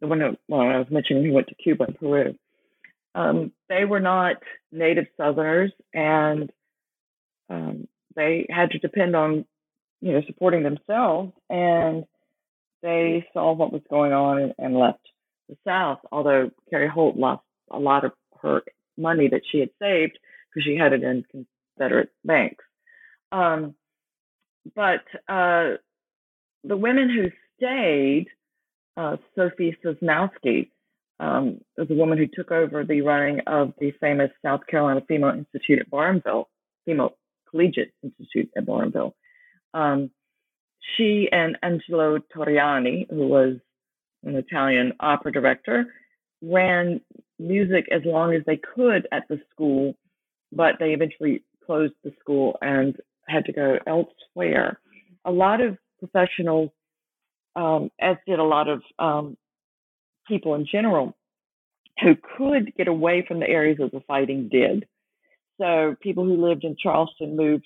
the 0.00 0.06
one 0.06 0.20
who, 0.20 0.36
well, 0.48 0.62
I 0.62 0.78
was 0.78 0.86
mentioning 0.90 1.24
who 1.24 1.32
went 1.32 1.48
to 1.48 1.54
Cuba 1.54 1.84
and 1.84 1.98
Peru. 1.98 2.34
Um, 3.14 3.52
they 3.68 3.84
were 3.84 4.00
not 4.00 4.36
native 4.72 5.06
Southerners, 5.16 5.72
and 5.94 6.50
um, 7.48 7.88
they 8.14 8.46
had 8.50 8.70
to 8.72 8.78
depend 8.78 9.16
on, 9.16 9.46
you 10.00 10.12
know, 10.12 10.22
supporting 10.26 10.62
themselves. 10.62 11.32
And 11.48 12.04
they 12.82 13.26
saw 13.32 13.52
what 13.52 13.72
was 13.72 13.82
going 13.88 14.12
on 14.12 14.38
and, 14.38 14.54
and 14.58 14.76
left 14.76 15.00
the 15.48 15.56
South. 15.66 15.98
Although 16.12 16.50
Carrie 16.68 16.88
Holt 16.88 17.16
lost 17.16 17.42
a 17.70 17.78
lot 17.78 18.04
of 18.04 18.12
her 18.42 18.62
money 18.98 19.28
that 19.28 19.42
she 19.50 19.60
had 19.60 19.70
saved 19.80 20.18
because 20.54 20.64
she 20.64 20.76
had 20.76 20.92
it 20.92 21.02
in 21.02 21.24
Confederate 21.76 22.10
banks. 22.24 22.64
Um, 23.32 23.74
but 24.74 25.04
uh, 25.28 25.76
the 26.66 26.76
women 26.76 27.08
who 27.08 27.30
stayed, 27.56 28.26
uh, 28.96 29.16
Sophie 29.34 29.76
Sosnowski 29.84 30.70
um, 31.20 31.60
was 31.76 31.88
a 31.90 31.94
woman 31.94 32.18
who 32.18 32.26
took 32.26 32.50
over 32.50 32.84
the 32.84 33.00
running 33.00 33.40
of 33.46 33.72
the 33.78 33.92
famous 34.00 34.30
South 34.44 34.60
Carolina 34.68 35.00
Female 35.06 35.30
Institute 35.30 35.78
at 35.78 35.90
Barhamville, 35.90 36.46
Female 36.84 37.16
Collegiate 37.50 37.92
Institute 38.02 38.50
at 38.56 38.66
Barhamville. 38.66 39.12
Um, 39.74 40.10
she 40.96 41.28
and 41.32 41.56
Angelo 41.62 42.18
Torriani, 42.34 43.08
who 43.10 43.26
was 43.26 43.56
an 44.24 44.36
Italian 44.36 44.92
opera 45.00 45.32
director, 45.32 45.86
ran 46.42 47.00
music 47.38 47.86
as 47.92 48.02
long 48.04 48.34
as 48.34 48.42
they 48.46 48.58
could 48.74 49.06
at 49.12 49.24
the 49.28 49.40
school, 49.50 49.94
but 50.52 50.74
they 50.78 50.90
eventually 50.90 51.42
closed 51.64 51.94
the 52.04 52.12
school 52.20 52.56
and 52.60 52.96
had 53.28 53.44
to 53.44 53.52
go 53.52 53.78
elsewhere. 53.86 54.80
A 55.24 55.30
lot 55.30 55.60
of 55.60 55.76
professionals, 55.98 56.70
um, 57.54 57.90
as 58.00 58.16
did 58.26 58.38
a 58.38 58.44
lot 58.44 58.68
of 58.68 58.82
um, 58.98 59.36
people 60.28 60.54
in 60.54 60.66
general, 60.70 61.16
who 62.02 62.14
could 62.36 62.74
get 62.76 62.88
away 62.88 63.24
from 63.26 63.40
the 63.40 63.48
areas 63.48 63.78
of 63.80 63.90
the 63.90 64.00
fighting 64.06 64.48
did. 64.50 64.86
So 65.60 65.96
people 66.02 66.24
who 66.24 66.46
lived 66.46 66.64
in 66.64 66.76
Charleston 66.80 67.36
moved 67.36 67.64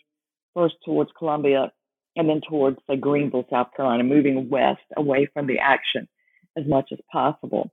first 0.54 0.76
towards 0.84 1.10
Columbia 1.18 1.72
and 2.16 2.28
then 2.28 2.40
towards, 2.48 2.78
say, 2.88 2.96
Greenville, 2.96 3.46
South 3.50 3.68
Carolina, 3.76 4.04
moving 4.04 4.48
west 4.48 4.80
away 4.96 5.28
from 5.32 5.46
the 5.46 5.58
action 5.58 6.08
as 6.56 6.66
much 6.66 6.90
as 6.92 6.98
possible. 7.10 7.70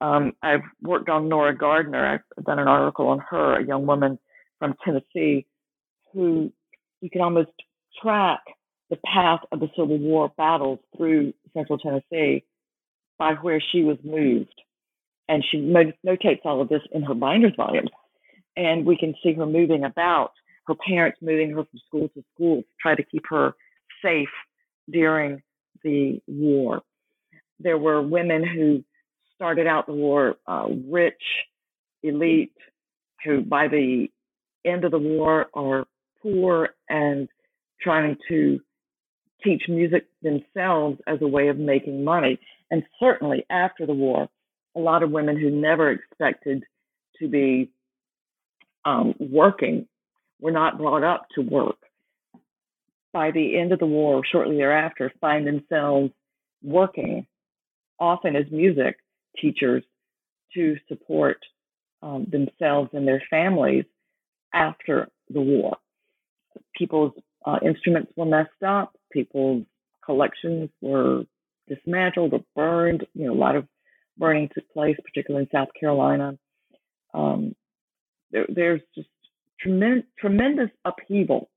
Um, 0.00 0.32
I've 0.42 0.62
worked 0.82 1.08
on 1.08 1.28
Nora 1.28 1.56
Gardner. 1.56 2.22
I've 2.36 2.44
done 2.44 2.58
an 2.58 2.68
article 2.68 3.08
on 3.08 3.20
her, 3.30 3.58
a 3.58 3.66
young 3.66 3.86
woman 3.86 4.18
from 4.58 4.74
Tennessee 4.84 5.46
who 6.12 6.52
you 7.00 7.10
can 7.10 7.20
almost 7.20 7.50
track 8.02 8.40
the 8.94 9.00
path 9.04 9.40
of 9.50 9.60
the 9.60 9.68
Civil 9.76 9.98
War 9.98 10.32
battles 10.36 10.78
through 10.96 11.32
central 11.52 11.78
Tennessee 11.78 12.44
by 13.18 13.34
where 13.34 13.62
she 13.72 13.82
was 13.82 13.98
moved. 14.04 14.54
And 15.28 15.44
she 15.50 15.58
notates 15.58 16.44
all 16.44 16.60
of 16.60 16.68
this 16.68 16.82
in 16.92 17.02
her 17.02 17.14
binder's 17.14 17.54
volumes. 17.56 17.90
And 18.56 18.86
we 18.86 18.96
can 18.96 19.14
see 19.22 19.32
her 19.32 19.46
moving 19.46 19.84
about, 19.84 20.32
her 20.66 20.74
parents 20.74 21.18
moving 21.20 21.50
her 21.50 21.64
from 21.64 21.80
school 21.86 22.08
to 22.10 22.24
school 22.34 22.62
to 22.62 22.68
try 22.80 22.94
to 22.94 23.02
keep 23.02 23.24
her 23.30 23.54
safe 24.02 24.28
during 24.90 25.42
the 25.82 26.20
war. 26.26 26.82
There 27.58 27.78
were 27.78 28.02
women 28.02 28.46
who 28.46 28.84
started 29.34 29.66
out 29.66 29.86
the 29.86 29.92
war 29.92 30.36
uh, 30.46 30.68
rich, 30.88 31.22
elite, 32.02 32.52
who 33.24 33.40
by 33.40 33.68
the 33.68 34.08
end 34.64 34.84
of 34.84 34.92
the 34.92 34.98
war 34.98 35.46
are 35.54 35.84
poor 36.22 36.70
and 36.88 37.28
trying 37.80 38.16
to 38.28 38.60
teach 39.44 39.64
music 39.68 40.06
themselves 40.22 40.98
as 41.06 41.18
a 41.20 41.28
way 41.28 41.48
of 41.48 41.58
making 41.58 42.02
money. 42.02 42.38
And 42.70 42.82
certainly 42.98 43.44
after 43.50 43.86
the 43.86 43.94
war, 43.94 44.28
a 44.74 44.80
lot 44.80 45.02
of 45.02 45.10
women 45.10 45.38
who 45.38 45.50
never 45.50 45.90
expected 45.90 46.64
to 47.20 47.28
be 47.28 47.70
um, 48.84 49.14
working 49.20 49.86
were 50.40 50.50
not 50.50 50.78
brought 50.78 51.04
up 51.04 51.26
to 51.34 51.42
work. 51.42 51.76
By 53.12 53.30
the 53.30 53.58
end 53.58 53.72
of 53.72 53.78
the 53.78 53.86
war, 53.86 54.22
shortly 54.30 54.56
thereafter, 54.56 55.12
find 55.20 55.46
themselves 55.46 56.10
working, 56.62 57.26
often 58.00 58.34
as 58.34 58.44
music 58.50 58.96
teachers, 59.40 59.84
to 60.54 60.76
support 60.88 61.38
um, 62.02 62.26
themselves 62.30 62.90
and 62.92 63.06
their 63.06 63.22
families 63.30 63.84
after 64.52 65.08
the 65.30 65.40
war. 65.40 65.76
People's 66.76 67.12
uh, 67.46 67.58
instruments 67.64 68.12
were 68.16 68.26
messed 68.26 68.62
up, 68.66 68.96
people's 69.14 69.64
collections 70.04 70.68
were 70.82 71.22
dismantled 71.68 72.34
or 72.34 72.44
burned. 72.54 73.06
You 73.14 73.26
know, 73.26 73.32
a 73.32 73.42
lot 73.46 73.56
of 73.56 73.66
burning 74.18 74.50
took 74.54 74.70
place, 74.72 74.96
particularly 75.02 75.48
in 75.50 75.58
South 75.58 75.68
Carolina. 75.78 76.36
Um, 77.14 77.54
there, 78.30 78.46
there's 78.48 78.82
just 78.94 79.08
tremendous, 79.60 80.04
tremendous 80.18 80.70
upheaval 80.84 81.48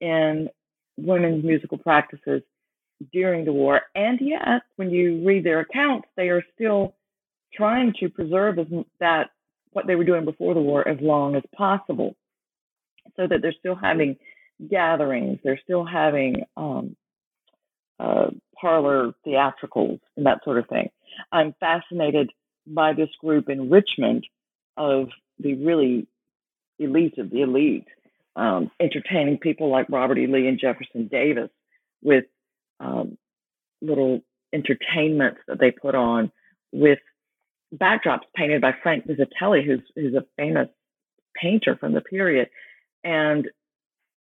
in 0.00 0.48
women's 0.96 1.44
musical 1.44 1.78
practices 1.78 2.42
during 3.12 3.44
the 3.44 3.52
war. 3.52 3.80
And 3.94 4.20
yet, 4.20 4.62
when 4.76 4.90
you 4.90 5.26
read 5.26 5.44
their 5.44 5.60
accounts, 5.60 6.06
they 6.16 6.28
are 6.28 6.44
still 6.54 6.94
trying 7.52 7.94
to 7.98 8.08
preserve 8.08 8.58
that 9.00 9.30
what 9.72 9.86
they 9.86 9.96
were 9.96 10.04
doing 10.04 10.24
before 10.24 10.54
the 10.54 10.60
war 10.60 10.86
as 10.86 10.98
long 11.00 11.34
as 11.34 11.42
possible, 11.56 12.14
so 13.16 13.26
that 13.26 13.40
they're 13.42 13.54
still 13.58 13.74
having 13.74 14.16
gatherings, 14.68 15.38
they're 15.42 15.60
still 15.62 15.84
having 15.84 16.44
um, 16.56 16.96
uh, 17.98 18.30
parlor 18.60 19.12
theatricals 19.26 20.00
and 20.16 20.26
that 20.26 20.42
sort 20.44 20.58
of 20.58 20.68
thing. 20.68 20.90
I'm 21.32 21.54
fascinated 21.60 22.30
by 22.66 22.92
this 22.92 23.08
group 23.20 23.48
in 23.48 23.70
Richmond 23.70 24.26
of 24.76 25.08
the 25.38 25.54
really 25.54 26.06
elite 26.78 27.18
of 27.18 27.30
the 27.30 27.42
elite, 27.42 27.86
um, 28.36 28.70
entertaining 28.80 29.38
people 29.38 29.70
like 29.70 29.86
Robert 29.90 30.18
E. 30.18 30.26
Lee 30.26 30.46
and 30.46 30.58
Jefferson 30.58 31.08
Davis 31.08 31.50
with 32.02 32.24
um, 32.78 33.18
little 33.82 34.20
entertainments 34.52 35.40
that 35.46 35.58
they 35.58 35.70
put 35.70 35.94
on 35.94 36.30
with 36.72 36.98
backdrops 37.74 38.24
painted 38.34 38.60
by 38.60 38.72
Frank 38.82 39.06
Vizetelly, 39.06 39.64
who's, 39.64 39.82
who's 39.94 40.14
a 40.14 40.24
famous 40.36 40.68
painter 41.34 41.76
from 41.76 41.92
the 41.92 42.00
period. 42.00 42.48
And 43.04 43.48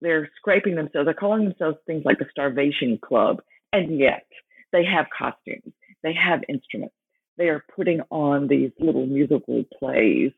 they're 0.01 0.31
scraping 0.37 0.75
themselves, 0.75 1.07
they're 1.07 1.15
calling 1.15 1.45
themselves 1.45 1.79
things 1.87 2.05
like 2.05 2.19
the 2.19 2.27
Starvation 2.31 2.99
Club. 2.99 3.43
And 3.73 3.99
yet 3.99 4.27
they 4.73 4.85
have 4.85 5.07
costumes, 5.17 5.73
they 6.03 6.15
have 6.15 6.41
instruments, 6.49 6.95
they 7.37 7.49
are 7.49 7.65
putting 7.75 8.01
on 8.11 8.49
these 8.49 8.71
little 8.79 9.07
musical 9.07 9.65
plays 9.79 10.33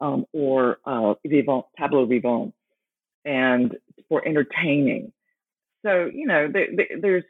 um, 0.00 0.26
or 0.32 0.78
uh, 0.84 1.14
vivant, 1.26 1.64
tableau 1.78 2.06
vivant, 2.06 2.54
and 3.24 3.76
for 4.08 4.26
entertaining. 4.26 5.12
So, 5.84 6.10
you 6.12 6.26
know, 6.26 6.48
there, 6.52 6.68
there's 7.00 7.24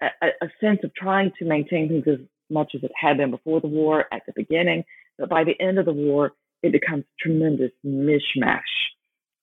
a, 0.00 0.06
a 0.42 0.48
sense 0.60 0.80
of 0.84 0.94
trying 0.94 1.32
to 1.38 1.44
maintain 1.44 1.88
things 1.88 2.04
as 2.06 2.26
much 2.50 2.72
as 2.74 2.82
it 2.84 2.92
had 2.98 3.16
been 3.16 3.30
before 3.30 3.60
the 3.60 3.66
war 3.66 4.04
at 4.12 4.22
the 4.26 4.32
beginning, 4.34 4.84
but 5.18 5.28
by 5.28 5.44
the 5.44 5.60
end 5.60 5.78
of 5.78 5.86
the 5.86 5.92
war, 5.92 6.32
it 6.62 6.72
becomes 6.72 7.04
tremendous 7.18 7.72
mishmash 7.84 8.60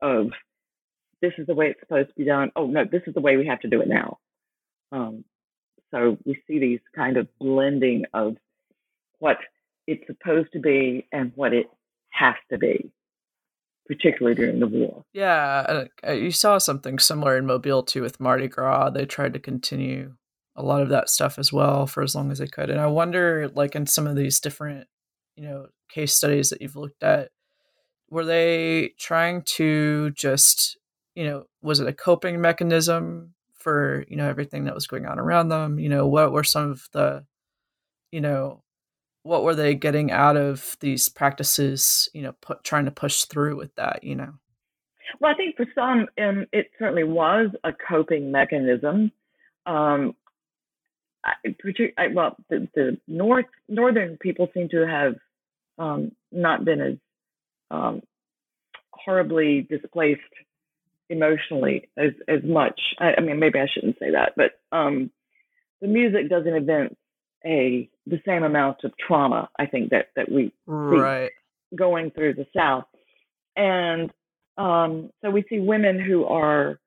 of 0.02 0.28
this 1.24 1.34
is 1.38 1.48
the 1.48 1.56
way 1.56 1.68
it's 1.68 1.80
supposed 1.80 2.10
to 2.10 2.16
be 2.16 2.26
done. 2.26 2.52
Oh 2.56 2.68
no, 2.68 2.84
this 2.84 3.02
is 3.08 3.14
the 3.14 3.22
way 3.22 3.38
we 3.38 3.48
have 3.48 3.62
to 3.62 3.70
do 3.70 3.82
it 3.82 3.88
now. 3.88 4.20
Um, 4.92 5.24
so 5.90 6.18
we 6.26 6.38
see 6.46 6.60
these 6.60 6.82
kind 6.94 7.16
of 7.16 7.28
blending 7.40 8.04
of 8.14 8.36
what 9.20 9.38
it's 9.88 10.06
supposed 10.06 10.52
to 10.52 10.60
be 10.60 11.08
and 11.14 11.32
what 11.36 11.54
it 11.54 11.68
has 12.10 12.36
to 12.52 12.58
be, 12.58 12.92
particularly 13.88 14.36
during 14.36 14.60
the 14.60 14.68
war. 14.68 15.06
Yeah, 15.14 15.86
uh, 16.06 16.12
you 16.12 16.32
saw 16.32 16.58
something 16.58 17.00
similar 17.00 17.38
in 17.38 17.46
Mobile 17.46 17.84
too 17.84 18.02
with 18.02 18.20
Mardi 18.20 18.50
Gras. 18.50 18.90
They 18.90 19.06
tried 19.06 19.34
to 19.34 19.40
continue 19.40 20.16
a 20.58 20.64
lot 20.64 20.82
of 20.82 20.90
that 20.90 21.10
stuff 21.10 21.40
as 21.40 21.54
well 21.54 21.88
for 21.88 22.04
as 22.04 22.14
long 22.14 22.32
as 22.32 22.40
they 22.40 22.48
could. 22.48 22.70
And 22.70 22.82
I 22.82 22.88
wonder, 22.88 23.50
like 23.56 23.76
in 23.76 23.88
some 23.88 24.08
of 24.08 24.18
these 24.18 24.42
different, 24.42 24.88
you 25.38 25.44
know, 25.44 25.68
case 25.90 26.14
studies 26.14 26.50
that 26.50 26.62
you've 26.62 26.76
looked 26.76 27.02
at, 27.02 27.30
were 28.10 28.26
they 28.26 28.92
trying 29.00 29.42
to 29.44 30.12
just, 30.12 30.78
you 31.16 31.26
know, 31.26 31.46
was 31.62 31.80
it 31.80 31.88
a 31.88 31.94
coping 31.94 32.42
mechanism 32.42 33.34
for, 33.56 34.06
you 34.08 34.18
know, 34.18 34.28
everything 34.28 34.66
that 34.66 34.76
was 34.76 34.88
going 34.88 35.06
on 35.06 35.20
around 35.20 35.50
them? 35.50 35.80
You 35.80 35.90
know, 35.90 36.08
what 36.08 36.32
were 36.32 36.44
some 36.44 36.72
of 36.72 36.88
the, 36.92 37.26
you 38.12 38.22
know, 38.22 38.64
what 39.24 39.44
were 39.44 39.56
they 39.56 39.74
getting 39.74 40.12
out 40.12 40.36
of 40.38 40.76
these 40.82 41.08
practices, 41.10 42.10
you 42.14 42.22
know, 42.22 42.34
put, 42.42 42.64
trying 42.64 42.86
to 42.86 42.92
push 42.92 43.24
through 43.24 43.56
with 43.56 43.74
that, 43.76 44.04
you 44.04 44.16
know? 44.16 44.34
Well, 45.20 45.32
I 45.32 45.36
think 45.36 45.56
for 45.56 45.66
some, 45.76 46.08
um, 46.22 46.46
it 46.52 46.72
certainly 46.78 47.04
was 47.04 47.50
a 47.64 47.72
coping 47.72 48.32
mechanism. 48.32 49.12
Um, 49.66 50.16
I, 51.24 51.34
I, 51.98 52.08
well, 52.08 52.36
the, 52.50 52.68
the 52.76 52.98
north 53.08 53.46
northern 53.70 54.18
people 54.18 54.50
seem 54.54 54.68
to 54.70 54.86
have 54.86 55.16
um, 55.80 56.12
not 56.32 56.66
been 56.66 56.82
as 56.82 56.94
um, 57.72 58.02
horribly 58.92 59.62
displaced 59.70 60.22
emotionally 61.14 61.90
as 61.98 62.12
as 62.28 62.44
much. 62.44 62.80
I, 63.00 63.14
I, 63.18 63.22
mean, 63.22 63.40
maybe 63.40 63.60
I 63.60 63.68
shouldn't 63.74 63.98
say 64.00 64.12
that, 64.12 64.34
but 64.36 64.52
um, 64.76 65.12
the 65.82 65.88
music 65.88 66.30
doesn't 66.30 66.54
evince 66.54 66.96
a 67.46 67.90
the 68.06 68.22
same 68.26 68.44
amount 68.44 68.84
of 68.84 68.92
trauma. 68.98 69.50
I 69.58 69.66
think 69.66 69.92
that 69.92 70.08
that 70.16 70.30
we 70.32 70.52
right 70.66 71.32
going 71.76 72.12
through 72.12 72.36
the 72.36 72.48
South, 72.56 72.86
and 73.56 74.12
um, 74.58 75.10
so 75.22 75.32
we 75.32 75.46
see 75.50 75.60
women 75.60 76.00
who 76.00 76.26
are 76.26 76.80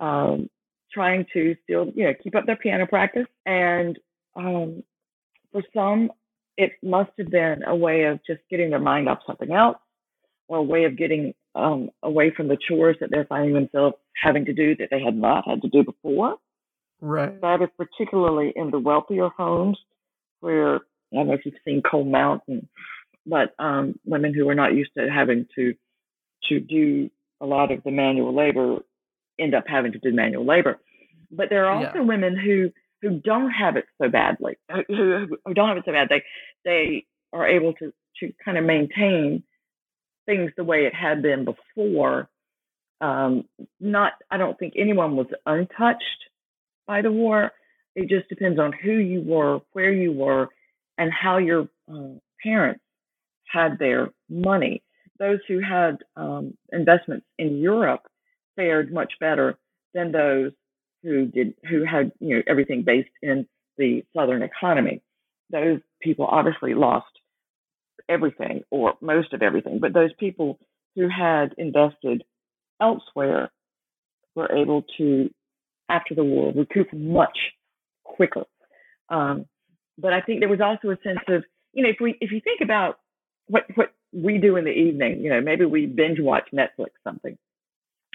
um, 0.00 0.48
trying 0.92 1.26
to 1.32 1.56
still, 1.64 1.86
you 1.94 2.04
know, 2.04 2.14
keep 2.22 2.34
up 2.34 2.46
their 2.46 2.56
piano 2.56 2.86
practice. 2.86 3.26
And 3.46 3.98
um, 4.36 4.82
for 5.52 5.62
some, 5.74 6.10
it 6.56 6.72
must 6.82 7.10
have 7.18 7.30
been 7.30 7.62
a 7.66 7.74
way 7.74 8.04
of 8.04 8.20
just 8.26 8.40
getting 8.50 8.70
their 8.70 8.78
mind 8.78 9.08
off 9.08 9.20
something 9.26 9.52
else, 9.52 9.78
or 10.48 10.58
a 10.58 10.62
way 10.62 10.84
of 10.84 10.96
getting 10.96 11.34
um, 11.54 11.90
away 12.02 12.32
from 12.34 12.48
the 12.48 12.56
chores 12.56 12.96
that 13.00 13.10
they're 13.10 13.26
finding 13.26 13.54
themselves 13.54 13.96
having 14.22 14.44
to 14.46 14.52
do 14.52 14.76
that 14.76 14.88
they 14.90 15.02
had 15.02 15.16
not 15.16 15.46
had 15.46 15.62
to 15.62 15.68
do 15.68 15.84
before. 15.84 16.36
Right. 17.00 17.40
That 17.40 17.62
is 17.62 17.68
particularly 17.76 18.52
in 18.54 18.70
the 18.70 18.78
wealthier 18.78 19.28
homes 19.28 19.78
where 20.40 20.76
I 20.76 21.16
don't 21.16 21.28
know 21.28 21.34
if 21.34 21.44
you've 21.44 21.54
seen 21.64 21.82
Cold 21.82 22.06
Mountain, 22.06 22.68
but 23.26 23.54
um, 23.58 23.98
women 24.04 24.32
who 24.34 24.48
are 24.48 24.54
not 24.54 24.74
used 24.74 24.92
to 24.96 25.10
having 25.10 25.46
to 25.56 25.74
to 26.48 26.60
do 26.60 27.10
a 27.40 27.46
lot 27.46 27.70
of 27.70 27.82
the 27.84 27.90
manual 27.90 28.34
labor 28.34 28.78
end 29.38 29.54
up 29.54 29.64
having 29.66 29.92
to 29.92 29.98
do 29.98 30.12
manual 30.12 30.46
labor. 30.46 30.78
But 31.30 31.48
there 31.50 31.66
are 31.66 31.74
also 31.74 31.98
yeah. 31.98 32.02
women 32.02 32.36
who 32.36 32.70
who 33.02 33.18
don't 33.18 33.50
have 33.50 33.76
it 33.76 33.84
so 34.00 34.08
badly, 34.08 34.56
who, 34.88 35.36
who 35.44 35.54
don't 35.54 35.68
have 35.68 35.76
it 35.76 35.84
so 35.84 35.92
bad. 35.92 36.08
They 36.08 36.22
they 36.64 37.06
are 37.32 37.46
able 37.46 37.72
to 37.74 37.92
to 38.20 38.32
kind 38.44 38.58
of 38.58 38.64
maintain 38.64 39.42
things 40.26 40.52
the 40.56 40.64
way 40.64 40.86
it 40.86 40.94
had 40.94 41.22
been 41.22 41.44
before. 41.44 42.28
Um, 43.00 43.44
not, 43.80 44.12
I 44.30 44.36
don't 44.36 44.58
think 44.58 44.74
anyone 44.76 45.16
was 45.16 45.26
untouched 45.46 46.04
by 46.86 47.02
the 47.02 47.12
war. 47.12 47.50
It 47.94 48.08
just 48.08 48.28
depends 48.28 48.58
on 48.58 48.72
who 48.72 48.92
you 48.92 49.22
were, 49.22 49.60
where 49.72 49.92
you 49.92 50.12
were, 50.12 50.48
and 50.98 51.10
how 51.12 51.38
your 51.38 51.68
uh, 51.92 52.18
parents 52.42 52.82
had 53.46 53.78
their 53.78 54.10
money. 54.28 54.82
Those 55.18 55.40
who 55.46 55.60
had 55.60 55.98
um, 56.16 56.56
investments 56.72 57.26
in 57.38 57.58
Europe 57.58 58.02
fared 58.56 58.92
much 58.92 59.12
better 59.20 59.58
than 59.94 60.12
those 60.12 60.52
who 61.02 61.26
did 61.26 61.54
who 61.68 61.84
had 61.84 62.12
you 62.20 62.36
know 62.36 62.42
everything 62.46 62.82
based 62.82 63.10
in 63.22 63.46
the 63.76 64.04
southern 64.16 64.42
economy. 64.42 65.02
Those 65.50 65.80
people 66.00 66.26
obviously 66.26 66.74
lost 66.74 67.10
everything 68.08 68.62
or 68.70 68.94
most 69.00 69.32
of 69.32 69.42
everything, 69.42 69.78
but 69.80 69.92
those 69.92 70.12
people 70.18 70.58
who 70.94 71.08
had 71.08 71.54
invested 71.58 72.24
elsewhere 72.80 73.50
were 74.34 74.50
able 74.52 74.84
to, 74.98 75.30
after 75.88 76.14
the 76.14 76.24
war, 76.24 76.52
recoup 76.54 76.92
much 76.92 77.38
quicker. 78.04 78.44
Um, 79.08 79.46
but 79.98 80.12
I 80.12 80.20
think 80.20 80.40
there 80.40 80.48
was 80.48 80.60
also 80.60 80.90
a 80.90 80.96
sense 81.02 81.20
of, 81.28 81.44
you 81.72 81.82
know, 81.82 81.90
if 81.90 81.96
we 82.00 82.16
if 82.20 82.32
you 82.32 82.40
think 82.40 82.60
about 82.62 82.98
what 83.48 83.64
what 83.74 83.92
we 84.12 84.38
do 84.38 84.56
in 84.56 84.64
the 84.64 84.70
evening, 84.70 85.20
you 85.20 85.30
know, 85.30 85.40
maybe 85.40 85.64
we 85.64 85.86
binge 85.86 86.18
watch 86.20 86.48
Netflix 86.52 86.90
something 87.04 87.36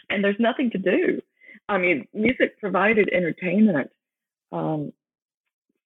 and 0.10 0.24
there's 0.24 0.40
nothing 0.40 0.72
to 0.72 0.78
do. 0.78 1.22
I 1.70 1.78
mean, 1.78 2.08
music 2.14 2.60
provided 2.60 3.10
entertainment 3.12 3.90
um, 4.52 4.94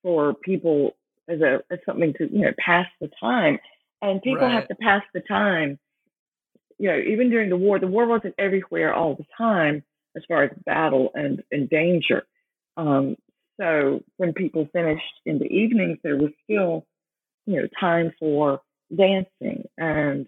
for 0.04 0.34
people 0.34 0.96
as 1.28 1.42
a 1.42 1.62
as 1.72 1.80
something 1.86 2.14
to 2.18 2.32
you 2.32 2.42
know 2.42 2.52
pass 2.64 2.86
the 3.00 3.10
time, 3.20 3.60
and 4.02 4.22
people 4.22 4.42
right. 4.42 4.54
have 4.54 4.68
to 4.68 4.76
pass 4.76 5.04
the 5.14 5.22
time. 5.22 5.80
You 6.78 6.90
know, 6.90 6.98
even 6.98 7.30
during 7.30 7.50
the 7.50 7.58
war, 7.58 7.80
the 7.80 7.88
war 7.88 8.08
wasn't 8.08 8.36
everywhere 8.40 8.94
all 8.94 9.16
the 9.16 9.26
time 9.38 9.84
as 10.16 10.24
far 10.28 10.44
as 10.44 10.52
battle 10.66 11.12
and 11.14 11.44
and 11.52 11.70
danger. 11.70 12.24
Um, 12.78 13.16
so 13.60 14.02
when 14.18 14.34
people 14.34 14.68
finished 14.74 15.04
in 15.26 15.40
the 15.40 15.46
evenings, 15.46 16.00
there 16.04 16.18
was 16.18 16.32
still 16.44 16.86
you 17.46 17.62
know 17.62 17.68
time 17.80 18.14
for 18.20 18.62
dancing 18.96 19.66
and 19.78 20.28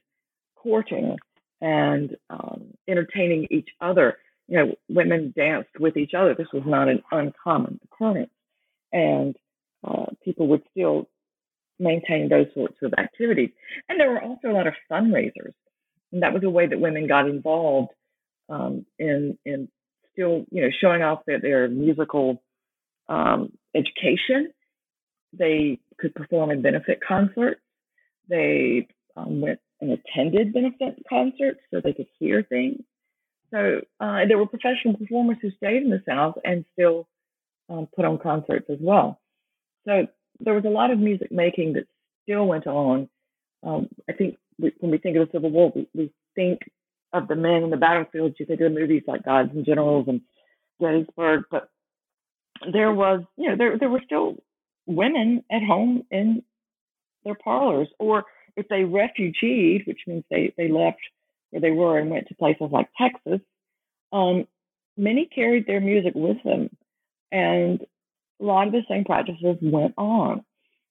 courting 0.55 1.17
and 1.61 2.15
um, 2.29 2.65
entertaining 2.87 3.47
each 3.49 3.69
other. 3.81 4.17
You 4.47 4.57
know, 4.57 4.75
women 4.89 5.33
danced 5.35 5.79
with 5.79 5.97
each 5.97 6.13
other. 6.13 6.35
This 6.35 6.51
was 6.53 6.63
not 6.65 6.89
an 6.89 7.01
uncommon 7.11 7.79
occurrence, 7.85 8.29
and 8.91 9.35
uh, 9.87 10.05
people 10.23 10.47
would 10.47 10.63
still 10.71 11.07
maintain 11.83 12.29
those 12.29 12.47
sorts 12.53 12.77
of 12.81 12.93
activities. 12.97 13.51
And 13.89 13.99
there 13.99 14.09
were 14.09 14.21
also 14.21 14.49
a 14.49 14.53
lot 14.53 14.67
of 14.67 14.73
fundraisers, 14.91 15.53
and 16.11 16.23
that 16.23 16.33
was 16.33 16.43
a 16.43 16.49
way 16.49 16.67
that 16.67 16.79
women 16.79 17.07
got 17.07 17.27
involved 17.27 17.91
um, 18.49 18.85
in 18.97 19.37
in 19.45 19.69
still, 20.13 20.45
you 20.51 20.61
know, 20.61 20.69
showing 20.79 21.01
off 21.01 21.21
their, 21.25 21.39
their 21.39 21.67
musical 21.67 22.41
um, 23.09 23.51
education. 23.75 24.51
They 25.37 25.79
could 25.97 26.13
perform 26.15 26.51
in 26.51 26.61
benefit 26.61 26.99
concerts. 27.05 27.61
They 28.29 28.87
um, 29.17 29.41
went 29.41 29.59
and 29.81 29.91
attended 29.91 30.53
benefit 30.53 31.03
concerts 31.09 31.59
so 31.71 31.81
they 31.83 31.93
could 31.93 32.07
hear 32.19 32.43
things. 32.43 32.81
So 33.51 33.81
uh, 33.99 34.21
there 34.27 34.37
were 34.37 34.47
professional 34.47 34.97
performers 34.97 35.37
who 35.41 35.51
stayed 35.51 35.83
in 35.83 35.89
the 35.89 36.01
South 36.07 36.35
and 36.43 36.65
still 36.73 37.07
um, 37.69 37.87
put 37.95 38.05
on 38.05 38.17
concerts 38.17 38.65
as 38.69 38.77
well. 38.81 39.19
So 39.85 40.07
there 40.39 40.53
was 40.53 40.65
a 40.65 40.69
lot 40.69 40.91
of 40.91 40.99
music 40.99 41.31
making 41.31 41.73
that 41.73 41.85
still 42.23 42.45
went 42.45 42.67
on. 42.67 43.09
Um, 43.63 43.87
I 44.09 44.13
think 44.13 44.37
we, 44.59 44.73
when 44.79 44.91
we 44.91 44.97
think 44.97 45.17
of 45.17 45.27
the 45.27 45.31
Civil 45.31 45.51
War, 45.51 45.71
we, 45.75 45.87
we 45.93 46.11
think 46.35 46.59
of 47.13 47.27
the 47.27 47.35
men 47.35 47.63
in 47.63 47.69
the 47.69 47.77
battlefield. 47.77 48.35
You 48.39 48.45
think 48.45 48.61
of 48.61 48.71
movies 48.71 49.03
like 49.07 49.23
Gods 49.23 49.51
and 49.53 49.65
Generals 49.65 50.05
and 50.07 50.21
Gettysburg, 50.81 51.45
but 51.49 51.69
there 52.71 52.91
was, 52.91 53.23
you 53.37 53.49
know, 53.49 53.55
there 53.57 53.77
there 53.77 53.89
were 53.89 54.01
still 54.05 54.35
women 54.85 55.43
at 55.51 55.63
home 55.63 56.03
in 56.11 56.43
their 57.23 57.35
parlors, 57.35 57.87
or 57.99 58.25
if 58.55 58.67
they 58.67 58.83
refugeed, 58.83 59.87
which 59.87 60.01
means 60.07 60.23
they, 60.29 60.53
they 60.57 60.69
left 60.69 60.99
where 61.49 61.61
they 61.61 61.71
were 61.71 61.97
and 61.97 62.09
went 62.09 62.27
to 62.27 62.35
places 62.35 62.69
like 62.71 62.89
Texas, 62.97 63.39
um, 64.11 64.47
many 64.97 65.25
carried 65.25 65.67
their 65.67 65.79
music 65.79 66.13
with 66.15 66.37
them. 66.43 66.69
And 67.31 67.85
a 68.43 68.45
lot 68.45 68.67
of 68.67 68.73
the 68.73 68.83
same 68.89 69.05
practices 69.05 69.57
went 69.61 69.93
on. 69.97 70.43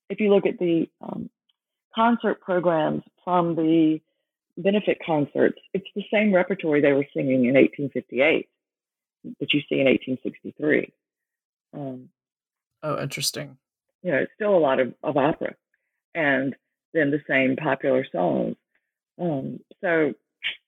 If 0.09 0.21
you 0.21 0.35
look 0.35 0.47
at 0.47 0.59
the 0.59 0.89
um, 1.01 1.31
concert 1.95 2.41
programs 2.41 3.03
from 3.25 3.55
the 3.55 4.01
benefit 4.57 4.99
concerts, 5.05 5.59
it's 5.75 5.87
the 5.95 6.05
same 6.13 6.35
repertory 6.35 6.81
they 6.81 6.93
were 6.93 7.07
singing 7.15 7.45
in 7.45 7.55
1858 7.55 8.49
that 9.41 9.53
you 9.53 9.61
see 9.69 9.81
in 9.81 9.87
1863. 9.87 10.93
Um, 11.75 12.09
oh, 12.83 13.01
interesting. 13.01 13.57
You 14.03 14.13
know, 14.13 14.19
it's 14.19 14.33
still 14.35 14.57
a 14.57 14.59
lot 14.59 14.81
of, 14.81 14.95
of 15.03 15.17
opera. 15.17 15.55
And 16.15 16.55
then 16.93 17.11
the 17.11 17.23
same 17.29 17.57
popular 17.57 18.07
songs. 18.11 18.57
Um, 19.21 19.61
so 19.81 20.13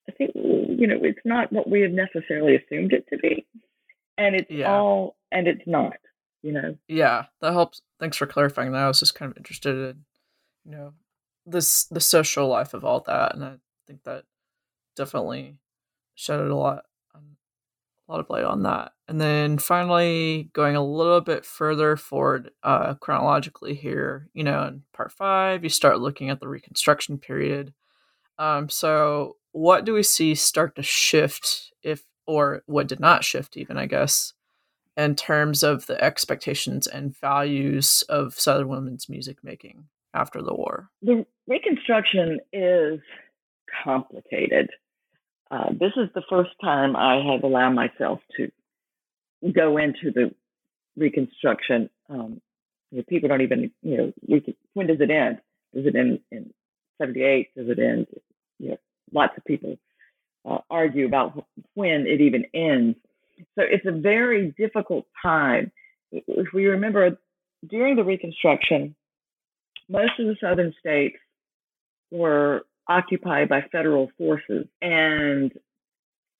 I 0.08 0.12
think 0.12 0.32
you 0.34 0.86
know 0.86 0.98
it's 1.02 1.20
not 1.24 1.52
what 1.52 1.68
we 1.68 1.80
have 1.80 1.92
necessarily 1.92 2.56
assumed 2.56 2.92
it 2.92 3.06
to 3.10 3.18
be, 3.18 3.46
and 4.18 4.34
it's 4.34 4.50
yeah. 4.50 4.70
all 4.70 5.16
and 5.32 5.46
it's 5.46 5.66
not. 5.66 5.96
You 6.44 6.52
know. 6.52 6.76
Yeah, 6.88 7.24
that 7.40 7.52
helps. 7.52 7.80
Thanks 7.98 8.16
for 8.16 8.26
clarifying 8.26 8.72
that. 8.72 8.84
I 8.84 8.88
was 8.88 9.00
just 9.00 9.14
kind 9.14 9.30
of 9.30 9.38
interested 9.38 9.74
in, 9.74 10.04
you 10.64 10.72
know, 10.72 10.92
this 11.46 11.84
the 11.84 12.00
social 12.00 12.48
life 12.48 12.74
of 12.74 12.84
all 12.84 13.00
that, 13.06 13.34
and 13.34 13.44
I 13.44 13.54
think 13.86 14.04
that 14.04 14.24
definitely 14.94 15.56
shedded 16.14 16.50
a 16.50 16.56
lot 16.56 16.84
a 18.08 18.12
lot 18.12 18.20
of 18.20 18.30
light 18.30 18.44
on 18.44 18.62
that. 18.62 18.92
And 19.08 19.20
then 19.20 19.58
finally, 19.58 20.50
going 20.52 20.76
a 20.76 20.84
little 20.84 21.20
bit 21.20 21.44
further 21.44 21.96
forward 21.96 22.50
uh, 22.62 22.94
chronologically 22.94 23.74
here, 23.74 24.28
you 24.34 24.44
know, 24.44 24.64
in 24.64 24.82
part 24.92 25.12
five, 25.12 25.62
you 25.62 25.70
start 25.70 26.00
looking 26.00 26.30
at 26.30 26.40
the 26.40 26.48
Reconstruction 26.48 27.18
period. 27.18 27.72
Um, 28.38 28.68
so, 28.68 29.36
what 29.52 29.84
do 29.84 29.94
we 29.94 30.02
see 30.02 30.34
start 30.34 30.76
to 30.76 30.82
shift, 30.82 31.72
if 31.82 32.02
or 32.26 32.62
what 32.66 32.88
did 32.88 33.00
not 33.00 33.24
shift, 33.24 33.56
even 33.56 33.76
I 33.76 33.86
guess, 33.86 34.32
in 34.96 35.14
terms 35.16 35.62
of 35.62 35.86
the 35.86 36.02
expectations 36.02 36.86
and 36.86 37.16
values 37.18 38.02
of 38.08 38.38
Southern 38.38 38.68
women's 38.68 39.08
music 39.08 39.38
making 39.42 39.84
after 40.12 40.42
the 40.42 40.54
war? 40.54 40.90
The 41.02 41.26
Reconstruction 41.46 42.40
is 42.52 43.00
complicated. 43.84 44.70
Uh, 45.50 45.70
this 45.72 45.92
is 45.96 46.08
the 46.14 46.22
first 46.28 46.50
time 46.62 46.96
I 46.96 47.22
have 47.32 47.44
allowed 47.44 47.74
myself 47.74 48.20
to 48.36 48.50
go 49.52 49.76
into 49.76 50.10
the 50.10 50.34
reconstruction. 50.96 51.90
Um, 52.08 52.40
you 52.90 52.98
know, 52.98 53.04
people 53.08 53.28
don't 53.28 53.42
even, 53.42 53.70
you 53.82 53.96
know, 53.96 54.40
when 54.72 54.86
does 54.86 55.00
it 55.00 55.10
end? 55.10 55.38
Does 55.74 55.86
it 55.86 55.96
end 55.96 56.20
in 56.30 56.52
78? 56.98 57.54
Does 57.56 57.68
it 57.68 57.78
end? 57.78 58.06
You 58.58 58.70
know, 58.70 58.78
lots 59.12 59.36
of 59.36 59.44
people 59.44 59.76
uh, 60.48 60.58
argue 60.70 61.06
about 61.06 61.44
when 61.74 62.06
it 62.06 62.20
even 62.20 62.46
ends. 62.54 62.96
So 63.38 63.62
it's 63.62 63.86
a 63.86 63.92
very 63.92 64.54
difficult 64.56 65.06
time. 65.22 65.72
If 66.12 66.48
we 66.54 66.66
remember, 66.66 67.18
during 67.68 67.96
the 67.96 68.04
Reconstruction, 68.04 68.94
most 69.88 70.12
of 70.18 70.26
the 70.26 70.36
southern 70.40 70.72
states 70.78 71.16
were 72.10 72.62
occupied 72.88 73.48
by 73.48 73.62
federal 73.72 74.10
forces. 74.18 74.66
And 74.80 75.52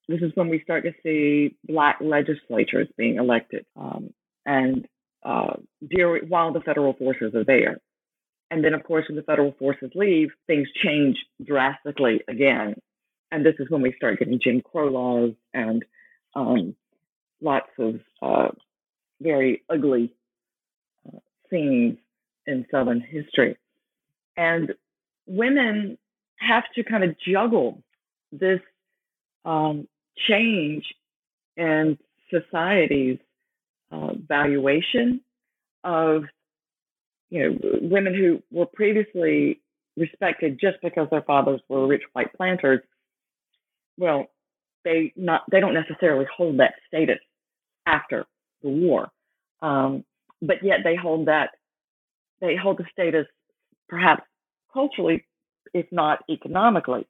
this 0.09 0.20
is 0.20 0.32
when 0.34 0.49
we 0.49 0.61
start 0.62 0.84
to 0.84 0.92
see 1.03 1.57
black 1.64 1.99
legislatures 2.01 2.88
being 2.97 3.16
elected. 3.16 3.64
Um, 3.76 4.11
and 4.47 4.86
uh, 5.24 5.55
during, 5.88 6.28
while 6.28 6.53
the 6.53 6.61
federal 6.61 6.92
forces 6.92 7.34
are 7.34 7.45
there. 7.45 7.78
And 8.51 8.62
then, 8.62 8.74
of 8.74 8.84
course, 8.84 9.07
when 9.09 9.16
the 9.16 9.22
federal 9.22 9.53
forces 9.59 9.90
leave, 9.95 10.28
things 10.47 10.68
change 10.84 11.16
drastically 11.42 12.20
again. 12.28 12.74
And 13.32 13.45
this 13.45 13.55
is 13.59 13.68
when 13.70 13.82
we 13.82 13.95
start 13.97 14.18
getting 14.18 14.38
Jim 14.42 14.61
Crow 14.61 14.88
laws 14.88 15.32
and 15.53 15.84
um, 16.36 16.76
lots 17.45 17.68
of 17.78 18.01
uh, 18.22 18.49
very 19.20 19.62
ugly 19.70 20.12
uh, 21.07 21.18
scenes 21.51 21.99
in 22.47 22.66
Southern 22.70 23.01
history. 23.01 23.57
And 24.36 24.72
women 25.26 25.99
have 26.36 26.64
to 26.74 26.82
kind 26.82 27.05
of 27.05 27.14
juggle 27.26 27.82
this 28.32 28.61
um, 29.45 29.86
change 30.28 30.84
in 31.57 31.99
society's 32.30 33.18
uh, 33.92 34.12
valuation 34.26 35.20
of 35.84 36.24
you 37.30 37.42
know 37.42 37.59
women 37.82 38.14
who 38.14 38.42
were 38.51 38.66
previously 38.66 39.61
respected 39.97 40.59
just 40.61 40.78
because 40.82 41.07
their 41.11 41.22
fathers 41.22 41.61
were 41.68 41.86
rich 41.86 42.03
white 42.12 42.32
planters. 42.34 42.80
Well, 43.99 44.26
they 44.84 45.12
not 45.16 45.42
they 45.51 45.61
don't 45.61 45.74
necessarily 45.74 46.26
hold 46.36 46.59
that 46.59 46.74
status 46.88 47.18
after 47.87 48.24
the 48.62 48.68
war, 48.68 49.09
um, 49.62 50.05
but 50.41 50.62
yet 50.62 50.78
they 50.85 50.97
hold 50.97 51.26
that 51.26 51.51
they 52.41 52.57
hold 52.57 52.78
the 52.78 52.85
status 52.93 53.26
perhaps 53.89 54.22
culturally, 54.72 55.24
if 55.72 55.87
not 55.93 56.20
economically, 56.28 57.07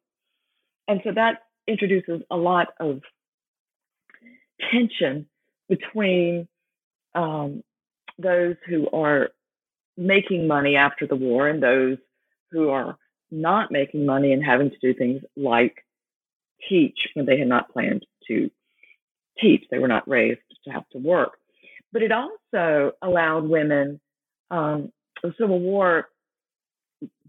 and 0.88 1.00
so 1.04 1.12
that 1.14 1.42
introduces 1.66 2.22
a 2.30 2.36
lot 2.36 2.68
of 2.80 3.00
tension 4.70 5.26
between 5.68 6.46
um, 7.14 7.62
those 8.18 8.56
who 8.66 8.88
are 8.90 9.30
making 9.96 10.46
money 10.46 10.76
after 10.76 11.06
the 11.06 11.16
war 11.16 11.48
and 11.48 11.62
those 11.62 11.98
who 12.50 12.68
are 12.70 12.96
not 13.30 13.70
making 13.70 14.06
money 14.06 14.32
and 14.32 14.44
having 14.44 14.70
to 14.70 14.76
do 14.80 14.94
things 14.94 15.22
like 15.36 15.84
teach 16.68 17.08
when 17.14 17.26
they 17.26 17.38
had 17.38 17.48
not 17.48 17.72
planned 17.72 18.04
to 18.26 18.50
teach. 19.40 19.64
They 19.70 19.78
were 19.78 19.88
not 19.88 20.08
raised 20.08 20.40
to 20.64 20.70
have 20.70 20.88
to 20.90 20.98
work. 20.98 21.32
But 21.92 22.02
it 22.02 22.12
also 22.12 22.92
allowed 23.02 23.44
women, 23.48 24.00
um, 24.50 24.92
the 25.22 25.34
Civil 25.38 25.60
War 25.60 26.08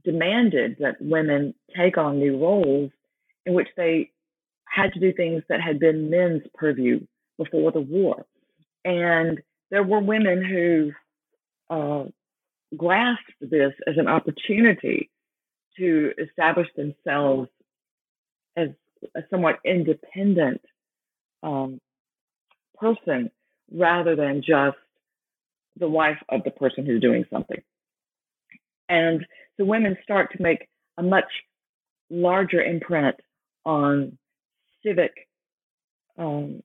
demanded 0.03 0.77
that 0.79 1.01
women 1.01 1.53
take 1.75 1.97
on 1.97 2.19
new 2.19 2.39
roles 2.39 2.91
in 3.45 3.53
which 3.53 3.67
they 3.77 4.11
had 4.65 4.93
to 4.93 4.99
do 4.99 5.13
things 5.13 5.43
that 5.49 5.61
had 5.61 5.79
been 5.79 6.09
men's 6.09 6.43
purview 6.53 6.99
before 7.37 7.71
the 7.71 7.81
war. 7.81 8.25
And 8.83 9.41
there 9.71 9.83
were 9.83 9.99
women 9.99 10.43
who 10.43 10.91
uh, 11.75 12.05
grasped 12.75 13.33
this 13.41 13.73
as 13.87 13.97
an 13.97 14.07
opportunity 14.07 15.09
to 15.77 16.11
establish 16.17 16.67
themselves 16.75 17.49
as 18.55 18.69
a 19.15 19.21
somewhat 19.29 19.59
independent 19.65 20.61
um, 21.43 21.79
person 22.80 23.30
rather 23.71 24.15
than 24.15 24.41
just 24.41 24.78
the 25.78 25.89
wife 25.89 26.17
of 26.30 26.43
the 26.43 26.51
person 26.51 26.86
who's 26.86 27.01
doing 27.01 27.26
something. 27.32 27.61
And 28.88 29.26
so 29.57 29.65
women 29.65 29.97
start 30.03 30.32
to 30.34 30.41
make 30.41 30.67
a 30.97 31.03
much 31.03 31.26
larger 32.09 32.61
imprint 32.61 33.15
on 33.65 34.17
civic 34.86 35.11
um, 36.17 36.61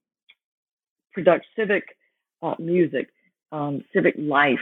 product, 1.12 1.46
civic 1.56 1.84
uh, 2.42 2.54
music, 2.58 3.08
um, 3.52 3.82
civic 3.92 4.14
life 4.18 4.58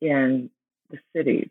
in 0.00 0.50
the 0.90 0.98
cities. 1.16 1.48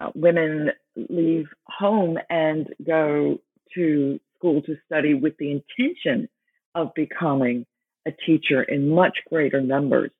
Uh, 0.00 0.10
women 0.14 0.70
leave 0.96 1.46
home 1.66 2.18
and 2.30 2.68
go 2.84 3.38
to 3.74 4.18
school 4.36 4.62
to 4.62 4.76
study 4.86 5.14
with 5.14 5.34
the 5.38 5.50
intention 5.50 6.28
of 6.74 6.92
becoming 6.94 7.64
a 8.06 8.12
teacher 8.12 8.62
in 8.62 8.88
much 8.88 9.18
greater 9.28 9.60
numbers 9.60 10.10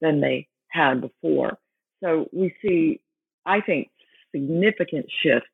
than 0.00 0.20
they 0.20 0.48
had 0.68 1.00
before. 1.00 1.58
So 2.02 2.28
we 2.32 2.54
see, 2.62 3.00
I 3.46 3.60
think, 3.60 3.88
significant 4.32 5.06
shifts 5.22 5.48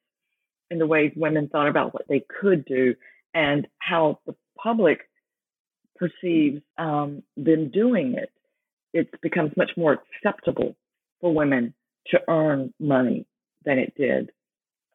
in 0.71 0.79
the 0.79 0.87
ways 0.87 1.13
women 1.17 1.49
thought 1.49 1.69
about 1.69 1.95
what 1.95 2.07
they 2.09 2.25
could 2.41 2.65
do 2.65 2.95
and 3.35 3.67
how 3.79 4.21
the 4.27 4.35
public 4.57 5.01
perceives 5.97 6.63
um, 6.77 7.23
them 7.37 7.71
doing 7.71 8.15
it. 8.17 8.31
It 8.93 9.21
becomes 9.21 9.53
much 9.57 9.71
more 9.77 9.99
acceptable 10.17 10.77
for 11.21 11.35
women 11.35 11.75
to 12.09 12.21
earn 12.29 12.73
money 12.81 13.27
than 13.65 13.79
it 13.79 13.95
did 13.97 14.31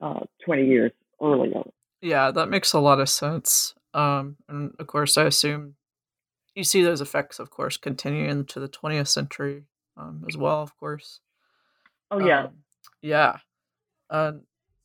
uh, 0.02 0.22
20 0.46 0.66
years 0.66 0.92
earlier. 1.22 1.64
Yeah, 2.02 2.32
that 2.32 2.50
makes 2.50 2.74
a 2.74 2.80
lot 2.80 3.00
of 3.00 3.10
sense. 3.10 3.76
Um, 3.94 4.38
and 4.50 4.74
of 4.80 4.88
course, 4.88 5.18
I 5.18 5.26
assume 5.26 5.76
you 6.56 6.64
see 6.64 6.84
those 6.84 7.02
effects, 7.02 7.40
of 7.40 7.50
course, 7.50 7.78
continuing 7.78 8.30
into 8.30 8.60
the 8.60 8.70
20th 8.70 9.08
century 9.08 9.64
um, 9.98 10.24
as 10.28 10.38
well, 10.38 10.62
of 10.62 10.76
course. 10.78 11.20
Oh, 12.12 12.20
yeah. 12.20 12.46
Um, 12.46 12.50
yeah. 13.02 13.38
Uh, 14.10 14.34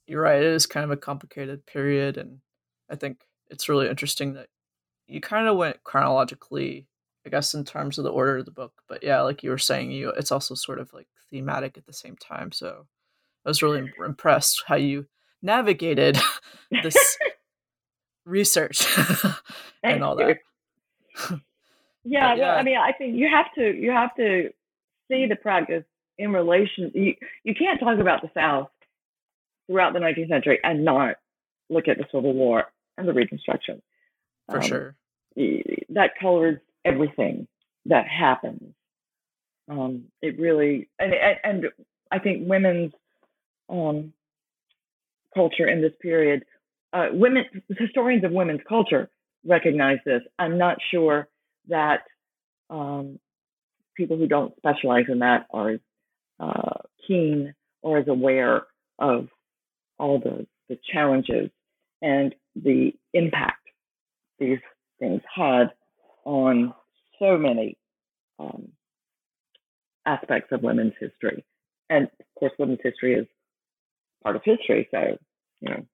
you're 0.07 0.23
right. 0.23 0.41
It 0.41 0.53
is 0.53 0.67
kind 0.67 0.85
of 0.85 0.91
a 0.91 0.97
complicated 0.97 1.67
period. 1.67 2.17
And 2.17 2.39
I 2.91 2.97
think 2.97 3.21
it's 3.51 3.69
really 3.69 3.89
interesting 3.89 4.35
that 4.35 4.49
you 5.07 5.21
kind 5.21 5.47
of 5.47 5.57
went 5.57 5.83
chronologically, 5.85 6.87
I 7.27 7.31
guess, 7.31 7.55
in 7.55 7.65
terms 7.65 7.99
of 7.99 8.05
the 8.05 8.13
order 8.13 8.39
of 8.39 8.47
the 8.47 8.51
book. 8.51 8.73
But 8.89 9.03
yeah, 9.03 9.21
like 9.23 9.43
you 9.43 9.51
were 9.51 9.59
saying, 9.59 9.91
you 9.91 10.11
it's 10.11 10.33
also 10.33 10.55
sort 10.55 10.79
of 10.79 10.93
like 10.93 11.09
thematic 11.31 11.77
at 11.77 11.87
the 11.87 11.93
same 11.93 12.17
time. 12.17 12.53
So 12.53 12.87
I 13.45 13.51
was 13.51 13.63
really 13.63 13.91
impressed 14.05 14.65
how 14.67 14.77
you 14.77 15.07
navigated 15.43 16.19
this 16.83 17.19
research 18.25 18.87
and 19.83 20.03
all 20.03 20.17
that. 20.17 20.39
Yeah, 22.09 22.35
yeah. 22.35 22.55
I 22.55 22.63
mean, 22.63 22.77
I 22.77 22.93
think 22.93 23.17
you 23.17 23.29
have 23.29 23.47
to 23.57 23.75
you 23.77 23.91
have 23.91 24.15
to 24.17 24.51
see 25.11 25.27
the 25.27 25.37
practice 25.37 25.85
in 26.17 26.33
relation. 26.33 26.91
You 26.95 27.15
you 27.45 27.55
can't 27.55 27.79
talk 27.81 27.99
about 27.99 28.23
the 28.23 28.31
South 28.35 28.71
throughout 29.67 29.93
the 29.93 29.99
19th 29.99 30.29
century 30.29 30.59
and 30.63 30.85
not 30.85 31.17
look 31.69 31.89
at 31.89 31.99
the 31.99 32.05
Civil 32.13 32.33
War 32.33 32.65
and 32.97 33.07
the 33.07 33.13
Reconstruction. 33.13 33.83
For 34.51 34.57
um, 34.57 34.63
sure, 34.63 34.97
that 35.37 36.13
colors 36.21 36.59
everything 36.85 37.47
that 37.87 38.07
happens. 38.09 38.75
Um, 39.71 40.05
it 40.23 40.39
really 40.39 40.89
and 40.99 41.13
and 41.45 41.67
I 42.11 42.19
think 42.19 42.49
women's 42.49 42.93
um, 43.69 44.15
culture 45.35 45.69
in 45.69 45.83
this 45.83 45.93
period, 46.01 46.45
uh, 46.95 47.09
women 47.13 47.45
historians 47.69 48.25
of 48.25 48.33
women's 48.33 48.63
culture 48.67 49.11
recognize 49.45 49.99
this. 50.07 50.23
I'm 50.39 50.57
not 50.57 50.79
sure 50.91 51.29
that 51.69 52.03
um, 52.71 53.19
people 53.97 54.17
who 54.17 54.27
don't 54.27 54.57
specialize 54.57 55.07
in 55.09 55.21
that 55.21 55.47
are 55.53 55.71
as 55.71 55.81
uh, 56.41 56.79
keen 57.07 57.55
or 57.83 57.99
as 57.99 58.09
aware 58.09 58.63
of 58.99 59.29
all 59.99 60.19
the, 60.19 60.47
the 60.69 60.79
challenges 60.93 61.51
and 62.01 62.35
the 62.55 62.93
impact 63.13 63.69
these 64.39 64.59
things 64.99 65.21
had 65.35 65.71
on 66.25 66.73
so 67.19 67.37
many 67.37 67.77
um, 68.39 68.69
aspects 70.07 70.53
of 70.53 70.63
women's 70.63 70.95
history. 71.01 71.45
And 71.91 72.05
of 72.05 72.27
course, 72.39 72.53
women's 72.59 72.81
history 72.83 73.15
is 73.15 73.27
part 74.23 74.37
of 74.37 74.43
history. 74.45 74.89
So, 74.91 75.19
you 75.61 75.71
know, 75.71 75.85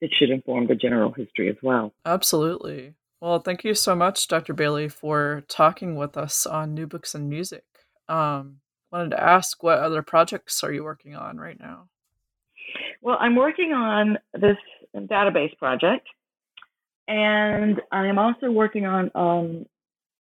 it 0.00 0.10
should 0.18 0.30
inform 0.30 0.66
the 0.66 0.74
general 0.74 1.12
history 1.12 1.48
as 1.48 1.56
well. 1.62 1.92
Absolutely. 2.04 2.94
Well, 3.20 3.40
thank 3.40 3.64
you 3.64 3.74
so 3.74 3.96
much, 3.96 4.28
Dr. 4.28 4.54
Bailey, 4.54 4.88
for 4.88 5.42
talking 5.48 5.96
with 5.96 6.16
us 6.16 6.46
on 6.46 6.74
New 6.74 6.86
Books 6.86 7.14
in 7.14 7.28
Music. 7.28 7.64
Um, 8.08 8.58
wanted 8.92 9.10
to 9.10 9.22
ask, 9.22 9.62
what 9.62 9.80
other 9.80 10.02
projects 10.02 10.62
are 10.62 10.72
you 10.72 10.84
working 10.84 11.16
on 11.16 11.38
right 11.38 11.58
now? 11.58 11.88
Well, 13.02 13.16
I'm 13.20 13.34
working 13.34 13.72
on 13.72 14.18
this 14.34 14.56
database 14.94 15.56
project, 15.58 16.06
and 17.08 17.80
I'm 17.90 18.18
also 18.18 18.50
working 18.50 18.86
on 18.86 19.10
um, 19.14 19.66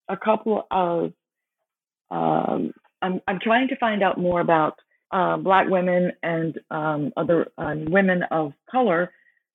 a 0.09 0.17
couple 0.17 0.65
of 0.71 1.13
um, 2.09 2.73
I'm, 3.01 3.21
I'm 3.27 3.39
trying 3.39 3.67
to 3.67 3.75
find 3.77 4.03
out 4.03 4.17
more 4.17 4.41
about 4.41 4.79
uh, 5.11 5.37
Black 5.37 5.67
women 5.69 6.11
and 6.23 6.57
um, 6.71 7.11
other 7.17 7.47
uh, 7.57 7.75
women 7.87 8.23
of 8.31 8.53
color 8.69 9.11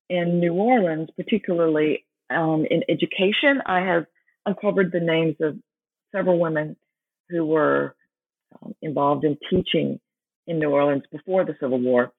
in 0.08 0.38
New 0.38 0.54
Orleans, 0.54 1.08
particularly 1.16 2.04
um, 2.34 2.66
in 2.70 2.82
education. 2.88 3.62
I 3.66 3.80
have 3.80 4.06
uncovered 4.46 4.92
the 4.92 5.00
names 5.00 5.36
of 5.40 5.56
several 6.14 6.38
women 6.38 6.76
who 7.28 7.44
were 7.44 7.94
um, 8.62 8.74
involved 8.82 9.24
in 9.24 9.36
teaching 9.50 10.00
in 10.46 10.58
New 10.58 10.70
Orleans 10.70 11.04
before 11.10 11.44
the 11.44 11.56
Civil 11.60 11.80
War, 11.80 12.12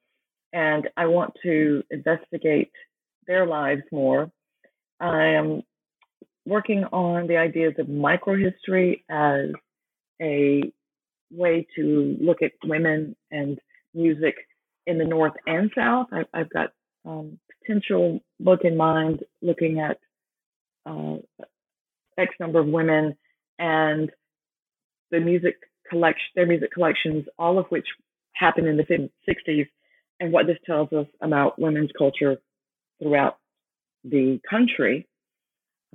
and 0.52 0.90
I 0.96 1.08
want 1.08 1.34
to 1.44 1.84
investigate 1.92 2.72
their 3.28 3.46
lives 3.46 3.84
more. 3.92 4.32
I 5.00 5.26
am 5.28 5.64
working 6.46 6.84
on 6.86 7.28
the 7.28 7.38
ideas 7.38 7.74
of 7.78 7.88
microhistory 7.88 9.04
as 9.10 9.52
a 10.22 10.72
way 11.32 11.66
to 11.76 12.18
look 12.20 12.42
at 12.42 12.52
women 12.66 13.16
and 13.32 13.60
music 13.94 14.36
in 14.86 14.98
the 14.98 15.06
North 15.06 15.34
and 15.48 15.72
South. 15.76 16.08
I, 16.12 16.26
have 16.38 16.50
got 16.50 16.72
um, 17.06 17.40
potential 17.62 18.20
book 18.40 18.62
in 18.64 18.78
mind 18.78 19.24
looking 19.42 19.80
at 19.80 19.98
uh, 20.86 21.18
X 22.18 22.34
number 22.40 22.60
of 22.60 22.68
women 22.68 23.16
and 23.60 24.12
the 25.12 25.20
music 25.20 25.56
collection, 25.90 26.28
their 26.36 26.46
music 26.46 26.72
collections, 26.72 27.26
all 27.38 27.58
of 27.60 27.66
which 27.68 27.86
happened 28.34 28.68
in 28.68 28.78
the 28.78 29.10
60s, 29.30 29.68
and 30.20 30.32
what 30.32 30.48
this 30.48 30.58
tells 30.66 30.92
us 30.94 31.08
about 31.22 31.60
women's 31.60 31.92
culture 31.98 32.38
throughout 33.02 33.38
the 34.04 34.40
country 34.50 35.08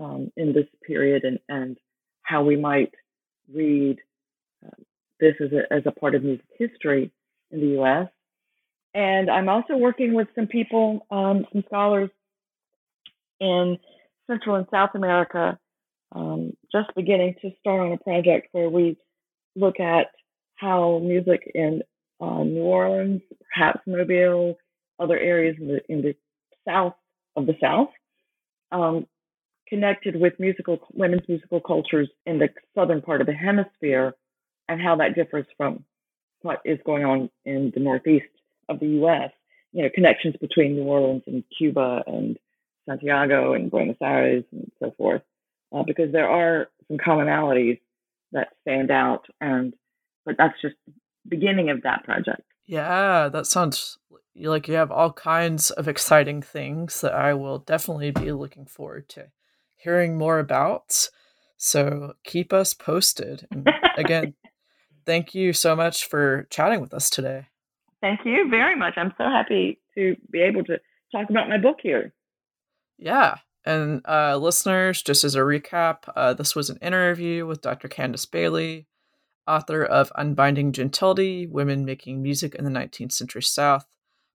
um, 0.00 0.30
in 0.36 0.52
this 0.52 0.66
period, 0.86 1.24
and, 1.24 1.38
and 1.48 1.76
how 2.22 2.42
we 2.42 2.56
might 2.56 2.92
read 3.52 3.98
uh, 4.64 4.82
this 5.20 5.34
as 5.40 5.50
a, 5.52 5.72
as 5.72 5.82
a 5.86 5.92
part 5.92 6.14
of 6.14 6.22
music 6.22 6.46
history 6.56 7.10
in 7.50 7.60
the 7.60 7.66
U.S. 7.68 8.08
And 8.94 9.30
I'm 9.30 9.48
also 9.48 9.76
working 9.76 10.14
with 10.14 10.28
some 10.34 10.46
people, 10.46 11.06
um, 11.10 11.46
some 11.52 11.62
scholars 11.66 12.10
in 13.40 13.78
Central 14.26 14.56
and 14.56 14.66
South 14.70 14.90
America, 14.94 15.58
um, 16.12 16.52
just 16.72 16.94
beginning 16.96 17.34
to 17.42 17.50
start 17.60 17.80
on 17.80 17.92
a 17.92 17.98
project 17.98 18.48
where 18.52 18.68
we 18.68 18.96
look 19.54 19.78
at 19.80 20.08
how 20.56 21.00
music 21.02 21.50
in 21.54 21.82
uh, 22.20 22.42
New 22.42 22.62
Orleans, 22.62 23.22
perhaps 23.52 23.80
Mobile, 23.86 24.56
other 24.98 25.18
areas 25.18 25.56
in 25.60 25.68
the, 25.68 25.80
in 25.88 26.02
the 26.02 26.14
south 26.66 26.94
of 27.36 27.46
the 27.46 27.56
South, 27.60 27.90
um, 28.72 29.06
connected 29.68 30.18
with 30.18 30.32
musical 30.40 30.78
women's 30.92 31.28
musical 31.28 31.60
cultures 31.60 32.08
in 32.26 32.38
the 32.38 32.48
southern 32.74 33.02
part 33.02 33.20
of 33.20 33.26
the 33.26 33.32
hemisphere, 33.32 34.14
and 34.68 34.80
how 34.80 34.96
that 34.96 35.14
differs 35.14 35.46
from 35.56 35.84
what 36.42 36.60
is 36.64 36.78
going 36.84 37.04
on 37.04 37.30
in 37.44 37.70
the 37.74 37.80
northeast 37.80 38.26
of 38.68 38.80
the 38.80 38.88
U.S. 38.88 39.30
You 39.72 39.82
know, 39.82 39.90
connections 39.94 40.36
between 40.40 40.74
New 40.74 40.84
Orleans 40.84 41.22
and 41.26 41.44
Cuba 41.56 42.02
and 42.06 42.38
Santiago 42.88 43.52
and 43.52 43.70
Buenos 43.70 43.96
Aires 44.00 44.44
and 44.52 44.70
so 44.80 44.92
forth, 44.96 45.22
uh, 45.72 45.82
because 45.82 46.10
there 46.12 46.28
are 46.28 46.68
some 46.88 46.96
commonalities 46.96 47.80
that 48.32 48.48
stand 48.62 48.90
out, 48.90 49.26
and 49.40 49.74
but 50.24 50.36
that's 50.38 50.60
just 50.60 50.76
beginning 51.28 51.70
of 51.70 51.82
that 51.82 52.04
project. 52.04 52.42
Yeah, 52.66 53.28
that 53.28 53.46
sounds 53.46 53.98
like 54.36 54.68
you 54.68 54.74
have 54.74 54.92
all 54.92 55.12
kinds 55.12 55.70
of 55.70 55.88
exciting 55.88 56.42
things 56.42 57.00
that 57.00 57.14
I 57.14 57.34
will 57.34 57.58
definitely 57.58 58.10
be 58.10 58.32
looking 58.32 58.66
forward 58.66 59.08
to 59.10 59.30
hearing 59.74 60.16
more 60.16 60.38
about. 60.38 61.08
So 61.56 62.14
keep 62.24 62.52
us 62.52 62.74
posted. 62.74 63.46
And 63.50 63.68
again, 63.96 64.34
thank 65.06 65.34
you 65.34 65.52
so 65.52 65.74
much 65.74 66.06
for 66.06 66.46
chatting 66.50 66.80
with 66.80 66.94
us 66.94 67.10
today. 67.10 67.47
Thank 68.00 68.20
you 68.24 68.48
very 68.48 68.76
much. 68.76 68.94
I'm 68.96 69.12
so 69.18 69.24
happy 69.24 69.80
to 69.96 70.16
be 70.30 70.40
able 70.40 70.64
to 70.64 70.78
talk 71.12 71.28
about 71.30 71.48
my 71.48 71.58
book 71.58 71.78
here. 71.82 72.14
Yeah. 72.96 73.36
And 73.64 74.02
uh, 74.08 74.36
listeners, 74.36 75.02
just 75.02 75.24
as 75.24 75.34
a 75.34 75.40
recap, 75.40 75.98
uh, 76.14 76.34
this 76.34 76.54
was 76.54 76.70
an 76.70 76.78
interview 76.80 77.46
with 77.46 77.60
Dr. 77.60 77.88
Candace 77.88 78.24
Bailey, 78.24 78.86
author 79.46 79.84
of 79.84 80.12
Unbinding 80.16 80.72
Gentility 80.72 81.46
Women 81.46 81.84
Making 81.84 82.22
Music 82.22 82.54
in 82.54 82.64
the 82.64 82.70
19th 82.70 83.12
Century 83.12 83.42
South, 83.42 83.84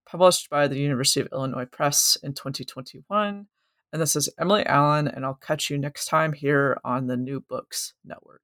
published 0.06 0.50
by 0.50 0.68
the 0.68 0.78
University 0.78 1.22
of 1.22 1.30
Illinois 1.32 1.66
Press 1.66 2.18
in 2.22 2.34
2021. 2.34 3.48
And 3.92 4.02
this 4.02 4.16
is 4.16 4.30
Emily 4.40 4.66
Allen, 4.66 5.08
and 5.08 5.24
I'll 5.24 5.36
catch 5.36 5.70
you 5.70 5.78
next 5.78 6.06
time 6.06 6.34
here 6.34 6.80
on 6.84 7.08
the 7.08 7.18
New 7.18 7.40
Books 7.40 7.94
Network. 8.04 8.42